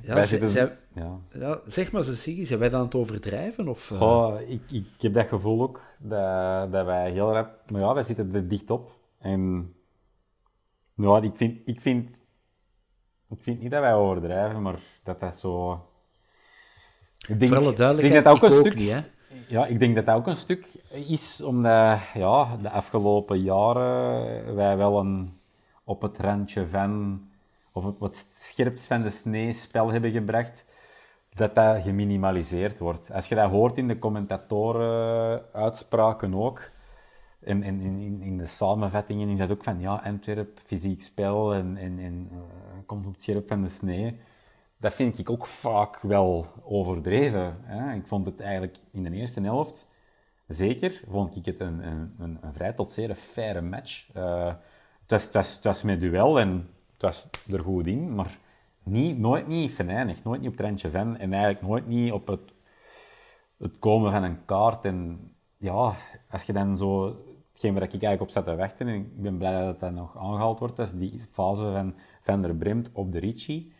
Ja, 0.02 0.20
zitten, 0.20 0.78
ja. 0.94 1.18
ja. 1.32 1.60
zeg 1.66 1.92
maar, 1.92 2.04
Siggy, 2.04 2.44
zijn 2.44 2.58
wij 2.58 2.68
dan 2.68 2.78
aan 2.78 2.84
het 2.84 2.94
overdrijven? 2.94 3.68
Of, 3.68 3.90
uh... 3.90 4.02
oh, 4.02 4.40
ik, 4.40 4.60
ik 4.70 4.86
heb 4.98 5.14
dat 5.14 5.28
gevoel 5.28 5.62
ook, 5.62 5.80
dat, 5.98 6.72
dat 6.72 6.84
wij 6.84 7.10
heel 7.10 7.32
rap... 7.32 7.70
Maar 7.70 7.80
ja, 7.80 7.94
wij 7.94 8.02
zitten 8.02 8.34
er 8.34 8.48
dicht 8.48 8.70
op. 8.70 8.90
En 9.18 9.72
ja, 10.94 11.20
ik 11.22 11.36
vind, 11.36 11.60
ik 11.64 11.80
vind, 11.80 12.20
ik 13.28 13.42
vind 13.42 13.60
niet 13.60 13.70
dat 13.70 13.80
wij 13.80 13.94
overdrijven, 13.94 14.62
maar 14.62 14.78
dat 15.02 15.20
dat 15.20 15.36
zo... 15.36 15.84
Ik 17.28 17.38
denk, 17.38 17.52
Voor 17.52 17.60
alle 17.60 18.12
dat 18.22 18.26
ook 18.26 18.42
een 18.42 18.52
stuk... 18.52 18.74
Niet, 18.74 18.90
hè? 18.90 19.00
Ja, 19.48 19.66
ik 19.66 19.78
denk 19.78 19.94
dat 19.94 20.06
dat 20.06 20.16
ook 20.16 20.26
een 20.26 20.36
stuk 20.36 20.66
is, 20.90 21.40
omdat 21.40 21.98
ja, 22.14 22.56
de 22.56 22.70
afgelopen 22.70 23.40
jaren 23.40 24.54
wij 24.54 24.76
wel 24.76 24.98
een 24.98 25.38
op 25.84 26.02
het 26.02 26.18
randje 26.18 26.66
van, 26.66 27.22
of 27.86 27.98
wat 27.98 28.16
scherps 28.32 28.86
van 28.86 29.02
de 29.02 29.10
snee 29.10 29.52
spel 29.52 29.90
hebben 29.90 30.10
gebracht, 30.10 30.64
dat 31.34 31.54
dat 31.54 31.82
geminimaliseerd 31.82 32.78
wordt. 32.78 33.12
Als 33.12 33.28
je 33.28 33.34
dat 33.34 33.50
hoort 33.50 33.76
in 33.76 33.88
de 33.88 33.98
commentatoren-uitspraken 33.98 36.34
ook, 36.34 36.70
in, 37.40 37.62
in, 37.62 38.20
in, 38.22 38.38
de 38.38 38.46
samenvattingen 38.46 39.28
is 39.28 39.38
dat 39.38 39.50
ook 39.50 39.64
van, 39.64 39.80
ja, 39.80 40.00
Antwerp, 40.04 40.58
fysiek 40.64 41.02
spel 41.02 41.54
en, 41.54 41.76
en, 41.76 41.98
en 41.98 42.28
uh, 42.32 42.38
komt 42.86 43.06
op 43.06 43.12
het 43.12 43.22
scherp 43.22 43.48
van 43.48 43.62
de 43.62 43.68
snee. 43.68 44.20
Dat 44.76 44.92
vind 44.92 45.18
ik 45.18 45.30
ook 45.30 45.46
vaak 45.46 46.00
wel 46.00 46.46
overdreven. 46.64 47.56
Hè? 47.62 47.94
Ik 47.94 48.06
vond 48.06 48.24
het 48.24 48.40
eigenlijk 48.40 48.76
in 48.92 49.02
de 49.02 49.10
eerste 49.10 49.40
helft, 49.40 49.90
zeker, 50.46 51.02
vond 51.08 51.36
ik 51.36 51.44
het 51.44 51.60
een, 51.60 51.86
een, 51.86 52.14
een, 52.18 52.38
een 52.40 52.52
vrij 52.52 52.72
tot 52.72 52.92
zeer 52.92 53.14
faire 53.14 53.60
match. 53.60 54.08
Uh, 54.16 54.54
het, 55.06 55.32
was, 55.32 55.54
het 55.54 55.64
was 55.64 55.82
met 55.82 56.00
duel 56.00 56.40
en 56.40 56.68
het 56.98 57.02
was 57.02 57.28
er 57.50 57.60
goed 57.60 57.86
in, 57.86 58.14
maar 58.14 58.38
niet, 58.82 59.18
nooit 59.18 59.46
niet 59.46 59.72
venijnig, 59.72 60.24
nooit 60.24 60.40
niet 60.40 60.50
op 60.50 60.56
het 60.56 60.66
randje 60.66 60.90
van 60.90 61.16
en 61.16 61.32
eigenlijk 61.32 61.62
nooit 61.62 61.86
niet 61.86 62.12
op 62.12 62.26
het, 62.26 62.52
het 63.58 63.78
komen 63.78 64.12
van 64.12 64.22
een 64.22 64.44
kaart. 64.44 64.84
En 64.84 65.30
ja, 65.56 65.94
als 66.30 66.42
je 66.42 66.52
dan 66.52 66.78
zo 66.78 67.16
hetgeen 67.52 67.74
waar 67.74 67.82
ik 67.82 67.90
eigenlijk 67.90 68.20
op 68.20 68.30
zat 68.30 68.44
te 68.44 68.56
wachten, 68.56 68.88
en 68.88 68.94
ik 68.94 69.22
ben 69.22 69.38
blij 69.38 69.64
dat 69.64 69.80
dat 69.80 69.92
nog 69.92 70.16
aangehaald 70.16 70.58
wordt, 70.58 70.76
dat 70.76 70.86
is 70.86 70.94
die 70.94 71.20
fase 71.30 71.72
van 71.72 71.94
Van 72.20 72.42
der 72.42 72.54
Bremt 72.54 72.90
op 72.92 73.12
de 73.12 73.18
Ricci. 73.18 73.72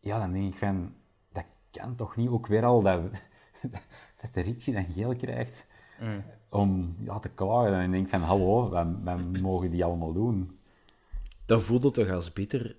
Ja, 0.00 0.18
dan 0.18 0.32
denk 0.32 0.52
ik 0.52 0.58
van, 0.58 0.94
dat 1.32 1.44
kan 1.70 1.94
toch 1.94 2.16
niet 2.16 2.28
ook 2.28 2.46
weer 2.46 2.64
al 2.64 2.82
dat, 2.82 3.00
dat 4.20 4.34
de 4.34 4.40
Ricci 4.40 4.72
dan 4.72 4.84
geel 4.84 5.16
krijgt 5.16 5.66
mm. 6.00 6.24
om 6.48 6.96
ja, 6.98 7.18
te 7.18 7.28
klagen. 7.28 7.74
En 7.74 7.84
ik 7.84 7.90
denk 7.92 8.08
van, 8.08 8.20
hallo, 8.20 8.68
wat, 9.02 9.40
mogen 9.40 9.70
die 9.70 9.84
allemaal 9.84 10.12
doen? 10.12 10.57
Dan 11.48 11.60
voelde 11.60 11.90
toch 11.90 12.10
als 12.10 12.32
bitter, 12.32 12.76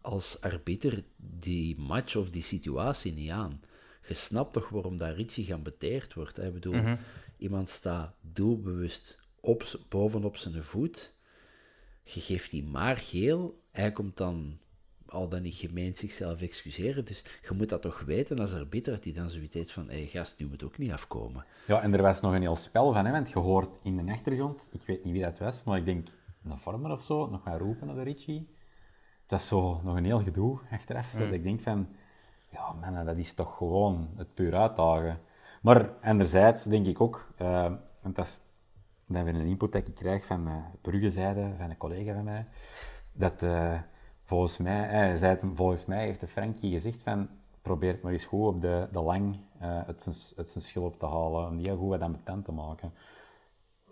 als 0.00 0.40
arbiter 0.40 1.04
die 1.16 1.80
match 1.80 2.16
of 2.16 2.30
die 2.30 2.42
situatie 2.42 3.12
niet 3.12 3.30
aan. 3.30 3.60
Je 4.08 4.14
snapt 4.14 4.52
toch 4.52 4.68
waarom 4.68 4.96
dat 4.96 5.16
Ricci 5.16 5.44
geambeteerd 5.44 6.14
wordt. 6.14 6.38
Ik 6.38 6.52
bedoel, 6.52 6.74
mhm. 6.74 6.96
iemand 7.36 7.68
staat 7.68 8.14
doelbewust 8.20 9.18
op, 9.40 9.64
bovenop 9.88 10.36
zijn 10.36 10.64
voet. 10.64 11.12
Je 12.02 12.20
geeft 12.20 12.50
die 12.50 12.64
maar 12.64 12.96
geel. 12.96 13.62
Hij 13.70 13.92
komt 13.92 14.16
dan 14.16 14.58
al 15.06 15.28
dan 15.28 15.42
niet 15.42 15.54
gemeend 15.54 15.98
zichzelf 15.98 16.40
excuseren. 16.40 17.04
Dus 17.04 17.24
je 17.48 17.54
moet 17.54 17.68
dat 17.68 17.82
toch 17.82 18.00
weten 18.00 18.38
als 18.38 18.54
arbiter, 18.54 18.92
dat 18.92 19.04
hij 19.04 19.12
dan 19.12 19.30
zoiets 19.30 19.54
heeft 19.54 19.72
van, 19.72 19.88
hé 19.88 19.96
hey, 19.96 20.06
gast, 20.06 20.38
nu 20.38 20.46
moet 20.46 20.62
ook 20.62 20.78
niet 20.78 20.92
afkomen. 20.92 21.44
Ja, 21.66 21.82
en 21.82 21.94
er 21.94 22.02
was 22.02 22.20
nog 22.20 22.34
een 22.34 22.40
heel 22.40 22.56
spel 22.56 22.92
van, 22.92 23.04
hè, 23.04 23.12
want 23.12 23.30
je 23.30 23.38
hoort 23.38 23.78
in 23.82 23.96
de 24.06 24.12
achtergrond, 24.12 24.68
ik 24.72 24.82
weet 24.86 25.04
niet 25.04 25.12
wie 25.12 25.22
dat 25.22 25.38
was, 25.38 25.64
maar 25.64 25.78
ik 25.78 25.84
denk 25.84 26.08
een 26.44 26.58
vormer 26.58 26.90
of 26.90 27.02
zo, 27.02 27.26
nog 27.26 27.42
gaan 27.42 27.58
roepen 27.58 27.86
naar 27.86 27.96
de 27.96 28.02
Richie. 28.02 28.56
Dat 29.26 29.40
is 29.40 29.48
zo 29.48 29.80
nog 29.82 29.96
een 29.96 30.04
heel 30.04 30.22
gedoe 30.22 30.58
achteraf. 30.70 31.10
Dat 31.10 31.32
ik 31.32 31.42
denk 31.42 31.60
van, 31.60 31.88
ja 32.50 32.72
man, 32.72 33.04
dat 33.04 33.16
is 33.16 33.34
toch 33.34 33.56
gewoon 33.56 34.08
het 34.16 34.34
puur 34.34 34.54
uitdagen. 34.54 35.20
Maar 35.62 35.90
anderzijds 36.02 36.64
denk 36.64 36.86
ik 36.86 37.00
ook, 37.00 37.32
uh, 37.42 37.72
want 38.00 38.16
dat 38.16 38.26
is 38.26 38.42
dat 39.06 39.24
we 39.24 39.30
een 39.30 39.46
input 39.46 39.72
dat 39.72 39.86
ik 39.86 39.94
krijg 39.94 40.24
van 40.24 40.48
uh, 40.48 40.56
Bruggezijde, 40.80 41.52
van 41.58 41.70
een 41.70 41.76
collega 41.76 42.14
van 42.14 42.24
mij, 42.24 42.46
dat 43.12 43.42
uh, 43.42 43.78
volgens 44.24 44.56
mij, 44.56 45.12
uh, 45.12 45.18
zei 45.18 45.34
het, 45.34 45.44
volgens 45.54 45.86
mij 45.86 46.04
heeft 46.04 46.20
de 46.20 46.26
Frankie 46.26 46.72
gezegd 46.72 47.02
van, 47.02 47.28
probeer 47.62 47.92
het 47.92 48.02
maar 48.02 48.12
eens 48.12 48.24
goed 48.24 48.46
op 48.46 48.60
de, 48.60 48.88
de 48.92 49.00
lang 49.00 49.36
uh, 49.62 49.80
het, 49.86 50.02
zijn, 50.02 50.16
het 50.36 50.50
zijn 50.50 50.64
schil 50.64 50.82
op 50.82 50.98
te 50.98 51.06
halen, 51.06 51.48
om 51.48 51.56
die 51.56 51.66
heel 51.66 51.76
goed 51.76 51.88
wat 51.88 52.00
ambetant 52.00 52.44
te 52.44 52.52
maken. 52.52 52.92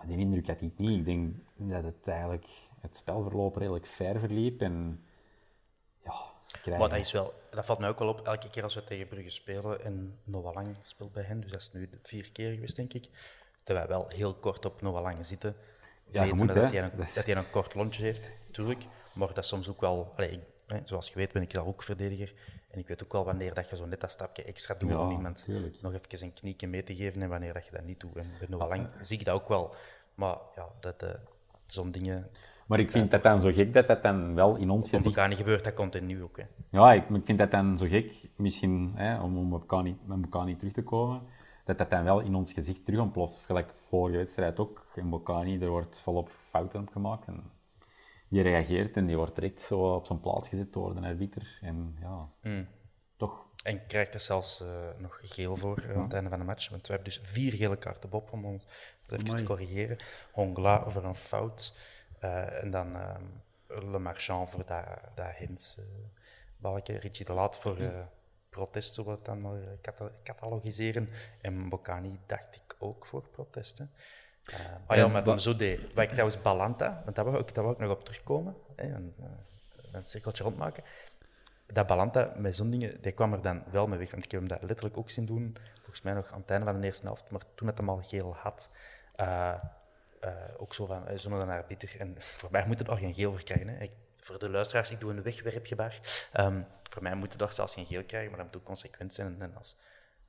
Maar 0.00 0.08
die 0.08 0.18
indruk 0.18 0.46
had 0.46 0.60
ik 0.60 0.72
niet. 0.76 0.98
Ik 0.98 1.04
denk 1.04 1.34
dat 1.56 1.84
het 1.84 2.08
eigenlijk, 2.08 2.46
het 2.80 2.96
spelverloop 2.96 3.56
redelijk 3.56 3.86
fair 3.86 4.18
verliep 4.18 4.60
en 4.60 5.04
ja, 6.04 6.78
Maar 6.78 6.88
dat 6.88 7.00
is 7.00 7.12
wel, 7.12 7.34
dat 7.50 7.66
valt 7.66 7.78
mij 7.78 7.88
ook 7.88 7.98
wel 7.98 8.08
op, 8.08 8.20
elke 8.20 8.50
keer 8.50 8.62
als 8.62 8.74
we 8.74 8.84
tegen 8.84 9.08
Brugge 9.08 9.30
spelen 9.30 9.84
en 9.84 10.18
Noah 10.24 10.54
Lang 10.54 10.76
speelt 10.82 11.12
bij 11.12 11.22
hen, 11.22 11.40
dus 11.40 11.50
dat 11.50 11.60
is 11.60 11.72
nu 11.72 11.88
de 11.90 11.98
vier 12.02 12.32
keer 12.32 12.52
geweest, 12.52 12.76
denk 12.76 12.92
ik 12.92 13.08
dat 13.64 13.76
wij 13.76 13.86
wel 13.86 14.08
heel 14.08 14.34
kort 14.34 14.64
op 14.64 14.80
Noah 14.80 15.02
Lang 15.02 15.24
zitten. 15.24 15.56
Ja, 16.10 16.22
je 16.22 16.34
moet, 16.34 16.48
dat, 16.48 16.70
hij 16.70 16.82
een, 16.82 16.90
dat 17.14 17.26
hij 17.26 17.36
een 17.36 17.50
kort 17.50 17.74
lontje 17.74 18.02
heeft, 18.02 18.30
natuurlijk. 18.46 18.84
Maar 19.12 19.28
dat 19.28 19.38
is 19.38 19.48
soms 19.48 19.68
ook 19.68 19.80
wel... 19.80 20.14
Zoals 20.84 21.08
je 21.08 21.14
weet 21.14 21.32
ben 21.32 21.42
ik 21.42 21.52
daar 21.52 21.66
ook 21.66 21.82
verdediger. 21.82 22.32
En 22.70 22.78
ik 22.78 22.88
weet 22.88 23.04
ook 23.04 23.12
wel 23.12 23.24
wanneer 23.24 23.54
dat 23.54 23.68
je 23.68 23.76
zo 23.76 23.86
net 23.86 24.00
dat 24.00 24.10
stapje 24.10 24.44
extra 24.44 24.74
doet 24.74 24.94
om 24.94 25.10
iemand 25.10 25.46
nog 25.80 25.92
even 25.92 26.26
een 26.26 26.32
kniekje 26.32 26.68
mee 26.68 26.82
te 26.82 26.94
geven 26.94 27.22
en 27.22 27.28
wanneer 27.28 27.52
dat 27.52 27.64
je 27.64 27.72
dat 27.72 27.84
niet 27.84 28.00
doet. 28.00 28.16
En 28.16 28.30
bij 28.38 28.48
Noah 28.48 28.68
Lang 28.68 28.88
zie 29.00 29.18
ik 29.18 29.24
dat 29.24 29.34
ook 29.34 29.48
wel. 29.48 29.74
Maar 30.14 30.36
ja, 30.56 30.66
dat, 30.80 31.02
uh, 31.02 31.10
zo'n 31.66 31.90
dingen... 31.90 32.30
Maar 32.66 32.80
ik 32.80 32.90
vind 32.90 33.10
dat 33.10 33.22
dan 33.22 33.40
zo 33.40 33.52
gek 33.52 33.72
dat 33.72 33.86
dat 33.86 34.02
dan 34.02 34.34
wel 34.34 34.56
in 34.56 34.70
ons 34.70 34.88
gezicht... 34.88 35.04
elkaar 35.04 35.28
niet 35.28 35.36
gebeurt, 35.36 35.64
dat 35.64 35.74
continu 35.74 36.22
ook. 36.22 36.36
Hè. 36.36 36.44
Ja, 36.70 36.92
ik, 36.92 37.08
ik 37.08 37.24
vind 37.24 37.38
dat 37.38 37.50
dan 37.50 37.78
zo 37.78 37.86
gek, 37.86 38.14
misschien, 38.36 38.92
hè, 38.94 39.20
om, 39.20 39.38
om 39.38 39.52
elkaar 39.52 39.82
niet, 39.82 40.06
met 40.06 40.18
elkaar 40.22 40.44
niet 40.44 40.58
terug 40.58 40.72
te 40.74 40.82
komen 40.82 41.22
dat 41.64 41.78
dat 41.78 41.90
dan 41.90 42.04
wel 42.04 42.20
in 42.20 42.34
ons 42.34 42.52
gezicht 42.52 42.84
terug 42.84 43.00
ontploft. 43.00 43.44
Gelijk 43.44 43.72
vorige 43.88 44.16
wedstrijd 44.16 44.58
ook, 44.58 44.86
in 44.94 45.10
Bocani, 45.10 45.60
er 45.60 45.68
wordt 45.68 46.00
volop 46.00 46.30
fouten 46.48 46.80
op 46.80 46.88
gemaakt. 46.88 47.26
En 47.26 47.42
die 48.30 48.42
reageert 48.42 48.96
en 48.96 49.06
die 49.06 49.16
wordt 49.16 49.34
direct 49.34 49.60
zo 49.60 49.94
op 49.94 50.06
zijn 50.06 50.20
plaats 50.20 50.48
gezet 50.48 50.72
door 50.72 50.94
de 50.94 51.00
arbiter. 51.00 51.58
En 51.60 51.96
ja, 52.00 52.28
mm. 52.42 52.68
toch. 53.16 53.46
En 53.62 53.86
krijgt 53.86 54.14
er 54.14 54.20
zelfs 54.20 54.60
uh, 54.60 54.68
nog 54.98 55.20
geel 55.22 55.56
voor 55.56 55.82
uh, 55.82 55.96
aan 55.96 56.02
het 56.02 56.12
einde 56.12 56.30
van 56.30 56.38
de 56.38 56.44
match. 56.44 56.68
Want 56.68 56.86
we 56.86 56.92
hebben 56.92 57.12
dus 57.12 57.20
vier 57.22 57.52
gele 57.52 57.76
kaarten 57.76 58.10
Bob, 58.10 58.32
om 58.32 58.44
ons 58.44 58.66
even 59.08 59.36
te 59.36 59.42
corrigeren. 59.42 59.98
Hongla 60.32 60.90
voor 60.90 61.04
een 61.04 61.14
fout. 61.14 61.74
Uh, 62.24 62.62
en 62.62 62.70
dan 62.70 62.96
Le 63.66 63.98
Marchand 63.98 64.50
voor 64.50 64.66
dat, 64.66 64.84
dat 65.14 65.34
hints 65.36 65.78
balkje. 66.56 66.98
Richie 66.98 67.24
de 67.24 67.32
Laat 67.32 67.58
voor 67.58 68.06
protest, 68.48 68.94
zullen 68.94 69.10
we 69.10 69.16
het 69.16 69.24
dan 69.24 69.40
maar 69.40 69.60
catalogiseren. 70.22 71.08
En 71.40 71.68
Bocani 71.68 72.18
dacht 72.26 72.56
ik 72.56 72.76
ook 72.78 73.06
voor 73.06 73.28
protesten. 73.28 73.90
Uh, 74.50 74.56
ah 74.86 74.96
ja, 74.96 75.08
met 75.08 75.26
hem 75.26 75.38
zo 75.38 75.56
deed. 75.56 75.94
Wat 75.94 76.04
ik 76.04 76.10
trouwens 76.10 76.40
Balanta, 76.42 77.00
want 77.04 77.16
daar 77.16 77.24
wou 77.24 77.38
ik, 77.38 77.54
daar 77.54 77.64
wou 77.64 77.76
ik 77.76 77.82
nog 77.82 77.90
op 77.90 78.04
terugkomen, 78.04 78.56
hè, 78.76 78.94
een, 78.94 79.14
een 79.92 80.04
cirkeltje 80.04 80.44
rondmaken. 80.44 80.84
Dat 81.66 81.86
Balanta 81.86 82.32
met 82.36 82.56
zo'n 82.56 82.70
dingen, 82.70 83.00
die 83.00 83.12
kwam 83.12 83.32
er 83.32 83.42
dan 83.42 83.62
wel 83.70 83.86
mee 83.86 83.98
weg. 83.98 84.10
Want 84.10 84.24
ik 84.24 84.30
heb 84.30 84.40
hem 84.40 84.48
dat 84.48 84.62
letterlijk 84.62 84.96
ook 84.96 85.10
zien 85.10 85.26
doen, 85.26 85.56
volgens 85.74 86.02
mij 86.02 86.12
nog 86.12 86.32
aan 86.32 86.40
het 86.40 86.50
einde 86.50 86.66
van 86.66 86.80
de 86.80 86.86
eerste 86.86 87.06
helft, 87.06 87.30
maar 87.30 87.40
toen 87.54 87.68
het 87.68 87.78
hem 87.78 87.88
al 87.88 88.02
geel 88.02 88.34
had. 88.34 88.70
Uh, 89.20 89.54
uh, 90.24 90.30
ook 90.56 90.74
zo 90.74 90.86
van, 90.86 91.04
zonder 91.14 91.42
een 91.42 91.50
arbiter. 91.50 91.94
En 91.98 92.16
voor 92.40 92.50
mij 92.50 92.66
moet 92.66 92.78
het 92.78 92.88
nog 92.88 92.98
geen 92.98 93.14
geel 93.14 93.30
voor 93.30 93.42
krijgen. 93.42 93.68
Hè. 93.68 93.82
Ik, 93.82 93.92
voor 94.20 94.38
de 94.38 94.48
luisteraars, 94.48 94.90
ik 94.90 95.00
doe 95.00 95.10
een 95.10 95.22
wegwerpgebaar. 95.22 96.28
Um, 96.40 96.66
voor 96.90 97.02
mij 97.02 97.14
moet 97.14 97.28
het 97.28 97.38
toch 97.38 97.52
zelfs 97.52 97.74
geen 97.74 97.86
geel 97.86 98.04
krijgen, 98.04 98.30
maar 98.30 98.38
dat 98.38 98.46
moet 98.46 98.56
ook 98.56 98.64
consequent 98.64 99.14
zijn. 99.14 99.36
En 99.40 99.56
als 99.56 99.76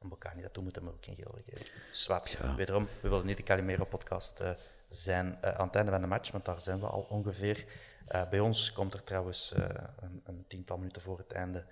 een 0.02 0.10
Bocani 0.10 0.41
dat 0.41 0.54
doet, 0.54 0.64
moet 0.64 0.76
hem 0.76 0.88
ook 0.88 1.06
geen 1.06 1.16
geel 1.16 1.38
geven. 1.45 1.66
Zwat. 1.91 2.30
Ja. 2.30 2.56
Wederom, 2.56 2.88
we 3.02 3.10
willen 3.10 3.26
niet 3.26 3.38
de 3.38 3.43
Calimero-podcast 3.43 4.41
uh, 4.41 4.49
zijn 4.88 5.38
uh, 5.43 5.52
aan 5.52 5.68
het 5.68 5.76
einde 5.76 5.91
van 5.91 6.02
de 6.02 6.08
match, 6.08 6.32
want 6.32 6.45
daar 6.45 6.62
zijn 6.62 6.80
we 6.80 6.86
al 6.86 7.06
ongeveer. 7.10 7.66
Uh, 8.10 8.30
bij 8.30 8.39
ons 8.39 8.74
komt 8.74 8.93
er 8.93 9.04
trouwens 9.04 9.54
een, 9.56 10.22
een, 10.26 10.45
tiental 10.47 10.78
minuten 10.78 11.02
voor 11.02 11.18
het 11.18 11.32
einde 11.32 11.66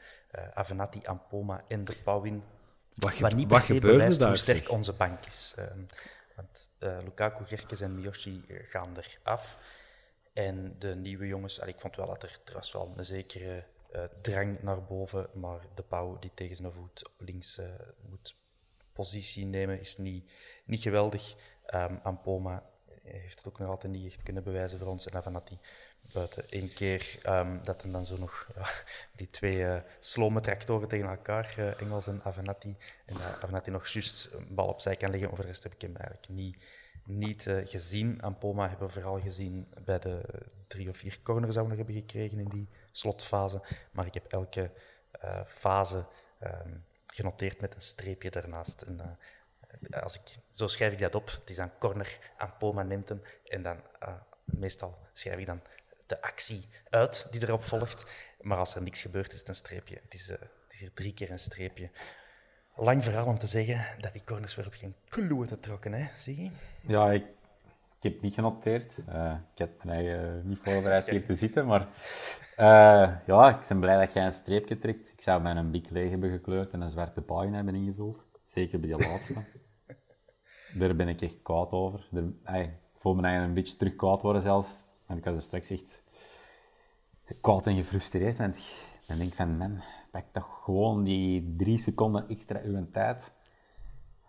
Avenatti, 0.54 1.02
Ampoma 1.06 1.64
en 1.68 1.84
de 1.84 1.96
Pauwin. 2.04 2.44
Wat, 2.94 3.14
ge 3.14 3.22
wat 3.22 3.34
niet 3.34 3.48
per 3.48 3.62
se 3.62 3.80
bewijst 3.80 4.24
hoe 4.24 4.36
sterk 4.36 4.70
onze 4.70 4.94
bank 4.94 5.26
is. 5.26 5.56
Want 6.36 6.70
Lukaku, 6.80 7.46
Gerkes 7.46 7.82
en 7.82 7.96
Miyoshi 7.96 8.44
gaan 8.48 8.94
eraf. 9.24 9.58
En 10.34 10.76
de 10.80 10.96
nieuwe 10.96 11.28
jongens, 11.28 11.60
ik 11.60 11.80
vond 11.80 11.96
wel 11.96 12.06
dat 12.06 12.24
er, 12.24 12.40
was 12.54 12.72
wel 12.72 12.94
een 12.98 13.06
zekere 13.06 13.64
uh, 13.96 14.04
drang 14.22 14.62
naar 14.62 14.84
boven, 14.84 15.30
maar 15.34 15.68
de 15.76 15.84
pauw 15.84 16.20
die 16.20 16.32
tegen 16.34 16.56
zijn 16.56 16.72
voet 16.72 17.08
op 17.08 17.14
links 17.18 17.60
uh, 17.60 17.66
moet 18.10 18.36
positie 18.94 19.46
nemen, 19.46 19.80
is 19.80 19.98
niet, 19.98 20.32
niet 20.66 20.82
geweldig. 20.82 21.36
Um, 21.74 22.00
Ampoma 22.04 22.64
heeft 23.04 23.38
het 23.38 23.48
ook 23.48 23.60
nog 23.60 23.70
altijd 23.70 23.94
niet 23.94 24.06
echt 24.06 24.24
kunnen 24.24 24.44
bewijzen 24.44 24.80
voor 24.80 24.88
ons. 24.88 25.06
En 25.06 25.18
Avanati 25.18 25.60
buiten 26.14 26.44
één 26.50 26.74
keer 26.74 27.20
um, 27.26 27.60
dat 27.64 27.82
hem 27.82 27.92
dan 27.92 28.06
zo 28.06 28.18
nog 28.18 28.48
die 29.16 29.30
twee 29.30 29.58
uh, 29.58 29.80
slome 30.00 30.42
tractoren 30.42 30.88
tegen 30.88 31.10
elkaar, 31.10 31.76
Engels 31.80 32.08
en 32.08 32.22
Avanati, 32.24 32.78
en 33.06 33.16
uh, 33.16 33.34
Avanati 33.42 33.72
nog 33.72 33.88
juist 33.88 34.30
een 34.34 34.56
bal 34.56 34.68
opzij 34.68 34.96
kan 34.96 35.10
leggen. 35.10 35.32
Over 35.32 35.44
de 35.44 35.50
rest 35.50 35.64
heb 35.64 35.74
ik 35.74 35.82
hem 35.82 35.96
eigenlijk 35.96 36.30
niet, 36.30 36.64
niet 37.06 37.46
gezien. 37.64 38.22
Ampoma 38.22 38.70
hebben 38.70 38.88
we 38.88 38.94
vooral 38.94 39.20
gezien 39.20 39.68
bij 39.84 40.00
de 40.00 40.22
drie 40.68 40.90
of 40.90 40.98
vier 40.98 41.20
corners 41.24 41.56
we 41.56 41.62
nog 41.62 41.78
hebben 41.78 41.96
gekregen 41.96 42.40
in 42.40 42.50
die 42.50 42.70
slotfase. 42.92 43.62
Maar 43.92 44.06
ik 44.06 44.14
heb 44.14 44.32
elke 44.32 44.72
uh, 45.24 45.42
fase 45.48 46.06
um, 46.44 46.86
genoteerd 47.06 47.62
met 47.62 47.76
een 47.76 47.82
streepje 47.82 48.30
daarnaast. 48.30 48.82
En, 48.82 49.18
uh, 49.92 50.04
als 50.04 50.16
ik, 50.16 50.36
zo 50.52 50.68
schrijf 50.68 50.94
ik 50.94 51.00
dat 51.00 51.16
op. 51.16 51.32
Het 51.32 51.50
is 51.50 51.58
een 51.58 51.78
corner, 51.78 52.20
Ampoma 52.38 52.84
neemt 52.84 53.10
hem. 53.10 53.22
En 53.46 53.64
dan 53.64 53.82
meestal 54.44 54.98
schrijf 55.14 55.40
ik 55.40 55.46
dan 55.46 55.62
de 56.06 56.22
actie 56.22 56.70
uit 56.90 57.28
die 57.32 57.42
erop 57.42 57.64
volgt. 57.64 58.06
Maar 58.42 58.58
als 58.58 58.76
er 58.76 58.82
niks 58.82 59.02
gebeurt, 59.02 59.34
is 59.34 59.40
het 59.40 59.48
een 59.48 59.56
streepje. 59.56 60.00
Het 60.04 60.14
is, 60.14 60.28
het 60.28 60.50
is 60.68 60.80
hier 60.80 60.94
drie 60.94 61.14
keer 61.14 61.32
een 61.32 61.40
streepje. 61.40 61.90
Lang 62.76 63.04
verhaal 63.04 63.26
om 63.26 63.38
te 63.38 63.48
zeggen 63.48 64.02
dat 64.02 64.14
die 64.14 64.24
corners 64.24 64.56
weer 64.56 64.66
op 64.66 64.74
geen 64.74 64.96
klote 65.10 65.60
trokken, 65.60 65.94
hè, 65.94 66.08
Ziggy? 66.16 66.52
Ja, 66.82 67.12
ik, 67.12 67.26
ik 68.00 68.12
heb 68.12 68.22
niet 68.22 68.34
genoteerd. 68.34 68.98
Uh, 69.10 69.36
ik 69.54 69.58
heb 69.58 69.84
mijn 69.84 70.04
eigen 70.04 70.48
niet 70.48 70.60
voorbereid 70.60 71.10
hier 71.10 71.26
te 71.26 71.36
zitten, 71.36 71.66
maar 71.66 71.88
uh, 72.60 73.16
ja, 73.26 73.60
ik 73.60 73.68
ben 73.68 73.80
blij 73.80 74.06
dat 74.06 74.14
jij 74.14 74.26
een 74.26 74.34
streepje 74.34 74.78
trekt. 74.78 75.12
Ik 75.12 75.22
zou 75.22 75.42
mijn 75.42 75.72
bik 75.72 75.90
leeg 75.90 76.10
hebben 76.10 76.32
gekleurd 76.32 76.72
en 76.72 76.82
een 76.82 76.90
zwarte 76.90 77.22
pagina 77.22 77.56
hebben 77.56 77.76
ingevuld. 77.76 78.28
Zeker 78.46 78.80
bij 78.80 78.90
die 78.90 79.08
laatste. 79.08 79.34
Daar 80.80 80.96
ben 80.96 81.08
ik 81.08 81.22
echt 81.22 81.42
kwaad 81.42 81.72
over. 81.72 82.08
Daar, 82.12 82.62
ik 82.62 82.72
voel 82.96 83.16
me 83.16 83.22
eigenlijk 83.22 83.56
een 83.56 83.64
beetje 83.64 83.78
terug 83.78 83.96
kwaad 83.96 84.22
worden 84.22 84.42
zelfs. 84.42 84.70
Want 85.06 85.20
ik 85.20 85.26
was 85.26 85.36
er 85.36 85.42
straks 85.42 85.70
echt 85.70 86.04
kwaad 87.42 87.68
en 87.68 87.76
gefrustreerd. 87.76 88.38
Want 88.38 88.58
ik 89.08 89.18
denk 89.18 89.34
van, 89.34 89.58
man, 89.58 89.82
pak 90.12 90.26
toch 90.32 90.62
gewoon 90.64 91.04
die 91.04 91.56
drie 91.58 91.80
seconden 91.80 92.28
extra 92.30 92.62
uw 92.64 92.88
tijd. 92.92 93.32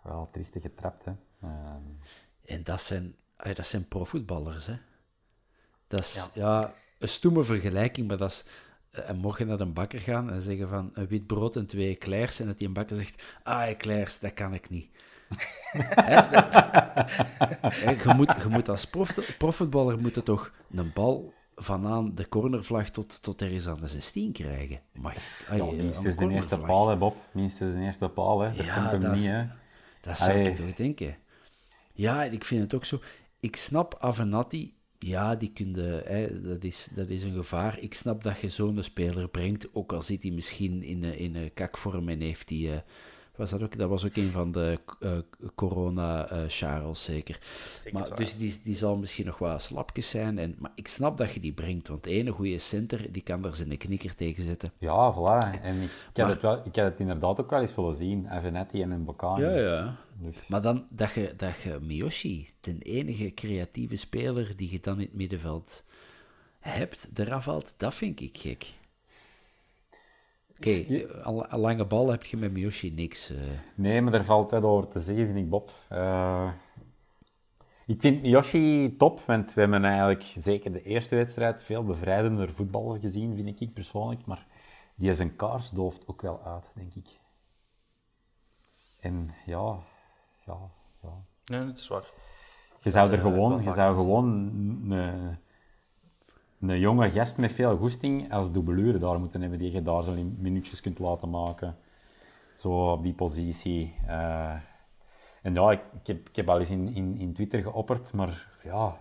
Wel 0.03 0.29
triestig 0.31 0.61
getrapt, 0.61 1.05
hè. 1.05 1.11
Ehm, 1.41 1.81
en 2.45 2.63
dat 2.63 2.81
zijn, 2.81 3.15
dat 3.53 3.67
zijn 3.67 3.87
profvoetballers, 3.87 4.65
hè. 4.65 4.75
Dat 5.87 5.99
is, 5.99 6.27
ja. 6.33 6.73
een 6.99 7.07
stoeme 7.07 7.43
vergelijking, 7.43 8.07
maar 8.07 8.17
dat 8.17 8.31
is... 8.31 8.43
Eh, 8.91 9.09
en 9.09 9.17
mocht 9.17 9.39
je 9.39 9.45
naar 9.45 9.59
een 9.59 9.73
bakker 9.73 9.99
gaan 9.99 10.31
en 10.31 10.41
zeggen 10.41 10.69
van 10.69 10.89
een 10.93 11.07
wit 11.07 11.27
brood 11.27 11.55
en 11.55 11.65
twee 11.65 11.89
eclairs, 11.89 12.39
en 12.39 12.47
dat 12.47 12.57
die 12.57 12.67
een 12.67 12.73
bakker 12.73 12.95
zegt, 12.95 13.23
ah, 13.43 13.67
eclairs, 13.67 14.19
dat 14.19 14.33
kan 14.33 14.53
ik 14.53 14.69
niet. 14.69 14.89
je, 18.03 18.13
moet, 18.15 18.33
je 18.41 18.47
moet 18.49 18.69
als 18.69 18.85
prof, 18.85 19.35
profvoetballer 19.37 19.99
moet 19.99 20.25
toch 20.25 20.51
een 20.71 20.91
bal 20.93 21.33
vanaan 21.55 22.15
de 22.15 22.29
cornervlag 22.29 22.89
tot, 22.89 23.23
tot 23.23 23.41
ergens 23.41 23.67
aan 23.67 23.79
de 23.81 23.87
16 23.87 24.31
krijgen. 24.31 24.79
Mag, 24.93 25.15
ja, 25.55 25.65
minstens 25.65 26.15
de 26.15 26.29
eerste 26.29 26.59
paal, 26.59 26.89
hè, 26.89 26.97
Bob. 26.97 27.15
Minstens 27.31 27.73
de 27.73 27.79
eerste 27.79 28.09
paal, 28.09 28.39
hè. 28.39 28.55
Dat 28.55 28.65
ja, 28.65 28.75
komt 28.75 28.91
hem 28.91 29.01
dat, 29.01 29.15
niet, 29.15 29.25
hè. 29.25 29.45
Dat 30.01 30.17
zou 30.17 30.39
ik 30.39 30.55
toch 30.55 30.73
denken. 30.73 31.17
Ja, 31.93 32.23
ik 32.23 32.45
vind 32.45 32.61
het 32.61 32.73
ook 32.73 32.85
zo. 32.85 32.99
Ik 33.41 33.55
snap 33.55 33.95
Avenatti, 33.99 34.73
ja, 34.99 35.35
die 35.35 35.51
kunde, 35.53 36.03
hè, 36.05 36.41
dat, 36.41 36.63
is, 36.63 36.87
dat 36.95 37.09
is 37.09 37.23
een 37.23 37.33
gevaar. 37.33 37.79
Ik 37.79 37.93
snap 37.93 38.23
dat 38.23 38.39
je 38.39 38.49
zo'n 38.49 38.83
speler 38.83 39.29
brengt, 39.29 39.75
ook 39.75 39.93
al 39.93 40.01
zit 40.01 40.23
hij 40.23 40.31
misschien 40.31 40.83
in, 40.83 41.03
in 41.03 41.35
een 41.35 41.53
kakvorm 41.53 42.09
en 42.09 42.21
heeft 42.21 42.49
hij... 42.49 42.59
Uh, 42.59 42.77
was 43.35 43.49
dat, 43.49 43.63
ook, 43.63 43.77
dat 43.77 43.89
was 43.89 44.05
ook 44.05 44.15
een 44.15 44.29
van 44.29 44.51
de 44.51 44.79
uh, 44.99 45.11
corona-Charles, 45.55 47.03
zeker. 47.03 47.39
maar, 47.91 48.15
dus 48.15 48.37
die, 48.37 48.59
die 48.63 48.75
zal 48.75 48.97
misschien 48.97 49.25
nog 49.25 49.37
wel 49.37 49.59
slapjes 49.59 50.09
zijn. 50.09 50.37
En, 50.37 50.55
maar 50.59 50.71
ik 50.75 50.87
snap 50.87 51.17
dat 51.17 51.33
je 51.33 51.39
die 51.39 51.53
brengt, 51.53 51.87
want 51.87 52.03
de 52.03 52.09
ene 52.09 52.31
goede 52.31 52.57
center, 52.57 53.11
die 53.11 53.21
kan 53.21 53.45
er 53.45 53.55
zijn 53.55 53.77
knikker 53.77 54.15
tegen 54.15 54.43
zetten. 54.43 54.71
Ja, 54.77 55.13
voilà. 55.13 55.61
En 55.61 55.81
ik, 55.81 55.89
ik, 56.09 56.15
heb 56.15 56.27
het 56.27 56.41
wel, 56.41 56.61
ik 56.65 56.75
het 56.75 56.99
inderdaad 56.99 57.39
ook 57.39 57.49
wel 57.49 57.61
eens 57.61 57.75
willen 57.75 57.95
zien. 57.95 58.29
Avenetti 58.29 58.81
en 58.81 58.91
een 58.91 59.03
Bocani. 59.03 59.43
Ja, 59.43 59.57
ja. 59.57 59.95
Dus. 60.21 60.47
Maar 60.47 60.61
dan 60.61 60.87
dat 60.89 61.13
je, 61.13 61.33
dat 61.37 61.61
je 61.61 61.79
Miyoshi, 61.81 62.49
de 62.59 62.77
enige 62.77 63.33
creatieve 63.33 63.95
speler 63.95 64.55
die 64.55 64.71
je 64.71 64.79
dan 64.79 64.99
in 64.99 65.05
het 65.05 65.13
middenveld 65.13 65.83
hebt, 66.59 67.09
eraf 67.13 67.43
valt, 67.43 67.73
dat 67.77 67.93
vind 67.93 68.19
ik 68.19 68.37
gek. 68.37 68.65
Oké, 70.57 70.69
okay, 70.69 71.59
lange 71.59 71.85
bal 71.85 72.09
heb 72.09 72.23
je 72.23 72.37
met 72.37 72.51
Miyoshi 72.51 72.91
niks. 72.91 73.31
Uh... 73.31 73.37
Nee, 73.75 74.01
maar 74.01 74.13
er 74.13 74.25
valt 74.25 74.51
wel 74.51 74.63
over 74.63 74.91
te 74.91 74.99
zeggen, 74.99 75.25
vind 75.25 75.37
ik, 75.37 75.49
Bob. 75.49 75.71
Uh, 75.91 76.51
ik 77.85 78.01
vind 78.01 78.21
Miyoshi 78.21 78.95
top, 78.97 79.19
want 79.19 79.53
we 79.53 79.61
hebben 79.61 79.85
eigenlijk 79.85 80.33
zeker 80.35 80.71
de 80.71 80.83
eerste 80.83 81.15
wedstrijd 81.15 81.63
veel 81.63 81.83
bevrijdender 81.83 82.53
voetbal 82.53 82.99
gezien, 82.99 83.35
vind 83.35 83.61
ik 83.61 83.73
persoonlijk. 83.73 84.25
Maar 84.25 84.47
die 84.95 85.15
zijn 85.15 85.35
kaars 85.35 85.69
dooft 85.69 86.07
ook 86.07 86.21
wel 86.21 86.43
uit, 86.43 86.71
denk 86.75 86.93
ik. 86.93 87.07
En 88.99 89.33
ja, 89.45 89.79
ja, 90.45 90.57
ja. 91.01 91.09
Nee, 91.45 91.65
dat 91.65 91.77
is 91.77 91.87
waar. 91.87 92.11
Je 92.81 92.89
zou 92.89 93.11
er 93.11 93.17
gewoon, 93.17 93.63
je 93.63 93.71
zou 93.71 93.95
gewoon 93.95 94.25
een 94.91 95.37
een 96.61 96.79
jonge 96.79 97.11
gast 97.11 97.37
met 97.37 97.51
veel 97.51 97.77
goesting 97.77 98.33
als 98.33 98.51
dubbelure 98.51 98.97
daar 98.97 99.19
moeten 99.19 99.41
hebben, 99.41 99.59
die 99.59 99.71
je 99.71 99.81
daar 99.81 100.03
zo 100.03 100.15
minuutjes 100.37 100.81
kunt 100.81 100.99
laten 100.99 101.29
maken. 101.29 101.75
Zo 102.55 102.91
op 102.91 103.03
die 103.03 103.13
positie. 103.13 103.95
Uh, 104.07 104.53
en 105.41 105.53
ja, 105.53 105.71
ik, 105.71 105.81
ik, 105.99 106.07
heb, 106.07 106.29
ik 106.29 106.35
heb 106.35 106.49
al 106.49 106.59
eens 106.59 106.69
in, 106.69 106.95
in, 106.95 107.17
in 107.17 107.33
Twitter 107.33 107.61
geopperd, 107.61 108.13
maar 108.13 108.47
ja, 108.63 108.97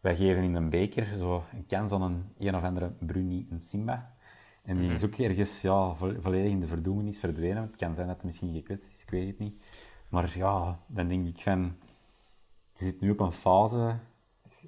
wij 0.00 0.16
geven 0.16 0.42
in 0.42 0.54
een 0.54 0.70
beker 0.70 1.06
zo 1.18 1.42
een 1.52 1.66
kans 1.66 1.92
aan 1.92 2.02
een 2.02 2.24
een 2.38 2.56
of 2.56 2.62
andere 2.62 2.92
Bruni 2.98 3.46
en 3.50 3.60
Simba. 3.60 4.16
En 4.62 4.78
die 4.78 4.92
is 4.92 5.04
ook 5.04 5.14
ergens 5.14 5.60
ja, 5.60 5.94
volledig 5.94 6.50
in 6.50 6.60
de 6.60 6.66
verdoemenis 6.66 7.18
verdwenen. 7.18 7.62
Het 7.62 7.76
kan 7.76 7.94
zijn 7.94 8.06
dat 8.06 8.16
het 8.16 8.24
misschien 8.24 8.54
gekwetst 8.54 8.92
is, 8.92 9.02
ik 9.02 9.10
weet 9.10 9.26
het 9.26 9.38
niet. 9.38 9.54
Maar 10.08 10.36
ja, 10.36 10.80
dan 10.86 11.08
denk 11.08 11.26
ik 11.26 11.42
van... 11.42 11.76
Je 12.72 12.84
zit 12.84 13.00
nu 13.00 13.10
op 13.10 13.20
een 13.20 13.32
fase 13.32 13.98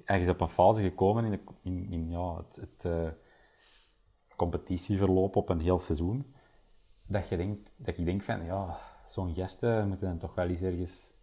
ergens 0.05 0.29
op 0.29 0.41
een 0.41 0.49
fase 0.49 0.81
gekomen 0.81 1.25
in, 1.25 1.31
de, 1.31 1.39
in, 1.61 1.87
in 1.91 2.09
ja, 2.09 2.37
het, 2.37 2.55
het 2.55 2.85
uh, 2.85 3.09
competitieverloop 4.35 5.35
op 5.35 5.49
een 5.49 5.59
heel 5.59 5.79
seizoen, 5.79 6.33
dat, 7.05 7.29
je 7.29 7.37
denkt, 7.37 7.73
dat 7.77 7.97
ik 7.97 8.05
denk 8.05 8.23
van, 8.23 8.45
ja, 8.45 8.79
zo'n 9.05 9.35
gasten 9.35 9.87
moeten 9.87 10.07
dan 10.07 10.17
toch 10.17 10.35
wel 10.35 10.47
eens 10.47 10.61
ergens 10.61 11.13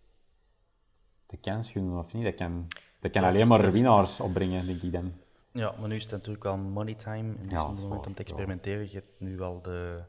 de 1.27 1.37
kans 1.37 1.71
gunnen, 1.71 1.99
of 1.99 2.13
niet? 2.13 2.25
Dat 2.25 2.35
kan, 2.35 2.69
dat 3.01 3.11
kan 3.11 3.25
alleen 3.25 3.49
maar 3.49 3.73
winnaars 3.73 4.21
opbrengen, 4.21 4.67
denk 4.67 4.83
ik 4.83 4.93
dan. 4.93 5.13
Ja, 5.53 5.75
maar 5.81 5.89
nu 5.89 5.95
is 5.95 6.03
het 6.03 6.13
natuurlijk 6.13 6.45
al 6.45 6.57
money 6.57 6.95
time. 6.95 7.35
En 7.41 7.51
is 7.51 7.59
het 7.59 7.83
moment 7.83 8.07
om 8.07 8.15
te 8.15 8.23
experimenteren. 8.23 8.91
Je 8.91 8.95
hebt 8.95 9.21
nu 9.21 9.41
al 9.41 9.63
de 9.63 10.03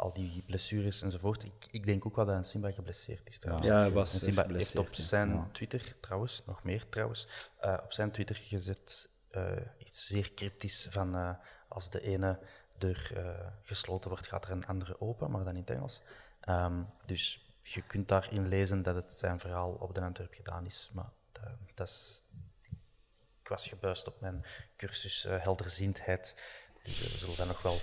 al 0.00 0.12
die 0.12 0.42
blessures 0.46 1.02
enzovoort. 1.02 1.44
Ik, 1.44 1.66
ik 1.70 1.86
denk 1.86 2.06
ook 2.06 2.16
wel 2.16 2.26
dat 2.26 2.36
een 2.36 2.44
Simba 2.44 2.70
geblesseerd 2.70 3.28
is 3.28 3.38
trouwens. 3.38 3.68
Ja, 3.68 3.78
hij 3.78 3.90
was 3.90 4.12
en 4.12 4.20
Simba 4.20 4.46
heeft 4.48 4.76
op 4.76 4.94
zijn 4.94 5.48
Twitter, 5.52 6.00
trouwens, 6.00 6.42
nog 6.46 6.62
meer 6.62 6.88
trouwens, 6.88 7.28
uh, 7.64 7.76
op 7.82 7.92
zijn 7.92 8.10
Twitter 8.10 8.36
gezet 8.36 9.08
uh, 9.32 9.50
iets 9.78 10.06
zeer 10.06 10.34
cryptisch 10.34 10.88
van 10.90 11.16
uh, 11.16 11.30
als 11.68 11.90
de 11.90 12.00
ene 12.00 12.38
deur 12.78 13.12
gesloten 13.62 14.10
wordt, 14.10 14.26
gaat 14.26 14.44
er 14.44 14.50
een 14.50 14.66
andere 14.66 15.00
open, 15.00 15.30
maar 15.30 15.44
dan 15.44 15.54
in 15.54 15.60
het 15.60 15.70
Engels. 15.70 16.00
Ehm, 16.40 16.82
dus 17.06 17.46
je 17.62 17.82
kunt 17.82 18.08
daarin 18.08 18.48
lezen 18.48 18.82
dat 18.82 18.94
het 18.94 19.14
zijn 19.14 19.40
verhaal 19.40 19.72
op 19.72 19.94
de 19.94 20.00
Antwerp 20.00 20.34
gedaan 20.34 20.66
is. 20.66 20.90
Maar 20.92 21.10
dat, 21.32 21.42
dat 21.74 21.88
is, 21.88 22.24
ik 23.42 23.48
was 23.48 23.66
gebuist 23.66 24.06
op 24.06 24.20
mijn 24.20 24.44
cursus 24.76 25.22
helderziendheid. 25.22 26.42
Dus 26.82 26.98
we 26.98 27.18
zullen 27.18 27.36
dat 27.36 27.46
nog 27.46 27.62
wel, 27.62 27.78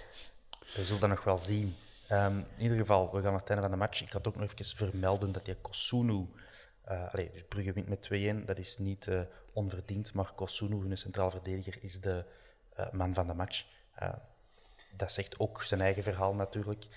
we 0.73 0.85
zullen 0.85 1.01
dat 1.01 1.09
nog 1.09 1.23
wel 1.23 1.37
zien. 1.37 1.75
Um, 2.11 2.37
in 2.37 2.61
ieder 2.61 2.77
geval, 2.77 3.11
we 3.11 3.21
gaan 3.21 3.31
naar 3.31 3.39
het 3.39 3.49
einde 3.49 3.61
van 3.61 3.71
de 3.71 3.77
match. 3.77 4.01
Ik 4.01 4.11
had 4.11 4.27
ook 4.27 4.35
nog 4.35 4.51
even 4.51 4.77
vermelden 4.77 5.31
dat 5.31 5.45
je 5.45 5.55
Kosunu... 5.55 6.27
Allez, 6.83 7.31
dus 7.31 7.43
Brugge 7.47 7.73
wint 7.73 7.87
met 7.87 8.09
2-1. 8.41 8.45
Dat 8.45 8.57
is 8.57 8.77
niet 8.77 9.07
uh, 9.07 9.19
onverdiend, 9.53 10.13
maar 10.13 10.31
Kosunu, 10.35 10.75
hun 10.75 10.97
centraal 10.97 11.31
verdediger, 11.31 11.77
is 11.81 12.01
de 12.01 12.25
uh, 12.79 12.91
man 12.91 13.13
van 13.13 13.27
de 13.27 13.33
match. 13.33 13.65
dat 14.91 15.11
zegt 15.11 15.39
ook 15.39 15.63
zijn 15.63 15.81
eigen 15.81 16.03
verhaal 16.03 16.33
natuurlijk. 16.33 16.87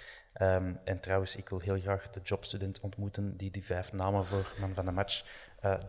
Um, 0.43 0.81
en 0.85 1.01
trouwens, 1.01 1.37
ik 1.37 1.49
wil 1.49 1.59
heel 1.59 1.81
graag 1.81 2.11
de 2.11 2.21
jobstudent 2.23 2.81
ontmoeten 2.81 3.37
die 3.37 3.51
die 3.51 3.65
vijf 3.65 3.93
namen 3.93 4.25
voor 4.25 4.55
man 4.61 4.75
van 4.75 4.85
de 4.85 4.91
match 4.91 5.25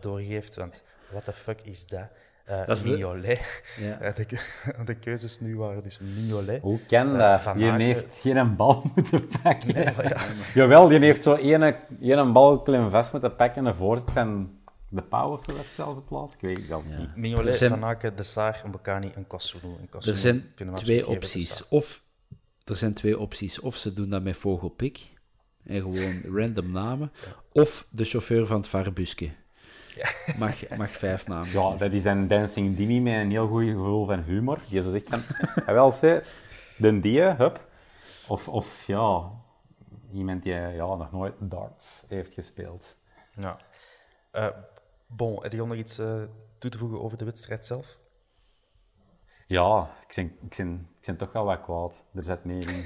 doorgeeft. 0.00 0.54
Want 0.54 0.82
what 1.10 1.24
the 1.24 1.32
fuck 1.32 1.60
is 1.60 1.86
dat? 1.86 2.08
Uh, 2.48 2.66
dat 2.66 2.76
is 2.76 2.82
Mignolet. 2.82 3.62
Ja. 3.78 3.98
De, 4.12 4.40
de, 4.84 4.94
keuzes 4.94 5.40
nu 5.40 5.56
waren 5.56 5.82
dus 5.82 5.98
Mignolet. 5.98 6.62
Hoe 6.62 6.78
ken 6.86 7.08
uh, 7.08 7.44
dat? 7.44 7.54
Die 7.54 7.72
heeft 7.72 8.06
geen 8.20 8.56
bal 8.56 8.82
moeten 8.94 9.28
pakken. 9.42 9.74
Nee, 9.74 9.84
ja. 9.84 10.16
Jawel, 10.54 10.88
die 10.88 10.98
heeft 10.98 11.22
zo 11.22 11.34
één, 11.34 11.76
één 12.00 12.32
bal 12.32 12.62
klein 12.62 12.90
vast 12.90 13.12
moeten 13.12 13.36
pakken 13.36 13.66
en 13.66 13.76
voorzet 13.76 14.10
van 14.10 14.50
de 14.88 15.02
pauw 15.02 15.32
of 15.32 15.44
zo 15.44 15.56
dat 15.56 15.64
zelfs 15.64 15.98
op 15.98 16.06
plaats. 16.06 16.34
Ik 16.34 16.40
weet 16.40 16.56
het 16.56 16.66
wel 16.66 16.82
niet. 16.98 17.16
Mignolet, 17.16 17.54
zijn... 17.54 17.70
Van 17.70 17.84
Aken, 17.84 18.16
De 18.16 18.22
Saar, 18.22 18.62
Mbokani 18.66 19.12
en 19.14 19.26
Kosovo. 19.26 19.78
Er 19.90 20.18
zijn 20.18 20.52
twee 20.74 21.06
opties. 21.06 21.68
Of, 21.68 22.02
er 22.64 22.76
zijn 22.76 22.94
twee 22.94 23.18
opties. 23.18 23.60
Of 23.60 23.76
ze 23.76 23.94
doen 23.94 24.10
dat 24.10 24.22
met 24.22 24.36
vogelpik 24.36 25.00
en 25.64 25.80
gewoon 25.80 26.22
random 26.36 26.70
namen. 26.70 27.12
Of 27.52 27.86
de 27.90 28.04
chauffeur 28.04 28.46
van 28.46 28.56
het 28.56 28.68
Varbuske. 28.68 29.30
Ja. 29.94 30.34
Mag, 30.38 30.68
mag 30.76 30.90
vijf 30.90 31.26
namen. 31.26 31.50
Ja, 31.50 31.76
dat 31.76 31.92
is 31.92 32.04
een 32.04 32.28
Dancing 32.28 32.76
Dini 32.76 33.00
met 33.00 33.14
een 33.14 33.30
heel 33.30 33.48
goed 33.48 33.64
gevoel 33.64 34.06
van 34.06 34.22
humor. 34.22 34.58
Die 34.68 34.82
zo 34.82 34.90
zegt 34.90 35.08
van, 35.08 35.22
ja, 35.66 35.72
wel 35.80 35.92
ze, 35.92 36.24
de 36.76 37.00
die, 37.00 37.20
hup. 37.20 37.66
Of, 38.28 38.48
of 38.48 38.86
ja, 38.86 39.30
iemand 40.12 40.42
die 40.42 40.52
ja, 40.52 40.94
nog 40.94 41.12
nooit 41.12 41.34
darts 41.38 42.04
heeft 42.08 42.34
gespeeld. 42.34 42.96
Ja. 43.36 43.56
Uh, 44.32 44.46
bon, 45.06 45.42
heb 45.42 45.52
je 45.52 45.64
nog 45.64 45.74
iets 45.74 45.98
uh, 45.98 46.22
toe 46.58 46.70
te 46.70 46.78
voegen 46.78 47.02
over 47.02 47.18
de 47.18 47.24
wedstrijd 47.24 47.66
zelf? 47.66 47.98
Ja, 49.46 49.90
ik 50.08 50.14
ben, 50.14 50.24
ik 50.24 50.56
ben, 50.56 50.88
ik 51.00 51.06
ben 51.06 51.16
toch 51.16 51.32
wel 51.32 51.44
wat 51.44 51.60
kwaad. 51.60 52.02
Er 52.14 52.22
zit 52.22 52.44
meer 52.44 52.68
in. 52.68 52.84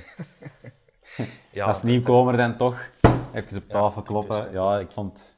ja, 1.50 1.66
Als 1.66 1.82
nieuwkomer 1.82 2.36
dan 2.36 2.56
toch 2.56 2.88
even 3.32 3.56
op 3.56 3.68
tafel 3.68 4.00
ja, 4.00 4.06
kloppen. 4.06 4.52
Ja, 4.52 4.78
ik 4.78 4.90
vond 4.90 5.35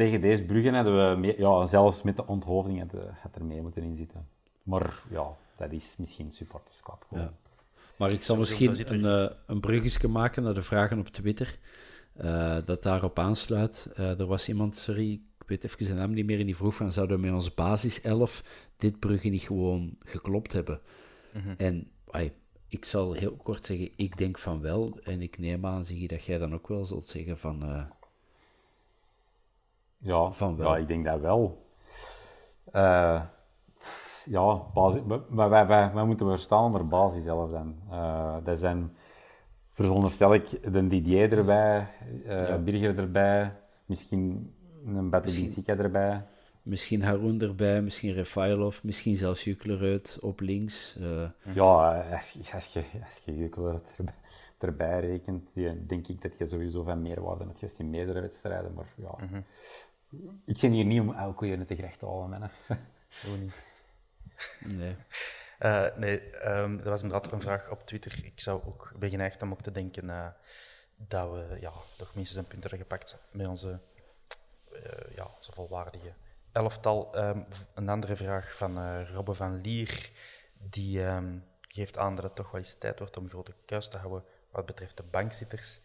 tegen 0.00 0.20
deze 0.20 0.44
Bruggen 0.44 0.74
hadden 0.74 1.20
we 1.20 1.34
ja, 1.36 1.66
zelfs 1.66 2.02
met 2.02 2.16
de 2.16 2.26
onthoofding 2.26 2.78
het, 2.78 2.92
het 3.14 3.36
er 3.36 3.44
mee 3.44 3.62
moeten 3.62 3.82
inzitten. 3.82 4.28
Maar 4.62 5.02
ja, 5.10 5.26
dat 5.56 5.72
is 5.72 5.94
misschien 5.98 6.32
supporterskap. 6.32 7.06
Ja. 7.10 7.32
Maar 7.96 8.12
ik 8.12 8.22
zal 8.22 8.36
misschien 8.36 8.92
een, 8.92 9.00
uh, 9.00 9.30
een 9.46 9.60
bruggetje 9.60 10.08
maken 10.08 10.42
naar 10.42 10.54
de 10.54 10.62
vragen 10.62 10.98
op 10.98 11.08
Twitter. 11.08 11.58
Uh, 12.20 12.56
dat 12.64 12.82
daarop 12.82 13.18
aansluit. 13.18 13.92
Uh, 13.98 14.20
er 14.20 14.26
was 14.26 14.48
iemand, 14.48 14.76
sorry, 14.76 15.12
ik 15.12 15.46
weet 15.46 15.64
even 15.64 15.84
zijn 15.84 15.98
naam 15.98 16.10
niet 16.10 16.26
meer, 16.26 16.40
en 16.40 16.46
die 16.46 16.56
vroeg 16.56 16.74
van, 16.74 16.92
zouden 16.92 17.16
we 17.16 17.22
met 17.22 17.34
onze 17.34 17.52
basis 17.54 18.00
11 18.00 18.44
dit 18.76 18.98
Brugge 18.98 19.28
niet 19.28 19.42
gewoon 19.42 19.96
geklopt 20.00 20.52
hebben? 20.52 20.80
Mm 21.32 21.40
-hmm. 21.40 21.54
En 21.56 21.90
ay, 22.10 22.32
ik 22.68 22.84
zal 22.84 23.12
heel 23.12 23.36
kort 23.42 23.66
zeggen, 23.66 23.90
ik 23.96 24.16
denk 24.16 24.38
van 24.38 24.60
wel. 24.60 24.98
En 25.02 25.22
ik 25.22 25.38
neem 25.38 25.66
aan, 25.66 25.84
zie 25.84 26.00
je, 26.00 26.08
dat 26.08 26.24
jij 26.24 26.38
dan 26.38 26.54
ook 26.54 26.68
wel 26.68 26.84
zult 26.84 27.08
zeggen 27.08 27.38
van 27.38 27.88
ja, 30.00 30.30
van 30.30 30.56
wel. 30.56 30.68
ja, 30.72 30.76
ik 30.76 30.88
denk 30.88 31.04
dat 31.04 31.20
wel. 31.20 31.68
Uh, 32.74 33.22
ja, 34.24 34.56
basis, 34.74 35.00
wij, 35.06 35.48
wij, 35.48 35.66
wij, 35.66 35.92
wij, 35.92 36.04
moeten 36.04 36.26
verstaan 36.26 36.64
onder 36.64 36.88
basis 36.88 37.22
zelf 37.22 37.50
dan. 37.50 37.74
Uh, 37.90 38.36
dat 38.44 38.58
zijn, 38.58 38.92
veronderstel 39.70 40.34
ik, 40.34 40.72
de 40.72 40.86
Didier 40.86 41.32
erbij, 41.32 41.86
uh, 42.24 42.48
ja. 42.48 42.58
Birger 42.58 42.98
erbij, 42.98 43.52
misschien 43.84 44.54
een 44.86 45.10
Batelisica 45.10 45.76
erbij. 45.76 46.24
Misschien 46.62 47.02
Haroun 47.02 47.40
erbij, 47.40 47.82
misschien 47.82 48.12
Refailov, 48.12 48.82
misschien 48.82 49.16
zelfs 49.16 49.44
Juklerud 49.44 50.18
op 50.20 50.40
links. 50.40 50.98
Ja, 51.52 52.00
als, 52.12 52.52
als, 52.54 52.66
je, 52.66 52.82
als 53.06 53.22
je 53.24 53.48
erbij, 53.96 54.14
erbij 54.58 55.00
rekent, 55.00 55.54
denk 55.88 56.08
ik 56.08 56.22
dat 56.22 56.38
je 56.38 56.46
sowieso 56.46 56.82
van 56.82 57.02
meerwaarde 57.02 57.44
hebt 57.58 57.78
in 57.78 57.90
meerdere 57.90 58.20
wedstrijden. 58.20 58.74
Maar 58.74 58.92
ja, 58.96 59.14
-hmm. 59.16 59.44
Ik 60.44 60.58
zit 60.58 60.72
hier 60.72 60.84
niet 60.84 61.00
om 61.00 61.14
elke 61.14 61.44
keer 61.44 61.66
te 61.66 61.74
gerecht 61.74 61.98
te 61.98 62.06
halen, 62.06 62.30
man. 62.30 62.50
Zo 63.08 63.36
niet. 63.36 63.54
Nee. 64.58 64.96
Uh, 65.60 65.96
nee, 65.96 66.34
um, 66.48 66.78
er 66.78 66.90
was 66.90 67.02
inderdaad 67.02 67.32
een 67.32 67.40
vraag 67.40 67.70
op 67.70 67.86
Twitter. 67.86 68.24
Ik 68.24 68.40
zou 68.40 68.62
ook 68.64 68.92
ben 68.98 69.10
geneigd 69.10 69.42
om 69.42 69.52
ook 69.52 69.62
te 69.62 69.70
denken 69.70 70.04
uh, 70.04 70.26
dat 70.96 71.30
we 71.30 71.56
ja, 71.60 71.72
toch 71.96 72.14
minstens 72.14 72.38
een 72.38 72.46
punt 72.46 72.62
hebben 72.62 72.80
gepakt 72.80 73.16
met 73.30 73.46
onze, 73.46 73.80
uh, 74.72 74.80
ja, 75.14 75.30
onze 75.36 75.52
volwaardige 75.52 76.12
elftal. 76.52 77.18
Um, 77.18 77.44
een 77.74 77.88
andere 77.88 78.16
vraag 78.16 78.56
van 78.56 79.04
Robbe 79.04 79.34
van 79.34 79.60
Lier, 79.60 80.10
die 80.58 81.02
um, 81.02 81.44
geeft 81.68 81.98
aan 81.98 82.14
dat 82.14 82.24
het 82.24 82.34
toch 82.34 82.50
wel 82.50 82.60
eens 82.60 82.74
tijd 82.74 82.98
wordt 82.98 83.16
om 83.16 83.28
grote 83.28 83.54
kuis 83.64 83.88
te 83.88 83.98
houden 83.98 84.24
wat 84.50 84.66
betreft 84.66 84.96
de 84.96 85.02
bankzitters. 85.02 85.80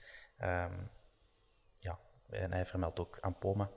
En 2.29 2.51
hij 2.51 2.65
vermeldt 2.65 2.99
ook 2.99 3.17
Ampoma. 3.21 3.69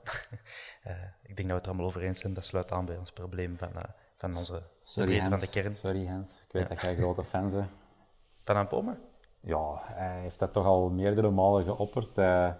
uh, 0.87 0.93
ik 1.29 1.35
denk 1.35 1.37
dat 1.37 1.47
we 1.47 1.53
het 1.53 1.63
er 1.63 1.71
allemaal 1.71 1.87
over 1.87 2.01
eens 2.01 2.19
zijn. 2.19 2.33
Dat 2.33 2.45
sluit 2.45 2.71
aan 2.71 2.85
bij 2.85 2.97
ons 2.97 3.11
probleem 3.11 3.57
van, 3.57 3.69
uh, 3.75 3.81
van 4.17 4.37
onze 4.37 4.63
Sorry, 4.83 5.21
van 5.25 5.39
de 5.39 5.49
kern. 5.49 5.75
Sorry 5.75 6.07
Hans, 6.07 6.41
ik 6.41 6.51
weet 6.51 6.69
dat 6.69 6.81
jij 6.81 6.95
grote 6.95 7.23
fan 7.23 7.51
bent. 7.51 7.69
Van 8.43 8.55
Ampoma? 8.55 8.97
Ja, 9.39 9.81
hij 9.83 10.19
heeft 10.19 10.39
dat 10.39 10.53
toch 10.53 10.65
al 10.65 10.89
meerdere 10.89 11.29
malen 11.29 11.63
geopperd. 11.63 12.17
Uh, 12.17 12.51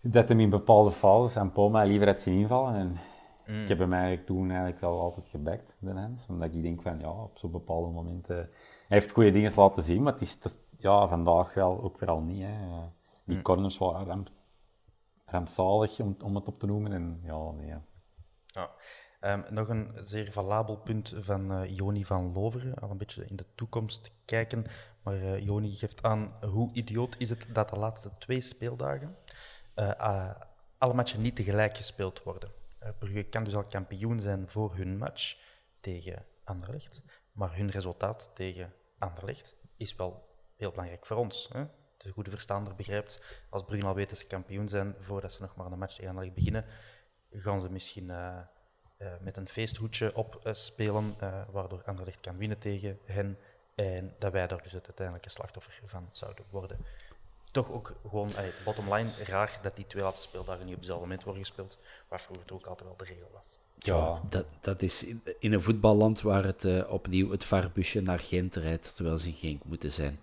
dat 0.00 0.28
hem 0.28 0.40
in 0.40 0.50
bepaalde 0.50 0.90
fases 0.90 1.36
Ampoma 1.36 1.82
liever 1.82 2.06
had 2.06 2.20
zien 2.20 2.38
invallen. 2.38 2.74
En 2.74 2.98
mm. 3.46 3.62
ik 3.62 3.68
heb 3.68 3.78
hem 3.78 3.92
eigenlijk 3.92 4.26
toen 4.26 4.48
eigenlijk 4.48 4.80
wel 4.80 5.00
altijd 5.00 5.28
gebackt, 5.28 5.76
de 5.78 5.90
Hans. 5.90 6.26
Omdat 6.28 6.54
ik 6.54 6.62
denk 6.62 6.82
van, 6.82 6.98
ja, 6.98 7.10
op 7.10 7.38
zo'n 7.38 7.50
bepaalde 7.50 7.92
momenten... 7.92 8.36
Hij 8.36 8.98
heeft 8.98 9.12
goede 9.12 9.30
dingen 9.30 9.52
laten 9.56 9.82
zien, 9.82 10.02
maar 10.02 10.12
het 10.12 10.22
is 10.22 10.38
ja, 10.76 11.08
vandaag 11.08 11.54
wel 11.54 11.82
ook 11.82 12.00
weer 12.00 12.08
al 12.08 12.20
niet. 12.20 12.42
Hè. 12.42 12.54
Die 13.24 13.36
mm. 13.36 13.42
corners 13.42 13.78
waren 13.78 14.26
rampzalig, 15.30 16.00
om, 16.00 16.34
het 16.34 16.48
op 16.48 16.58
te 16.58 16.66
noemen. 16.66 16.92
En 16.92 17.20
ja, 17.22 17.50
nee. 17.50 17.74
Ja. 18.46 18.70
Um, 19.20 19.44
nog 19.50 19.68
een 19.68 19.98
zeer 20.02 20.32
valabel 20.32 20.76
punt 20.76 21.14
van 21.18 21.52
uh, 21.52 21.76
Joni 21.76 22.04
van 22.04 22.32
Loveren, 22.32 22.74
al 22.74 22.90
een 22.90 22.98
beetje 22.98 23.24
in 23.24 23.36
de 23.36 23.46
toekomst 23.54 24.12
kijken. 24.24 24.64
Maar 25.02 25.14
uh, 25.14 25.38
Joni 25.38 25.74
geeft 25.74 26.02
aan, 26.02 26.32
hoe 26.40 26.72
idioot 26.72 27.16
is 27.18 27.30
het 27.30 27.46
dat 27.52 27.68
de 27.68 27.76
laatste 27.76 28.10
twee 28.18 28.40
speeldagen 28.40 29.16
uh, 29.76 30.30
alle 30.78 30.94
matchen 30.94 31.20
niet 31.20 31.36
tegelijk 31.36 31.76
gespeeld 31.76 32.22
worden. 32.22 32.50
Brugge 32.98 33.22
kan 33.22 33.44
dus 33.44 33.56
al 33.56 33.64
kampioen 33.64 34.20
zijn 34.20 34.48
voor 34.48 34.76
hun 34.76 34.98
match 34.98 35.36
tegen 35.80 36.24
Anderlecht, 36.44 37.02
maar 37.32 37.56
hun 37.56 37.70
resultaat 37.70 38.30
tegen 38.34 38.72
Anderlecht 38.98 39.56
is 39.76 39.96
wel 39.96 40.28
heel 40.56 40.70
belangrijk 40.70 41.06
voor 41.06 41.16
ons. 41.16 41.48
Hè? 41.52 41.64
De 42.08 42.14
goede 42.14 42.30
verstaander 42.30 42.74
begrijpt, 42.74 43.22
als 43.48 43.64
Brugge 43.64 43.86
al 43.86 43.94
weet 43.94 44.08
dat 44.08 44.18
ze 44.18 44.26
kampioen 44.26 44.68
zijn, 44.68 44.94
voordat 45.00 45.32
ze 45.32 45.42
nog 45.42 45.56
maar 45.56 45.72
een 45.72 45.78
match 45.78 45.94
tegen 45.94 46.08
Anderlecht 46.08 46.34
beginnen, 46.34 46.64
gaan 47.32 47.60
ze 47.60 47.70
misschien 47.70 48.08
uh, 48.08 48.38
uh, 48.98 49.08
met 49.20 49.36
een 49.36 49.48
feesthoedje 49.48 50.16
op 50.16 50.40
uh, 50.44 50.52
spelen, 50.52 51.16
waardoor 51.50 51.82
Anderlecht 51.84 52.20
kan 52.20 52.36
winnen 52.36 52.58
tegen 52.58 52.98
hen 53.04 53.38
en 53.74 54.14
dat 54.18 54.32
wij 54.32 54.46
daar 54.46 54.62
dus 54.62 54.72
het 54.72 54.86
uiteindelijke 54.86 55.30
slachtoffer 55.30 55.80
van 55.84 56.08
zouden 56.12 56.44
worden. 56.50 56.78
Toch 57.50 57.70
ook 57.72 57.96
gewoon, 58.08 58.30
bottom 58.64 58.94
line, 58.94 59.10
raar 59.24 59.58
dat 59.62 59.76
die 59.76 59.86
twee 59.86 60.02
laatste 60.02 60.22
speeldagen 60.22 60.64
niet 60.64 60.74
op 60.74 60.80
dezelfde 60.80 61.04
moment 61.04 61.24
worden 61.24 61.44
gespeeld, 61.44 61.78
waar 62.08 62.20
vroeger 62.20 62.52
ook 62.52 62.66
altijd 62.66 62.88
wel 62.88 62.98
de 62.98 63.04
regel 63.04 63.30
was. 63.32 63.58
Ja, 63.78 64.22
dat, 64.28 64.46
dat 64.60 64.82
is 64.82 65.04
in, 65.38 65.52
een 65.52 65.62
voetballand 65.62 66.20
waar 66.20 66.44
het 66.44 66.86
opnieuw 66.86 67.30
het 67.30 67.44
vaarbusje 67.44 68.00
naar 68.00 68.18
Gent 68.18 68.54
rijdt, 68.54 68.94
terwijl 68.94 69.18
ze 69.18 69.28
in 69.28 69.34
Genk 69.34 69.64
moeten 69.64 69.90
zijn 69.90 70.20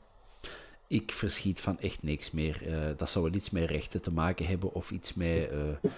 ik 0.87 1.11
verschiet 1.11 1.61
van 1.61 1.79
echt 1.79 2.03
niks 2.03 2.31
meer. 2.31 2.67
Uh, 2.67 2.97
dat 2.97 3.09
zou 3.09 3.25
wel 3.25 3.33
iets 3.33 3.49
met 3.49 3.69
rechten 3.69 4.01
te 4.01 4.11
maken 4.11 4.45
hebben 4.45 4.73
of 4.73 4.91
iets 4.91 5.13
met, 5.13 5.51
uh, 5.51 5.91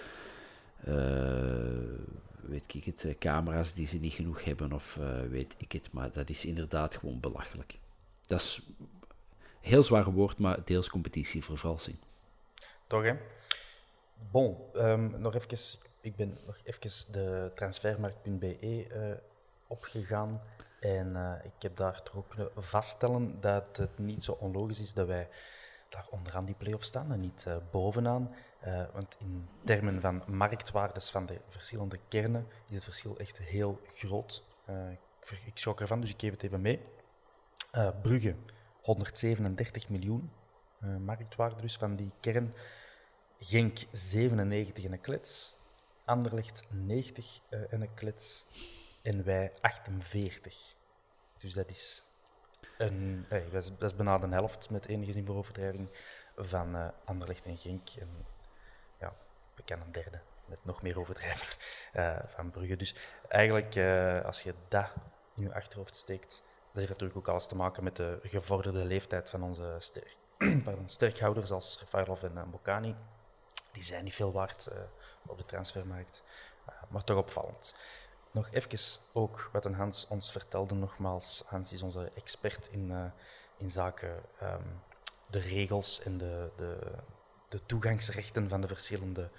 uh, 0.86 1.78
weet 2.40 2.74
ik 2.74 2.84
het, 2.84 3.18
camera's 3.18 3.74
die 3.74 3.86
ze 3.86 3.98
niet 3.98 4.12
genoeg 4.12 4.44
hebben 4.44 4.72
of 4.72 4.98
weet 5.30 5.54
ik 5.56 5.72
het. 5.72 5.92
Maar 5.92 6.12
dat 6.12 6.30
is 6.30 6.44
inderdaad 6.44 6.96
gewoon 6.96 7.20
belachelijk. 7.20 7.78
Dat 8.26 8.40
is 8.40 8.62
een 8.78 8.88
heel 9.60 9.82
zwaar 9.82 10.12
woord, 10.12 10.38
maar 10.38 10.64
deels 10.64 10.88
competitievervalsing. 10.88 11.96
Toch, 12.86 13.02
hè? 13.02 13.14
Bon, 14.30 14.56
um, 14.74 15.20
nog 15.20 15.34
even, 15.34 15.78
ik 16.00 16.16
ben 16.16 16.38
nog 16.46 16.60
even 16.64 17.12
de 17.12 17.50
transfermarkt.be 17.54 18.86
opgegaan. 19.66 20.40
En 20.80 21.40
ik 21.44 21.62
heb 21.62 21.76
daar 21.76 22.02
toch 22.02 22.16
ook 22.16 22.28
kunnen 22.28 22.50
vaststellen 22.56 23.40
dat 23.40 23.76
het 23.76 23.98
niet 23.98 24.24
zo 24.24 24.32
onlogisch 24.32 24.80
is 24.80 24.94
dat 24.94 25.06
wij 25.06 25.28
daar 25.88 26.06
onderaan 26.10 26.44
die 26.44 26.54
play-off 26.54 26.84
staan 26.84 27.12
en 27.12 27.20
niet 27.20 27.46
bovenaan. 27.70 28.34
want 28.92 29.16
in 29.18 29.48
termen 29.64 30.00
van 30.00 30.22
marktwaardes 30.26 31.10
van 31.10 31.26
de 31.26 31.40
verschillende 31.48 31.98
kernen 32.08 32.46
is 32.68 32.74
het 32.74 32.84
verschil 32.84 33.18
echt 33.18 33.38
heel 33.38 33.80
groot. 33.86 34.44
ik, 34.90 35.40
ik 35.44 35.58
schrok 35.58 35.80
ervan, 35.80 36.00
dus 36.00 36.10
ik 36.10 36.20
geef 36.20 36.30
het 36.30 36.42
even 36.42 36.60
mee. 36.60 36.80
Brugge, 38.02 38.34
137 38.82 39.88
miljoen 39.88 40.30
marktwaarde 41.04 41.60
dus 41.60 41.76
van 41.76 41.96
die 41.96 42.12
kern. 42.20 42.54
Genk 43.38 43.78
97 43.92 44.84
in 44.84 44.92
een 44.92 45.00
klets. 45.00 45.56
Anderlecht 46.04 46.62
90 46.70 47.40
uh, 47.50 47.60
in 47.70 47.80
een 47.80 47.94
klets. 47.94 48.46
En 49.08 49.24
wij 49.24 49.52
48. 49.60 50.74
Dus 51.38 51.52
dat 51.52 51.70
is, 51.70 52.08
een, 52.78 53.24
hey, 53.28 53.48
dat, 53.50 53.62
is, 53.62 53.68
dat 53.78 53.90
is 53.90 53.96
bijna 53.96 54.16
de 54.16 54.28
helft 54.28 54.70
met 54.70 54.86
enige 54.86 55.12
zin 55.12 55.26
voor 55.26 55.36
overdrijving 55.36 55.88
van 56.36 56.76
uh, 56.76 56.88
Anderlecht 57.04 57.44
en 57.44 57.56
Genk. 57.56 57.88
En 57.98 58.26
ja, 59.00 59.16
we 59.54 59.62
kennen 59.62 59.86
een 59.86 59.92
derde 59.92 60.20
met 60.44 60.64
nog 60.64 60.82
meer 60.82 60.98
overdrijving 60.98 61.50
uh, 61.94 62.18
van 62.26 62.50
Brugge. 62.50 62.76
Dus 62.76 62.94
eigenlijk, 63.28 63.74
uh, 63.74 64.24
als 64.24 64.42
je 64.42 64.54
dat 64.68 64.90
in 65.36 65.42
je 65.42 65.54
achterhoofd 65.54 65.96
steekt, 65.96 66.42
dat 66.66 66.76
heeft 66.76 66.88
natuurlijk 66.88 67.18
ook 67.18 67.28
alles 67.28 67.46
te 67.46 67.56
maken 67.56 67.84
met 67.84 67.96
de 67.96 68.20
gevorderde 68.22 68.84
leeftijd 68.84 69.30
van 69.30 69.42
onze 69.42 69.76
sterk, 69.78 70.16
pardon, 70.64 70.88
sterkhouders 70.88 71.50
als 71.50 71.78
Rafaelov 71.80 72.22
en 72.22 72.50
Bocani 72.50 72.96
die 73.72 73.82
zijn 73.82 74.04
niet 74.04 74.14
veel 74.14 74.32
waard 74.32 74.68
op 75.26 75.38
de 75.38 75.44
transfermarkt. 75.44 76.22
Maar 76.88 77.04
toch 77.04 77.16
opvallend. 77.16 77.74
Nog 78.32 78.50
even 78.50 79.00
ook 79.12 79.50
wat 79.52 79.64
een 79.64 79.74
Hans 79.74 80.06
ons 80.08 80.32
vertelde, 80.32 80.74
nogmaals. 80.74 81.42
Hans 81.46 81.72
is 81.72 81.82
onze 81.82 82.10
expert 82.14 82.68
in, 82.70 82.90
uh, 82.90 83.04
in 83.56 83.70
zaken 83.70 84.22
um, 84.42 84.80
de 85.30 85.38
regels 85.38 86.02
en 86.02 86.18
de, 86.18 86.50
de, 86.56 86.78
de, 87.48 87.66
toegangsrechten 87.66 88.48
van 88.48 88.60
de 88.60 88.66
verschillende 88.66 89.30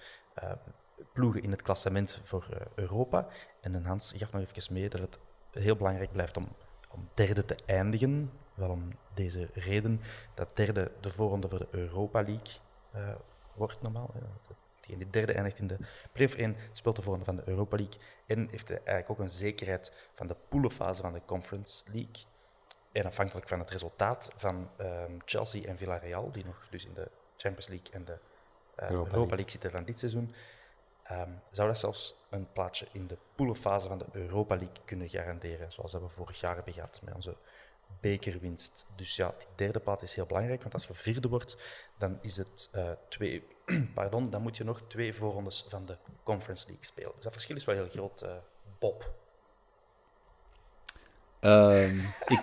ploegen 1.14 1.44
in 1.44 1.52
het 1.52 1.62
klassement 1.62 2.22
voor 2.24 2.48
Europa. 2.76 3.28
En 3.62 3.74
een 3.74 3.86
Hans 3.86 4.14
gaf 4.16 4.32
nog 4.32 4.42
even 4.42 4.74
mee 4.74 4.90
dat 4.90 5.02
het 5.02 5.20
heel 5.52 5.76
belangrijk 5.76 6.12
blijft 6.12 6.38
om, 6.38 6.48
om 6.90 7.10
derde 7.14 7.46
te 7.46 7.58
eindigen. 7.66 8.32
Wel 8.54 8.70
om 8.70 8.92
deze 9.14 9.50
reden 9.54 10.02
dat 10.34 10.56
derde 10.56 10.92
de 11.02 11.10
voorronde 11.10 11.50
voor 11.50 11.60
de 11.60 11.68
Europa 11.72 12.22
League 12.22 12.56
wordt 13.56 13.82
normaal. 13.82 14.14
Die 14.98 15.10
derde 15.10 15.34
eindigt 15.34 15.60
in 15.60 15.68
de 15.68 15.78
play-off 16.12 16.36
1, 16.36 16.56
speelt 16.72 16.96
de 16.96 17.02
volgende 17.02 17.26
van 17.26 17.36
de 17.36 17.44
Europa 17.46 17.78
League 17.78 18.00
en 18.26 18.48
heeft 18.50 18.70
eigenlijk 18.70 19.10
ook 19.10 19.20
een 19.20 19.30
zekerheid 19.30 19.92
van 20.14 20.28
de 20.28 20.36
poelenfase 20.50 21.02
van 21.02 21.14
de 21.14 21.22
Conference 21.26 21.84
League. 21.86 22.26
En 22.92 23.06
afhankelijk 23.06 23.48
van 23.48 23.60
het 23.60 23.70
resultaat 23.70 24.32
van 24.36 24.70
um, 24.82 25.18
Chelsea 25.26 25.68
en 25.68 25.78
Villarreal, 25.78 26.32
die 26.32 26.46
nog 26.46 26.68
dus 26.70 26.86
in 26.86 26.94
de 26.94 27.08
Champions 27.38 27.68
League 27.68 27.92
en 27.92 28.06
de 28.06 28.18
uh, 28.80 28.90
Europa, 28.90 29.36
League 29.36 29.52
zitten 29.52 29.72
van 29.72 29.84
dit 29.84 30.00
seizoen, 30.00 30.34
um, 31.12 31.42
zou 31.52 31.68
dat 31.68 31.78
zelfs 31.78 32.16
een 32.30 32.52
plaatsje 32.52 32.88
in 32.92 33.08
de 33.08 33.18
poelenfase 33.36 33.88
van 33.88 33.98
de 33.98 34.06
Europa 34.12 34.56
League 34.56 34.84
kunnen 34.86 35.10
garanderen, 35.10 35.72
zoals 35.72 35.92
dat 35.92 36.02
we 36.02 36.10
vorig 36.10 36.40
jaar 36.40 36.56
hebben 36.56 36.74
gehad 36.74 37.02
met 37.04 37.16
onze 37.16 37.38
bekerwinst. 38.00 38.86
Dus 38.96 39.16
ja, 39.16 39.34
die 39.38 39.48
derde 39.56 39.80
plaats 39.80 40.04
is 40.04 40.14
heel 40.14 40.26
belangrijk, 40.26 40.62
want 40.62 40.74
als 40.74 40.88
je 40.88 40.94
vierde 40.94 41.28
wordt, 41.28 41.58
dan 41.98 42.18
is 42.22 42.38
het 42.38 42.70
uh, 42.76 42.92
twee, 43.08 43.48
pardon, 43.94 44.30
dan 44.30 44.42
moet 44.42 44.58
je 44.58 44.64
nog 44.64 44.82
twee 44.88 45.14
voorrondes 45.14 45.66
van 45.68 45.86
de 45.86 45.98
Conference 46.24 46.66
League 46.68 46.86
spelen. 46.86 47.12
Dus 47.16 47.24
dat 47.24 47.34
verschil 47.34 47.56
is 47.56 47.66
wel 47.66 47.76
heel 47.76 47.90
groot, 47.90 48.24
uh, 48.24 48.30
Bob. 48.80 49.18
Um, 51.42 52.02
ik... 52.28 52.40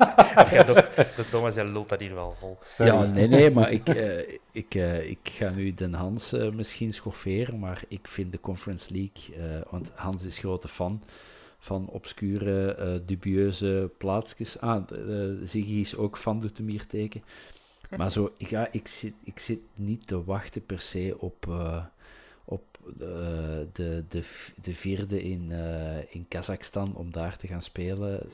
de 1.17 1.25
Thomas 1.31 1.55
jij 1.55 1.65
lult 1.65 1.89
dat 1.89 2.01
hier 2.01 2.15
wel 2.15 2.35
vol. 2.39 2.59
Ja, 2.77 3.03
nee, 3.03 3.29
nee, 3.29 3.51
maar 3.51 3.73
ik, 3.73 3.89
uh, 3.89 4.19
ik, 4.53 4.75
uh, 4.75 5.11
ik 5.11 5.19
ga 5.23 5.51
nu 5.51 5.75
Den 5.75 5.95
Hans 5.95 6.33
uh, 6.33 6.53
misschien 6.53 6.91
schofferen, 6.91 7.59
maar 7.59 7.83
ik 7.89 8.09
vind 8.09 8.33
de 8.33 8.41
Conference 8.41 8.93
League, 8.93 9.63
want 9.71 9.91
Hans 9.95 10.25
is 10.25 10.39
grote 10.39 10.69
fan, 10.69 11.03
van 11.59 11.89
obscure, 11.89 13.03
dubieuze 13.05 13.91
plaatsjes. 13.99 14.61
Ah, 14.61 14.83
Ziggy 15.43 15.73
is 15.73 15.97
ook 15.97 16.17
van 16.17 16.41
doet 16.41 16.59
hem 16.59 16.69
hier 16.69 16.87
teken. 16.87 17.23
Maar 17.97 18.11
zo, 18.11 18.33
ja, 18.39 18.69
ik, 18.71 18.89
zit, 18.89 19.15
ik 19.25 19.39
zit 19.39 19.61
niet 19.75 20.07
te 20.07 20.25
wachten 20.25 20.67
per 20.67 20.81
se 20.81 21.17
op, 21.19 21.47
uh, 21.49 21.85
op 22.45 22.63
de, 22.99 23.69
de, 24.09 24.23
de 24.63 24.75
vierde 24.75 25.23
in, 25.23 25.51
in 26.11 26.27
Kazachstan 26.29 26.95
om 26.95 27.13
daar 27.13 27.37
te 27.37 27.47
gaan 27.47 27.63
spelen. 27.63 28.29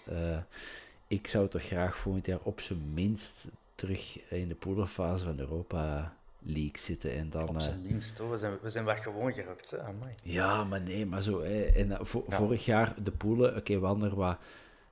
ik 1.07 1.27
zou 1.27 1.49
toch 1.49 1.63
graag 1.63 1.97
volgend 1.97 2.27
jaar 2.27 2.41
op 2.43 2.61
zijn 2.61 2.95
minst 2.95 3.45
terug 3.75 4.31
in 4.31 4.49
de 4.49 4.55
poederfase 4.55 5.25
van 5.25 5.39
Europa 5.39 6.15
league 6.43 6.79
zitten. 6.79 7.13
En 7.13 7.31
dan, 7.31 7.49
Op 7.49 7.61
zijn 7.61 7.83
minst, 7.83 8.19
hoor. 8.19 8.31
We 8.31 8.37
zijn, 8.37 8.59
we 8.63 8.69
zijn 8.69 8.85
wat 8.85 9.01
gewoon 9.01 9.33
gerokt. 9.33 9.71
Hè? 9.71 9.77
Ja, 10.23 10.65
maar 10.65 10.81
nee, 10.81 11.07
maar 11.07 11.23
zo. 11.23 11.43
Hè. 11.43 11.63
En, 11.63 11.89
uh, 11.91 11.99
Vorig 12.29 12.65
jaar 12.65 12.95
de 13.03 13.11
poelen, 13.11 13.49
oké, 13.51 13.59
okay, 13.59 13.81
we 13.81 13.87
hadden 13.87 14.11
er 14.11 14.17
wat 14.17 14.39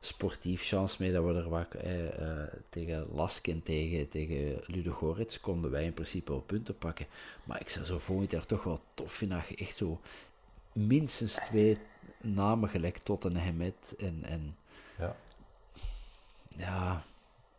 sportief 0.01 0.63
chance 0.63 0.97
mee 0.99 1.13
dat 1.13 1.25
we 1.25 1.35
er 1.35 1.49
wat 1.49 1.67
uh, 1.75 2.43
tegen 2.69 3.07
Lask 3.13 3.47
en 3.47 3.63
tegen, 3.63 4.09
tegen 4.09 4.61
Ludogorets 4.67 5.41
konden 5.41 5.71
wij 5.71 5.85
in 5.85 5.95
principe 5.95 6.31
wel 6.31 6.41
punten 6.41 6.79
pakken. 6.79 7.07
Maar 7.45 7.61
ik 7.61 7.69
zou 7.69 7.85
zo 7.85 7.99
volgend 7.99 8.31
jaar 8.31 8.47
toch 8.47 8.63
wel 8.63 8.81
tof 8.95 9.13
vinden 9.13 9.39
dat 9.39 9.49
je 9.49 9.57
echt 9.57 9.77
zo 9.77 10.01
minstens 10.73 11.35
twee 11.35 11.77
namen 12.21 12.69
gelijk 12.69 12.99
tot 12.99 13.25
een 13.25 13.37
Hemet 13.37 13.95
en, 13.99 14.25
en 14.25 14.57
ja. 14.99 15.17
Ja, 16.57 17.05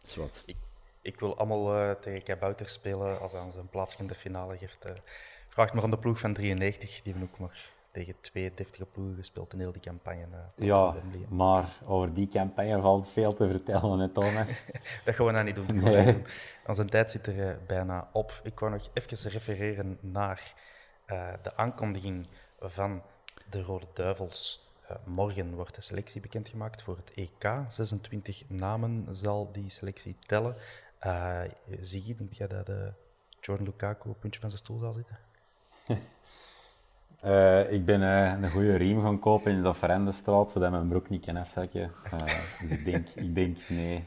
is 0.03 0.15
wat. 0.15 0.43
Ik, 0.45 0.55
ik 1.01 1.19
wil 1.19 1.37
allemaal 1.37 1.75
uh, 1.77 1.91
tegen 1.91 2.23
Kabouter 2.23 2.69
spelen 2.69 3.19
als 3.19 3.33
aan 3.33 3.51
zijn 3.51 3.69
plaats 3.69 3.95
in 3.95 4.07
de 4.07 4.15
finale 4.15 4.57
geeft. 4.57 4.85
Uh, 4.85 4.91
vraagt 5.49 5.73
me 5.73 5.81
van 5.81 5.91
de 5.91 5.97
ploeg 5.97 6.19
van 6.19 6.33
93, 6.33 7.01
die 7.01 7.13
hebben 7.13 7.29
ook 7.31 7.39
maar 7.39 7.69
tegen 7.91 8.15
twee 8.21 8.53
deftige 8.53 8.85
ploegen 8.85 9.15
gespeeld 9.15 9.53
in 9.53 9.59
heel 9.59 9.71
die 9.71 9.81
campagne. 9.81 10.25
Uh, 10.31 10.65
ja, 10.67 10.95
maar 11.29 11.77
over 11.85 12.13
die 12.13 12.27
campagne 12.27 12.81
valt 12.81 13.07
veel 13.07 13.33
te 13.33 13.47
vertellen, 13.47 13.99
hè, 13.99 14.09
Thomas. 14.09 14.63
dat 15.05 15.15
gaan 15.15 15.25
we 15.25 15.31
nou 15.31 15.45
niet 15.45 15.55
doen. 15.55 15.83
Nee. 15.83 16.05
doen. 16.05 16.25
Onze 16.67 16.85
tijd 16.85 17.11
zit 17.11 17.27
er 17.27 17.59
bijna 17.67 18.09
op. 18.11 18.41
Ik 18.43 18.59
wou 18.59 18.71
nog 18.71 18.89
even 18.93 19.31
refereren 19.31 19.97
naar 20.01 20.53
de 21.41 21.55
aankondiging 21.55 22.27
van 22.59 23.01
de 23.49 23.61
Rode 23.61 23.87
Duivels. 23.93 24.69
morgen 25.03 25.55
wordt 25.55 25.75
de 25.75 25.81
selectie 25.81 26.21
bekendgemaakt 26.21 26.81
voor 26.81 26.97
het 26.97 27.11
EK. 27.13 27.51
26 27.67 28.43
namen 28.47 29.07
zal 29.09 29.51
die 29.51 29.69
selectie 29.69 30.15
tellen. 30.19 30.55
Uh, 31.05 31.41
zie 31.79 32.07
je, 32.07 32.15
denk 32.15 32.33
jij 32.33 32.47
dat 32.47 32.69
Jordan 33.41 33.65
Lukaku 33.65 34.09
op 34.09 34.19
puntje 34.19 34.39
van 34.39 34.49
zijn 34.49 34.63
stoel 34.63 34.79
zal 34.79 34.93
zitten? 34.93 35.17
uh, 37.25 37.71
ik 37.71 37.85
ben 37.85 38.01
een 38.01 38.49
goede 38.49 38.75
riem 38.75 39.01
gaan 39.01 39.19
kopen 39.19 39.51
in 39.51 39.63
de 39.63 39.73
Verendestraat, 39.73 40.51
zodat 40.51 40.71
mijn 40.71 40.87
broek 40.87 41.09
niet 41.09 41.25
kan 41.25 41.37
afzakken. 41.37 41.91
dus 42.61 42.69
ik 42.69 42.85
denk, 42.85 43.07
ik 43.15 43.35
denk 43.35 43.57
nee. 43.67 44.03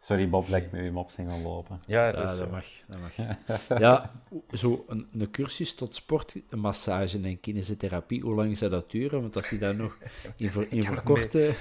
Sorry 0.00 0.28
Bob, 0.28 0.48
dat 0.48 0.56
ik 0.56 0.72
met 0.72 0.80
u 0.80 0.94
op 0.94 1.10
zijn 1.10 1.28
gaan 1.28 1.42
lopen. 1.42 1.76
Ja, 1.86 2.10
dat, 2.10 2.38
dat 2.38 2.50
mag. 2.50 2.64
Dat 2.86 3.00
mag. 3.00 3.38
ja, 3.80 4.10
zo 4.52 4.84
een, 4.88 5.08
een, 5.12 5.30
cursus 5.30 5.74
tot 5.74 5.94
sportmassage 5.94 7.20
en 7.22 7.40
kinesiotherapie, 7.40 8.22
hoe 8.22 8.34
lang 8.34 8.56
zou 8.56 8.70
dat 8.70 8.90
duren? 8.90 9.20
Want 9.20 9.36
als 9.36 9.50
je 9.50 9.58
daar 9.58 9.74
nog 9.74 9.98
in, 10.36 10.50
voor, 10.50 10.66
in 10.68 10.82
verkorte, 10.94 11.54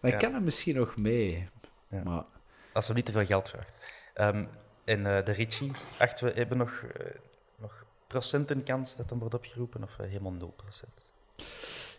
dan 0.00 0.10
ja. 0.10 0.16
kan 0.16 0.34
het 0.34 0.42
misschien 0.42 0.76
nog 0.76 0.96
mee. 0.96 1.48
Ja. 1.88 2.02
Maar 2.04 2.24
als 2.72 2.86
ze 2.86 2.92
niet 2.92 3.06
te 3.06 3.12
veel 3.12 3.24
geld 3.24 3.48
vraagt. 3.48 3.72
Um, 4.20 4.48
en 4.84 5.00
uh, 5.00 5.22
de 5.22 5.32
Ritchie, 5.32 5.70
achten 5.98 6.26
we 6.26 6.32
hebben 6.34 6.58
nog, 6.58 6.84
nog 8.14 8.22
procentenkans 8.22 8.96
dat 8.96 9.10
hem 9.10 9.18
wordt 9.18 9.34
opgeroepen 9.34 9.82
of 9.82 9.98
uh, 10.00 10.06
helemaal 10.06 10.34
0%? 10.36 11.44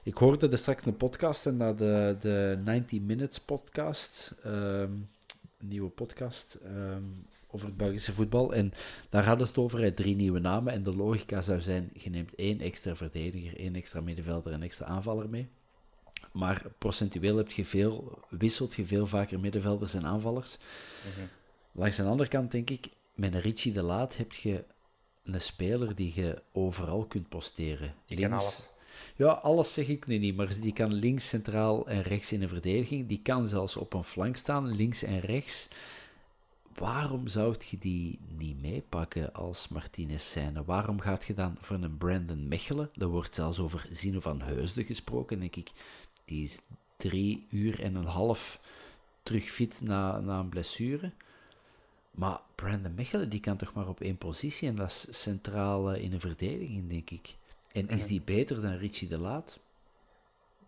Ik 0.04 0.18
hoorde 0.18 0.50
er 0.50 0.58
straks 0.58 0.86
een 0.86 0.98
podcast 0.98 1.46
en 1.46 1.58
dat 1.58 1.78
de, 1.78 2.18
de 2.20 2.60
90 2.64 3.02
Minutes 3.02 3.40
podcast, 3.40 4.36
um, 4.46 4.52
een 5.58 5.68
nieuwe 5.68 5.90
podcast 5.90 6.58
um, 6.66 7.26
over 7.48 7.68
het 7.68 7.78
Belgische 7.78 8.14
voetbal. 8.14 8.54
En 8.54 8.74
daar 9.10 9.26
hadden 9.26 9.48
ze 9.48 9.54
het 9.54 9.62
over, 9.62 9.94
drie 9.94 10.16
nieuwe 10.16 10.40
namen. 10.40 10.74
En 10.74 10.84
de 10.84 10.96
logica 10.96 11.42
zou 11.42 11.62
zijn, 11.62 11.90
je 11.94 12.10
neemt 12.10 12.36
één 12.36 12.60
extra 12.60 12.96
verdediger, 12.96 13.60
één 13.60 13.76
extra 13.76 14.02
middenvelder 14.02 14.54
en 14.54 14.64
extra 14.64 14.86
aanvaller 14.86 15.30
mee. 15.30 15.48
Maar 16.32 16.66
procentueel 16.78 17.38
heb 17.38 17.52
je 17.52 17.66
veel, 17.66 18.20
wisselt 18.30 18.74
je 18.74 18.86
veel 18.86 19.08
vaker 19.08 19.40
middenvelders 19.40 19.94
en 19.94 20.06
aanvallers. 20.06 20.58
Mm 21.18 21.28
Langs 21.78 21.96
de 21.96 22.04
andere 22.04 22.30
kant 22.30 22.52
denk 22.52 22.70
ik, 22.70 22.90
met 23.14 23.34
een 23.34 23.42
Richie 23.42 23.74
de 23.74 23.82
Laat 23.82 24.18
heb 24.18 24.34
je 24.34 24.64
een 25.26 25.42
speler 25.42 25.96
die 25.96 26.12
je 26.16 26.42
overal 26.52 27.06
kunt 27.06 27.30
posteren. 27.30 27.94
Die 28.06 28.20
links, 28.20 28.36
kan 28.36 28.40
alles. 28.40 28.74
Ja, 29.16 29.28
alles 29.28 29.74
zeg 29.74 29.88
ik 29.88 30.08
nu 30.08 30.18
niet, 30.18 30.36
maar 30.36 30.60
die 30.62 30.74
kan 30.74 30.94
links, 30.94 31.28
centraal 31.28 31.88
en 31.88 32.02
rechts 32.02 32.32
in 32.32 32.40
de 32.40 32.48
verdediging. 32.48 33.08
Die 33.08 33.22
kan 33.22 33.48
zelfs 33.48 33.76
op 33.76 33.94
een 33.94 34.04
flank 34.04 34.36
staan, 34.36 34.76
links 34.76 35.04
en 35.04 35.20
rechts. 35.20 35.68
Waarom 36.76 37.28
zou 37.28 37.56
je 37.70 37.78
die 37.78 38.20
niet 38.38 38.62
meepakken 38.62 39.34
als 39.34 39.68
Martinez 39.68 40.32
zijn? 40.32 40.66
Waarom 40.66 41.00
gaat 41.00 41.26
je 41.26 41.34
dan 41.34 41.58
voor 41.60 41.76
een 41.76 41.98
Brandon 41.98 42.48
Mechelen? 42.48 42.90
Er 42.98 43.08
wordt 43.08 43.36
zelfs 43.36 43.60
over 43.60 43.88
Zino 43.92 44.20
van 44.20 44.42
Heusden 44.42 44.86
gesproken, 44.86 45.40
denk 45.40 45.56
ik. 45.56 45.72
Die 46.26 46.44
is 46.44 46.60
drie 46.98 47.48
uur 47.50 47.82
en 47.82 47.96
een 47.96 48.06
half 48.06 48.60
terug 49.24 49.44
fit 49.44 49.82
na, 49.82 50.20
na 50.20 50.40
een 50.40 50.50
blessure. 50.50 51.12
Maar 52.16 52.40
Brandon 52.56 52.94
Mechelen 52.96 53.30
die 53.30 53.40
kan 53.40 53.58
toch 53.58 53.74
maar 53.74 53.88
op 53.88 54.02
één 54.02 54.18
positie 54.18 54.68
en 54.68 54.76
dat 54.76 54.90
is 54.90 55.22
centraal 55.22 55.94
in 55.94 56.10
de 56.10 56.20
verdediging, 56.20 56.90
denk 56.90 57.10
ik. 57.10 57.36
En 57.72 57.88
is 57.88 58.08
die 58.08 58.22
beter 58.22 58.62
dan 58.62 58.74
Richie 58.74 59.08
de 59.08 59.18
Laat? 59.18 59.60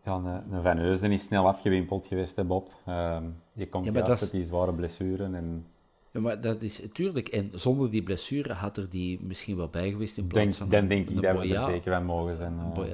Ja, 0.03 0.43
een, 0.51 0.61
Van 0.61 0.77
Heusden 0.77 1.11
is 1.11 1.23
snel 1.23 1.47
afgewimpeld 1.47 2.07
geweest, 2.07 2.35
hè, 2.35 2.43
Bob. 2.43 2.71
Uh, 2.87 3.17
je 3.53 3.67
komt 3.67 3.85
ja, 3.85 3.91
juist 3.91 4.07
dat... 4.07 4.21
met 4.21 4.31
die 4.31 4.43
zware 4.43 4.73
blessuren. 4.73 5.35
En... 5.35 5.65
Ja, 6.11 6.19
maar 6.19 6.41
dat 6.41 6.61
is 6.61 6.81
natuurlijk... 6.81 7.27
En 7.27 7.51
zonder 7.53 7.91
die 7.91 8.03
blessure 8.03 8.53
had 8.53 8.77
er 8.77 8.89
die 8.89 9.19
misschien 9.21 9.57
wel 9.57 9.67
bij 9.67 9.89
geweest 9.89 10.17
in 10.17 10.27
plaats 10.27 10.45
denk, 10.45 10.57
van... 10.57 10.69
Dan 10.69 10.87
denk 10.87 11.09
ik 11.09 11.21
dat 11.21 11.41
we 11.41 11.55
er 11.55 11.63
zeker 11.63 11.93
van 11.93 12.05
mogen 12.05 12.35
zijn. 12.35 12.73
Uh... 12.77 12.93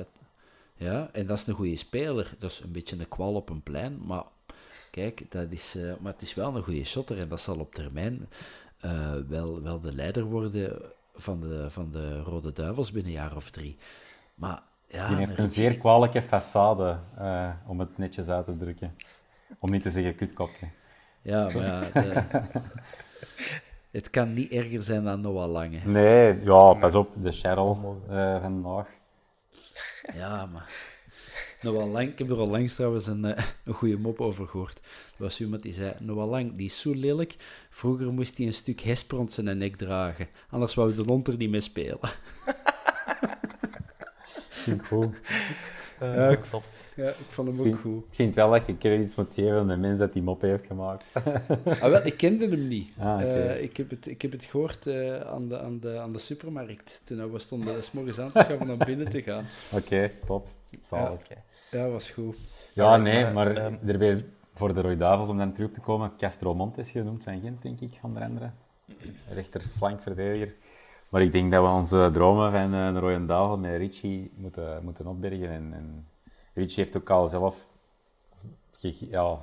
Ja, 0.76 1.10
en 1.12 1.26
dat 1.26 1.38
is 1.38 1.48
een 1.48 1.54
goede 1.54 1.76
speler. 1.76 2.34
Dat 2.40 2.52
is 2.52 2.60
een 2.60 2.72
beetje 2.72 3.00
een 3.00 3.08
kwal 3.08 3.34
op 3.34 3.50
een 3.50 3.62
plein, 3.62 4.00
maar 4.06 4.24
kijk, 4.94 5.32
dat 5.32 5.46
is, 5.50 5.76
uh, 5.76 5.94
maar 6.00 6.12
het 6.12 6.22
is 6.22 6.34
wel 6.34 6.56
een 6.56 6.64
goede 6.64 6.84
shotter 6.84 7.18
en 7.18 7.28
dat 7.28 7.42
zal 7.42 7.60
op 7.60 7.74
termijn 7.74 8.28
uh, 8.86 9.12
wel, 9.28 9.62
wel 9.62 9.80
de 9.80 9.96
leider 9.96 10.24
worden 10.24 10.82
van 11.16 11.40
de, 11.40 11.70
van 11.70 11.92
de 11.92 12.20
Rode 12.20 12.54
Duivels 12.54 12.92
binnen 12.92 13.12
een 13.12 13.18
jaar 13.18 13.36
of 13.36 13.50
drie. 13.50 13.78
Maar 14.36 14.62
ja, 14.88 15.08
Die 15.08 15.18
heeft 15.18 15.38
een 15.38 15.50
zeer 15.50 15.78
kwalijke 15.78 16.24
façade, 16.24 17.20
uh, 17.20 17.50
om 17.68 17.80
het 17.80 17.98
netjes 17.98 18.28
uit 18.30 18.46
te 18.46 18.58
drukken. 18.58 18.94
Om 19.60 19.72
niet 19.72 19.82
te 19.82 19.90
zeggen 19.90 20.16
kutkopje. 20.16 20.68
Ja, 21.22 21.44
maar 21.44 21.64
ja, 21.64 21.80
de... 21.94 22.24
het 23.98 24.10
kan 24.10 24.34
niet 24.34 24.52
erger 24.52 24.82
zijn 24.82 25.04
dan 25.04 25.22
Noah 25.22 25.52
Lange. 25.52 25.80
Nee, 25.86 26.44
ja, 26.44 26.74
pas 26.74 26.96
op, 26.96 27.10
de 27.16 27.32
Cheryl 27.32 28.02
vandaag. 28.42 28.88
Ja, 30.14 30.46
maar... 30.46 30.93
Noah 31.64 31.92
Lang, 31.92 32.10
ik 32.10 32.20
heb 32.20 32.30
er 32.30 32.38
al 32.38 32.48
langs 32.48 32.74
trouwens 32.74 33.08
een, 33.08 33.26
uh, 33.26 33.38
een 33.66 33.74
goede 33.74 33.98
mop 33.98 34.22
over 34.22 34.48
gehoord. 34.48 34.78
Er 35.18 35.24
was 35.24 35.40
iemand 35.40 35.62
die 35.62 35.74
zei, 35.74 35.94
Noah 36.00 36.30
Lang, 36.30 36.56
die 36.56 36.66
is 36.66 36.80
zo 36.80 36.94
lelijk, 36.94 37.36
vroeger 37.70 38.14
moest 38.14 38.38
hij 38.38 38.46
een 38.46 38.54
stuk 38.54 38.82
hesper 38.82 39.18
rond 39.18 39.32
zijn 39.32 39.58
nek 39.58 39.76
dragen. 39.76 40.28
Anders 40.50 40.74
wou 40.74 40.96
de 40.96 41.04
hond 41.06 41.28
er 41.28 41.38
niet 41.38 41.50
mee 41.50 41.62
spelen. 41.62 42.00
Vind 44.50 44.82
ik 44.82 44.88
goed. 44.88 45.16
Uh, 46.02 46.16
ja, 46.16 46.30
ik, 46.30 46.40
ja, 46.96 47.08
ik 47.08 47.16
vond 47.30 47.48
hem 47.48 47.58
ook 47.60 47.66
vind, 47.66 47.80
goed. 47.80 48.04
Ik 48.04 48.16
vind 48.16 48.36
wel 48.36 48.52
dat 48.52 48.66
je 48.66 48.78
credits 48.78 49.16
moet 49.16 49.34
geven 49.34 49.58
aan 49.58 49.68
de 49.68 49.76
mens 49.76 50.00
dat 50.00 50.14
die 50.14 50.22
mop 50.22 50.42
heeft 50.42 50.66
gemaakt. 50.66 51.06
ah, 51.82 51.90
wel, 51.90 52.06
ik 52.06 52.18
kende 52.18 52.50
hem 52.50 52.68
niet. 52.68 52.90
Ah, 52.98 53.14
okay. 53.14 53.58
uh, 53.58 53.64
ik, 53.64 53.78
heb 53.78 53.90
het, 53.90 54.08
ik 54.08 54.22
heb 54.22 54.32
het 54.32 54.44
gehoord 54.44 54.88
uh, 54.88 55.20
aan, 55.20 55.48
de, 55.48 55.60
aan, 55.60 55.80
de, 55.80 56.00
aan 56.00 56.14
de 56.14 56.20
supermarkt. 56.20 57.02
Toen 57.04 57.32
we 57.32 57.40
stonden 57.40 57.84
s 57.84 57.92
morgens 57.92 58.20
aan 58.20 58.32
te 58.32 58.40
schaffen 58.40 58.70
om 58.70 58.78
binnen 58.78 59.10
te 59.10 59.22
gaan. 59.22 59.46
Oké, 59.72 59.84
okay, 59.84 60.12
top. 60.26 60.48
Zalig. 60.82 61.20
Ja, 61.30 61.36
ja, 61.74 61.90
was 61.90 62.10
goed. 62.10 62.38
Ja, 62.74 62.98
nee, 62.98 63.32
maar 63.32 63.66
um, 63.66 63.80
er 63.86 63.98
weer 63.98 64.26
voor 64.54 64.74
de 64.74 64.82
Roy 64.82 64.98
Davos 64.98 65.30
om 65.30 65.38
dan 65.38 65.54
terug 65.54 65.72
te 65.72 65.80
komen, 65.80 66.12
Castro 66.18 66.56
Montes 66.56 66.92
genoemd 66.92 67.24
van 67.24 67.40
Gent, 67.40 67.62
denk 67.62 67.80
ik, 67.80 68.00
onder 68.02 68.24
andere. 68.24 68.52
Rechterflankverdediger. 69.30 70.56
Maar 71.10 71.22
ik 71.22 71.32
denk 71.32 71.52
dat 71.52 71.64
we 71.64 71.72
onze 71.72 72.10
dromen 72.14 72.52
van 72.52 72.74
uh, 72.74 72.94
de 72.94 73.00
Rode 73.00 73.26
Davel 73.26 73.58
met 73.58 73.78
Richie 73.78 74.32
moeten, 74.36 74.84
moeten 74.84 75.08
opbergen. 75.08 75.50
En, 75.50 75.74
en 75.74 76.08
Richie 76.54 76.84
heeft 76.84 76.98
ook 76.98 77.10
al 77.10 77.28
zelf 77.28 77.58
ja, 78.80 79.38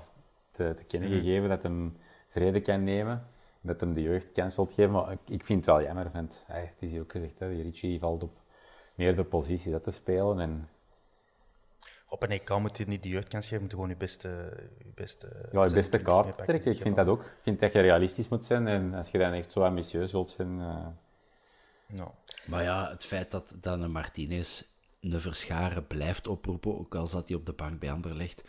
te, 0.51 0.75
te 0.77 0.85
kennen 0.85 1.09
gegeven 1.09 1.49
dat 1.49 1.63
hij 1.63 1.91
vrede 2.29 2.61
kan 2.61 2.85
nemen. 2.85 3.27
Dat 3.61 3.81
hem 3.81 3.95
de 3.95 4.03
jeugd 4.03 4.33
kans 4.33 4.57
wilt 4.57 4.73
geven. 4.73 4.93
Maar 4.93 5.13
ik, 5.13 5.19
ik 5.29 5.45
vind 5.45 5.67
het 5.67 5.75
wel 5.75 5.85
jammer, 5.85 6.11
want 6.13 6.45
hey, 6.47 6.61
het 6.61 6.83
is 6.83 6.91
hier 6.91 7.01
ook 7.01 7.13
gezegd, 7.13 7.39
hè, 7.39 7.47
Richie 7.63 7.99
valt 7.99 8.23
op 8.23 8.33
meerdere 8.95 9.25
posities 9.25 9.73
uit 9.73 9.85
te 9.85 9.91
spelen. 9.91 10.41
En, 10.41 10.69
op 12.11 12.23
een 12.23 12.31
EK 12.31 12.59
moet 12.59 12.77
je 12.77 12.87
niet 12.87 13.03
de 13.03 13.09
jeugdkans 13.09 13.47
geven, 13.47 13.61
moet 13.61 13.71
je 13.71 13.77
gewoon 13.77 13.91
je 13.91 13.97
beste... 13.97 14.29
Je 14.79 14.93
beste 14.95 15.49
ja, 15.53 15.65
je 15.65 15.73
beste 15.73 15.99
kaart 15.99 16.39
trekken. 16.39 16.73
Ik 16.73 16.83
vind 16.83 16.97
dat 16.97 17.07
ook. 17.07 17.21
Ik 17.21 17.41
vind 17.43 17.61
dat 17.61 17.73
je 17.73 17.81
realistisch 17.81 18.29
moet 18.29 18.45
zijn. 18.45 18.67
En 18.67 18.95
als 18.95 19.11
je 19.11 19.19
dan 19.19 19.33
echt 19.33 19.53
zo 19.53 19.63
ambitieus 19.63 20.13
wilt 20.13 20.31
zijn... 20.31 20.59
Uh, 20.59 20.87
No. 21.93 22.15
Maar 22.45 22.63
ja, 22.63 22.91
het 22.91 23.05
feit 23.05 23.31
dat, 23.31 23.55
dat 23.61 23.81
een 23.81 23.93
Martinez 23.93 24.63
een 25.01 25.21
verscharen 25.21 25.87
blijft 25.87 26.27
oproepen, 26.27 26.79
ook 26.79 26.95
al 26.95 27.07
zat 27.07 27.29
hij 27.29 27.37
op 27.37 27.47
de 27.47 27.53
bank 27.53 27.81
bij 27.81 27.93
Anderlecht. 27.93 28.45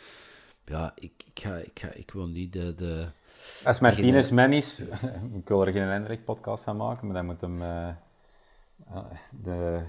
Ja, 0.65 0.91
ik, 0.95 1.11
ik, 1.25 1.39
ga, 1.39 1.55
ik, 1.55 1.79
ga, 1.79 1.87
ik 1.93 2.11
wil 2.11 2.27
niet 2.27 2.53
de... 2.53 2.75
de 2.75 3.07
Als 3.63 3.79
Martinez 3.79 4.29
man 4.29 4.53
is, 4.53 4.79
ik 5.39 5.47
wil 5.47 5.65
er 5.65 5.73
geen 5.73 5.89
Anderlecht-podcast 5.89 6.63
van 6.63 6.77
maken, 6.77 7.07
maar 7.07 7.15
dan 7.15 7.25
moet 7.25 7.41
hem 7.41 7.61
uh, 7.61 7.87
de, 9.29 9.81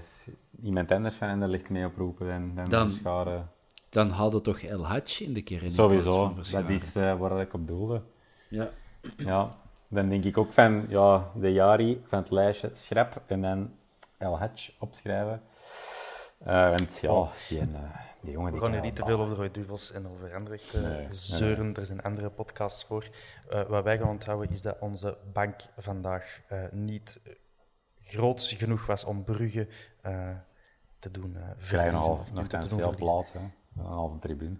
iemand 0.61 0.91
anders 0.91 1.15
van 1.15 1.29
Anderlecht 1.29 1.69
mee 1.69 1.85
oproepen 1.85 2.31
en 2.31 2.55
dan, 2.55 2.69
dan 2.69 2.91
verscharen. 2.91 3.51
Dan 3.93 4.09
hadden 4.09 4.41
toch 4.41 4.61
El 4.61 4.85
Hadj 4.87 5.23
in 5.23 5.33
de 5.33 5.41
keer 5.41 5.63
in 5.63 5.71
Sowieso, 5.71 6.35
dat 6.51 6.69
is 6.69 6.95
uh, 6.95 7.19
waar 7.19 7.41
ik 7.41 7.53
op 7.53 7.67
doelde. 7.67 8.01
Ja. 8.49 8.69
Ja, 9.17 9.55
dan 9.87 10.09
denk 10.09 10.23
ik 10.23 10.37
ook 10.37 10.53
van 10.53 10.85
ja, 10.89 11.31
de 11.35 11.51
Jari 11.51 12.01
van 12.05 12.19
het 12.19 12.31
lijstje 12.31 12.69
schrap 12.73 13.21
en 13.25 13.41
dan 13.41 13.71
El 14.17 14.39
Hatch 14.39 14.71
opschrijven. 14.79 15.41
Uh, 16.47 16.69
want 16.69 16.99
ja, 17.01 17.11
oh. 17.11 17.31
die, 17.49 17.59
uh, 17.59 17.65
die 18.21 18.31
jongen... 18.31 18.53
We 18.53 18.59
gaan 18.59 18.71
hier 18.71 18.81
niet 18.81 18.95
te 18.95 19.05
veel 19.05 19.19
over 19.19 19.43
de 19.43 19.51
Duvels 19.51 19.91
en 19.91 20.07
over 20.07 20.35
Anderlecht 20.35 20.75
uh, 20.75 20.81
nee, 20.81 21.05
zeuren. 21.09 21.65
Nee. 21.65 21.73
Er 21.73 21.85
zijn 21.85 22.01
andere 22.01 22.29
podcasts 22.29 22.83
voor. 22.83 23.09
wat 23.67 23.83
wij 23.83 23.97
gaan 23.97 24.09
onthouden 24.09 24.49
is 24.49 24.61
dat 24.61 24.77
onze 24.79 25.17
bank 25.33 25.55
vandaag 25.77 26.41
niet 26.71 27.19
groot 27.95 28.41
genoeg 28.41 28.85
was 28.85 29.03
om 29.03 29.23
Brugge 29.23 29.67
te 30.99 31.11
doen 31.11 31.37
verliezen. 31.57 31.93
Half, 31.93 32.33
nog 32.33 32.47
te 32.47 32.67
veel 32.67 32.95
plaats, 32.95 33.33
hè. 33.33 33.39
Een 33.77 33.85
halve 33.85 34.19
tribune. 34.19 34.57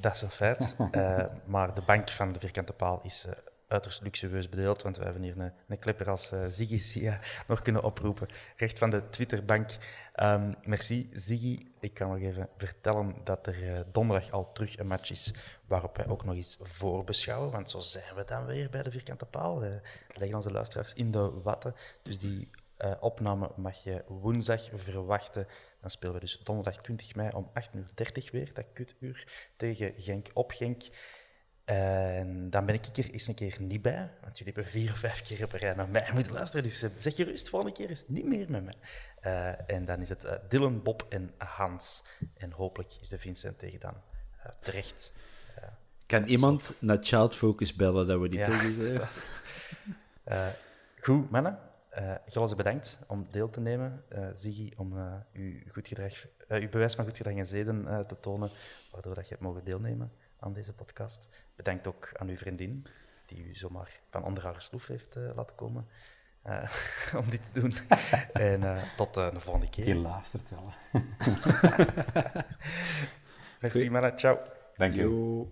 Dat 0.00 0.14
is 0.14 0.22
een 0.22 0.30
feit. 0.30 0.76
maar 1.46 1.74
de 1.74 1.82
bank 1.86 2.08
van 2.10 2.32
de 2.32 2.38
vierkante 2.38 2.72
paal 2.72 3.00
is 3.02 3.26
uiterst 3.68 4.02
luxueus 4.02 4.48
bedeeld, 4.48 4.82
want 4.82 4.96
we 4.96 5.04
hebben 5.04 5.22
hier 5.22 5.38
een, 5.38 5.52
een 5.68 5.78
clipper 5.78 6.10
als 6.10 6.32
uh, 6.32 6.44
Ziggy 6.48 6.78
Sia 6.78 7.20
nog 7.46 7.62
kunnen 7.62 7.82
oproepen. 7.82 8.28
Recht 8.56 8.78
van 8.78 8.90
de 8.90 9.08
Twitterbank. 9.08 9.76
Um, 10.22 10.54
merci 10.64 11.10
Ziggy. 11.12 11.66
Ik 11.80 11.94
kan 11.94 12.08
nog 12.08 12.18
even 12.18 12.48
vertellen 12.56 13.14
dat 13.24 13.46
er 13.46 13.62
uh, 13.62 13.78
donderdag 13.92 14.30
al 14.30 14.52
terug 14.52 14.78
een 14.78 14.86
match 14.86 15.10
is 15.10 15.34
waarop 15.66 15.96
wij 15.96 16.06
ook 16.06 16.24
nog 16.24 16.34
eens 16.34 16.58
voorbeschouwen, 16.60 17.50
want 17.50 17.70
zo 17.70 17.78
zijn 17.78 18.14
we 18.14 18.24
dan 18.24 18.46
weer 18.46 18.70
bij 18.70 18.82
de 18.82 18.90
vierkante 18.90 19.26
paal. 19.26 19.60
We 19.60 19.80
leggen 20.14 20.36
onze 20.36 20.50
luisteraars 20.50 20.94
in 20.94 21.10
de 21.10 21.30
watten. 21.42 21.74
Dus 22.02 22.18
die 22.18 22.50
opname 23.00 23.50
mag 23.56 23.82
je 23.82 24.04
woensdag 24.08 24.68
verwachten. 24.74 25.46
Dan 25.84 25.92
spelen 25.92 26.14
we 26.14 26.20
dus 26.20 26.40
donderdag 26.42 26.76
20 26.76 27.14
mei 27.14 27.30
om 27.34 27.50
8.30 27.74 27.74
uur 27.74 28.28
weer, 28.32 28.50
dat 28.54 28.64
kutuur, 28.72 29.48
tegen 29.56 29.92
Genk 29.96 30.30
op 30.32 30.50
Genk. 30.50 30.82
En 31.64 32.50
dan 32.50 32.66
ben 32.66 32.74
ik 32.74 32.86
er 32.96 33.10
eens 33.10 33.26
een 33.26 33.34
keer 33.34 33.56
niet 33.58 33.82
bij, 33.82 34.10
want 34.22 34.38
jullie 34.38 34.52
hebben 34.52 34.72
vier 34.72 34.90
of 34.92 34.98
vijf 34.98 35.22
keer 35.22 35.44
op 35.44 35.52
een 35.52 35.58
rij 35.58 35.74
naar 35.74 35.88
mij 35.88 36.10
moeten 36.14 36.32
luisteren. 36.32 36.64
Dus 36.64 36.82
eh, 36.82 36.90
zeg 36.98 37.16
je 37.16 37.24
rust, 37.24 37.48
volgende 37.48 37.74
keer 37.74 37.90
is 37.90 37.98
het 37.98 38.08
niet 38.08 38.24
meer 38.24 38.50
met 38.50 38.64
mij. 38.64 38.74
Uh, 39.24 39.70
en 39.70 39.84
dan 39.84 40.00
is 40.00 40.08
het 40.08 40.24
uh, 40.24 40.32
Dylan, 40.48 40.82
Bob 40.82 41.06
en 41.08 41.34
Hans. 41.38 42.04
En 42.36 42.50
hopelijk 42.50 42.92
is 43.00 43.08
de 43.08 43.18
Vincent 43.18 43.58
tegen 43.58 43.80
dan 43.80 43.94
terecht. 44.60 45.12
kan 46.06 46.24
iemand 46.24 46.74
naar 46.78 46.98
Child 47.00 47.34
Focus 47.34 47.74
bellen 47.74 48.06
dat 48.06 48.20
we 48.20 48.28
die 48.28 48.38
ja, 48.38 48.58
tegen 48.58 49.08
Goed, 51.04 51.30
mannen. 51.30 51.58
Uh, 51.98 52.56
bedankt 52.56 52.98
om 53.06 53.26
deel 53.30 53.50
te 53.50 53.60
nemen. 53.60 54.04
Uh, 54.12 54.28
Ziggy, 54.32 54.72
om 54.76 54.92
uw, 55.32 55.60
goed 55.68 55.88
gedrag, 55.88 56.26
uw 56.48 56.68
bewijs 56.68 56.94
van 56.94 57.04
goed 57.04 57.16
gedrag 57.16 57.34
en 57.34 57.46
zeden 57.46 58.06
te 58.06 58.20
tonen, 58.20 58.50
waardoor 58.92 59.14
dat 59.14 59.24
je 59.24 59.30
hebt 59.30 59.42
mogen 59.42 59.64
deelnemen 59.64 60.12
aan 60.38 60.52
deze 60.52 60.72
podcast. 60.72 61.28
Bedankt 61.56 61.86
ook 61.86 62.12
aan 62.16 62.28
uw 62.28 62.36
vriendin, 62.36 62.86
die 63.26 63.44
u 63.44 63.54
zomaar 63.54 64.00
van 64.10 64.24
onder 64.24 64.44
haar 64.44 64.62
sloef 64.62 64.86
heeft 64.86 65.16
uh, 65.16 65.30
laten 65.34 65.56
komen 65.56 65.86
uh, 66.46 66.72
om 67.20 67.30
dit 67.30 67.40
te 67.52 67.60
doen. 67.60 67.74
en 68.32 68.62
uh, 68.62 68.82
tot 68.96 69.14
de 69.14 69.40
volgende 69.40 69.68
keer. 69.68 69.86
Je 69.86 69.94
luistert 69.94 70.50
wel. 70.50 70.72
Merci, 73.60 73.90
mannen. 73.90 74.18
Ciao. 74.18 74.38
Dank 74.76 74.94
je. 74.94 75.46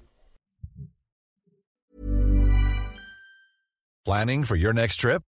Planning 4.02 4.46
for 4.46 4.56
your 4.56 4.74
next 4.74 5.00
trip? 5.00 5.31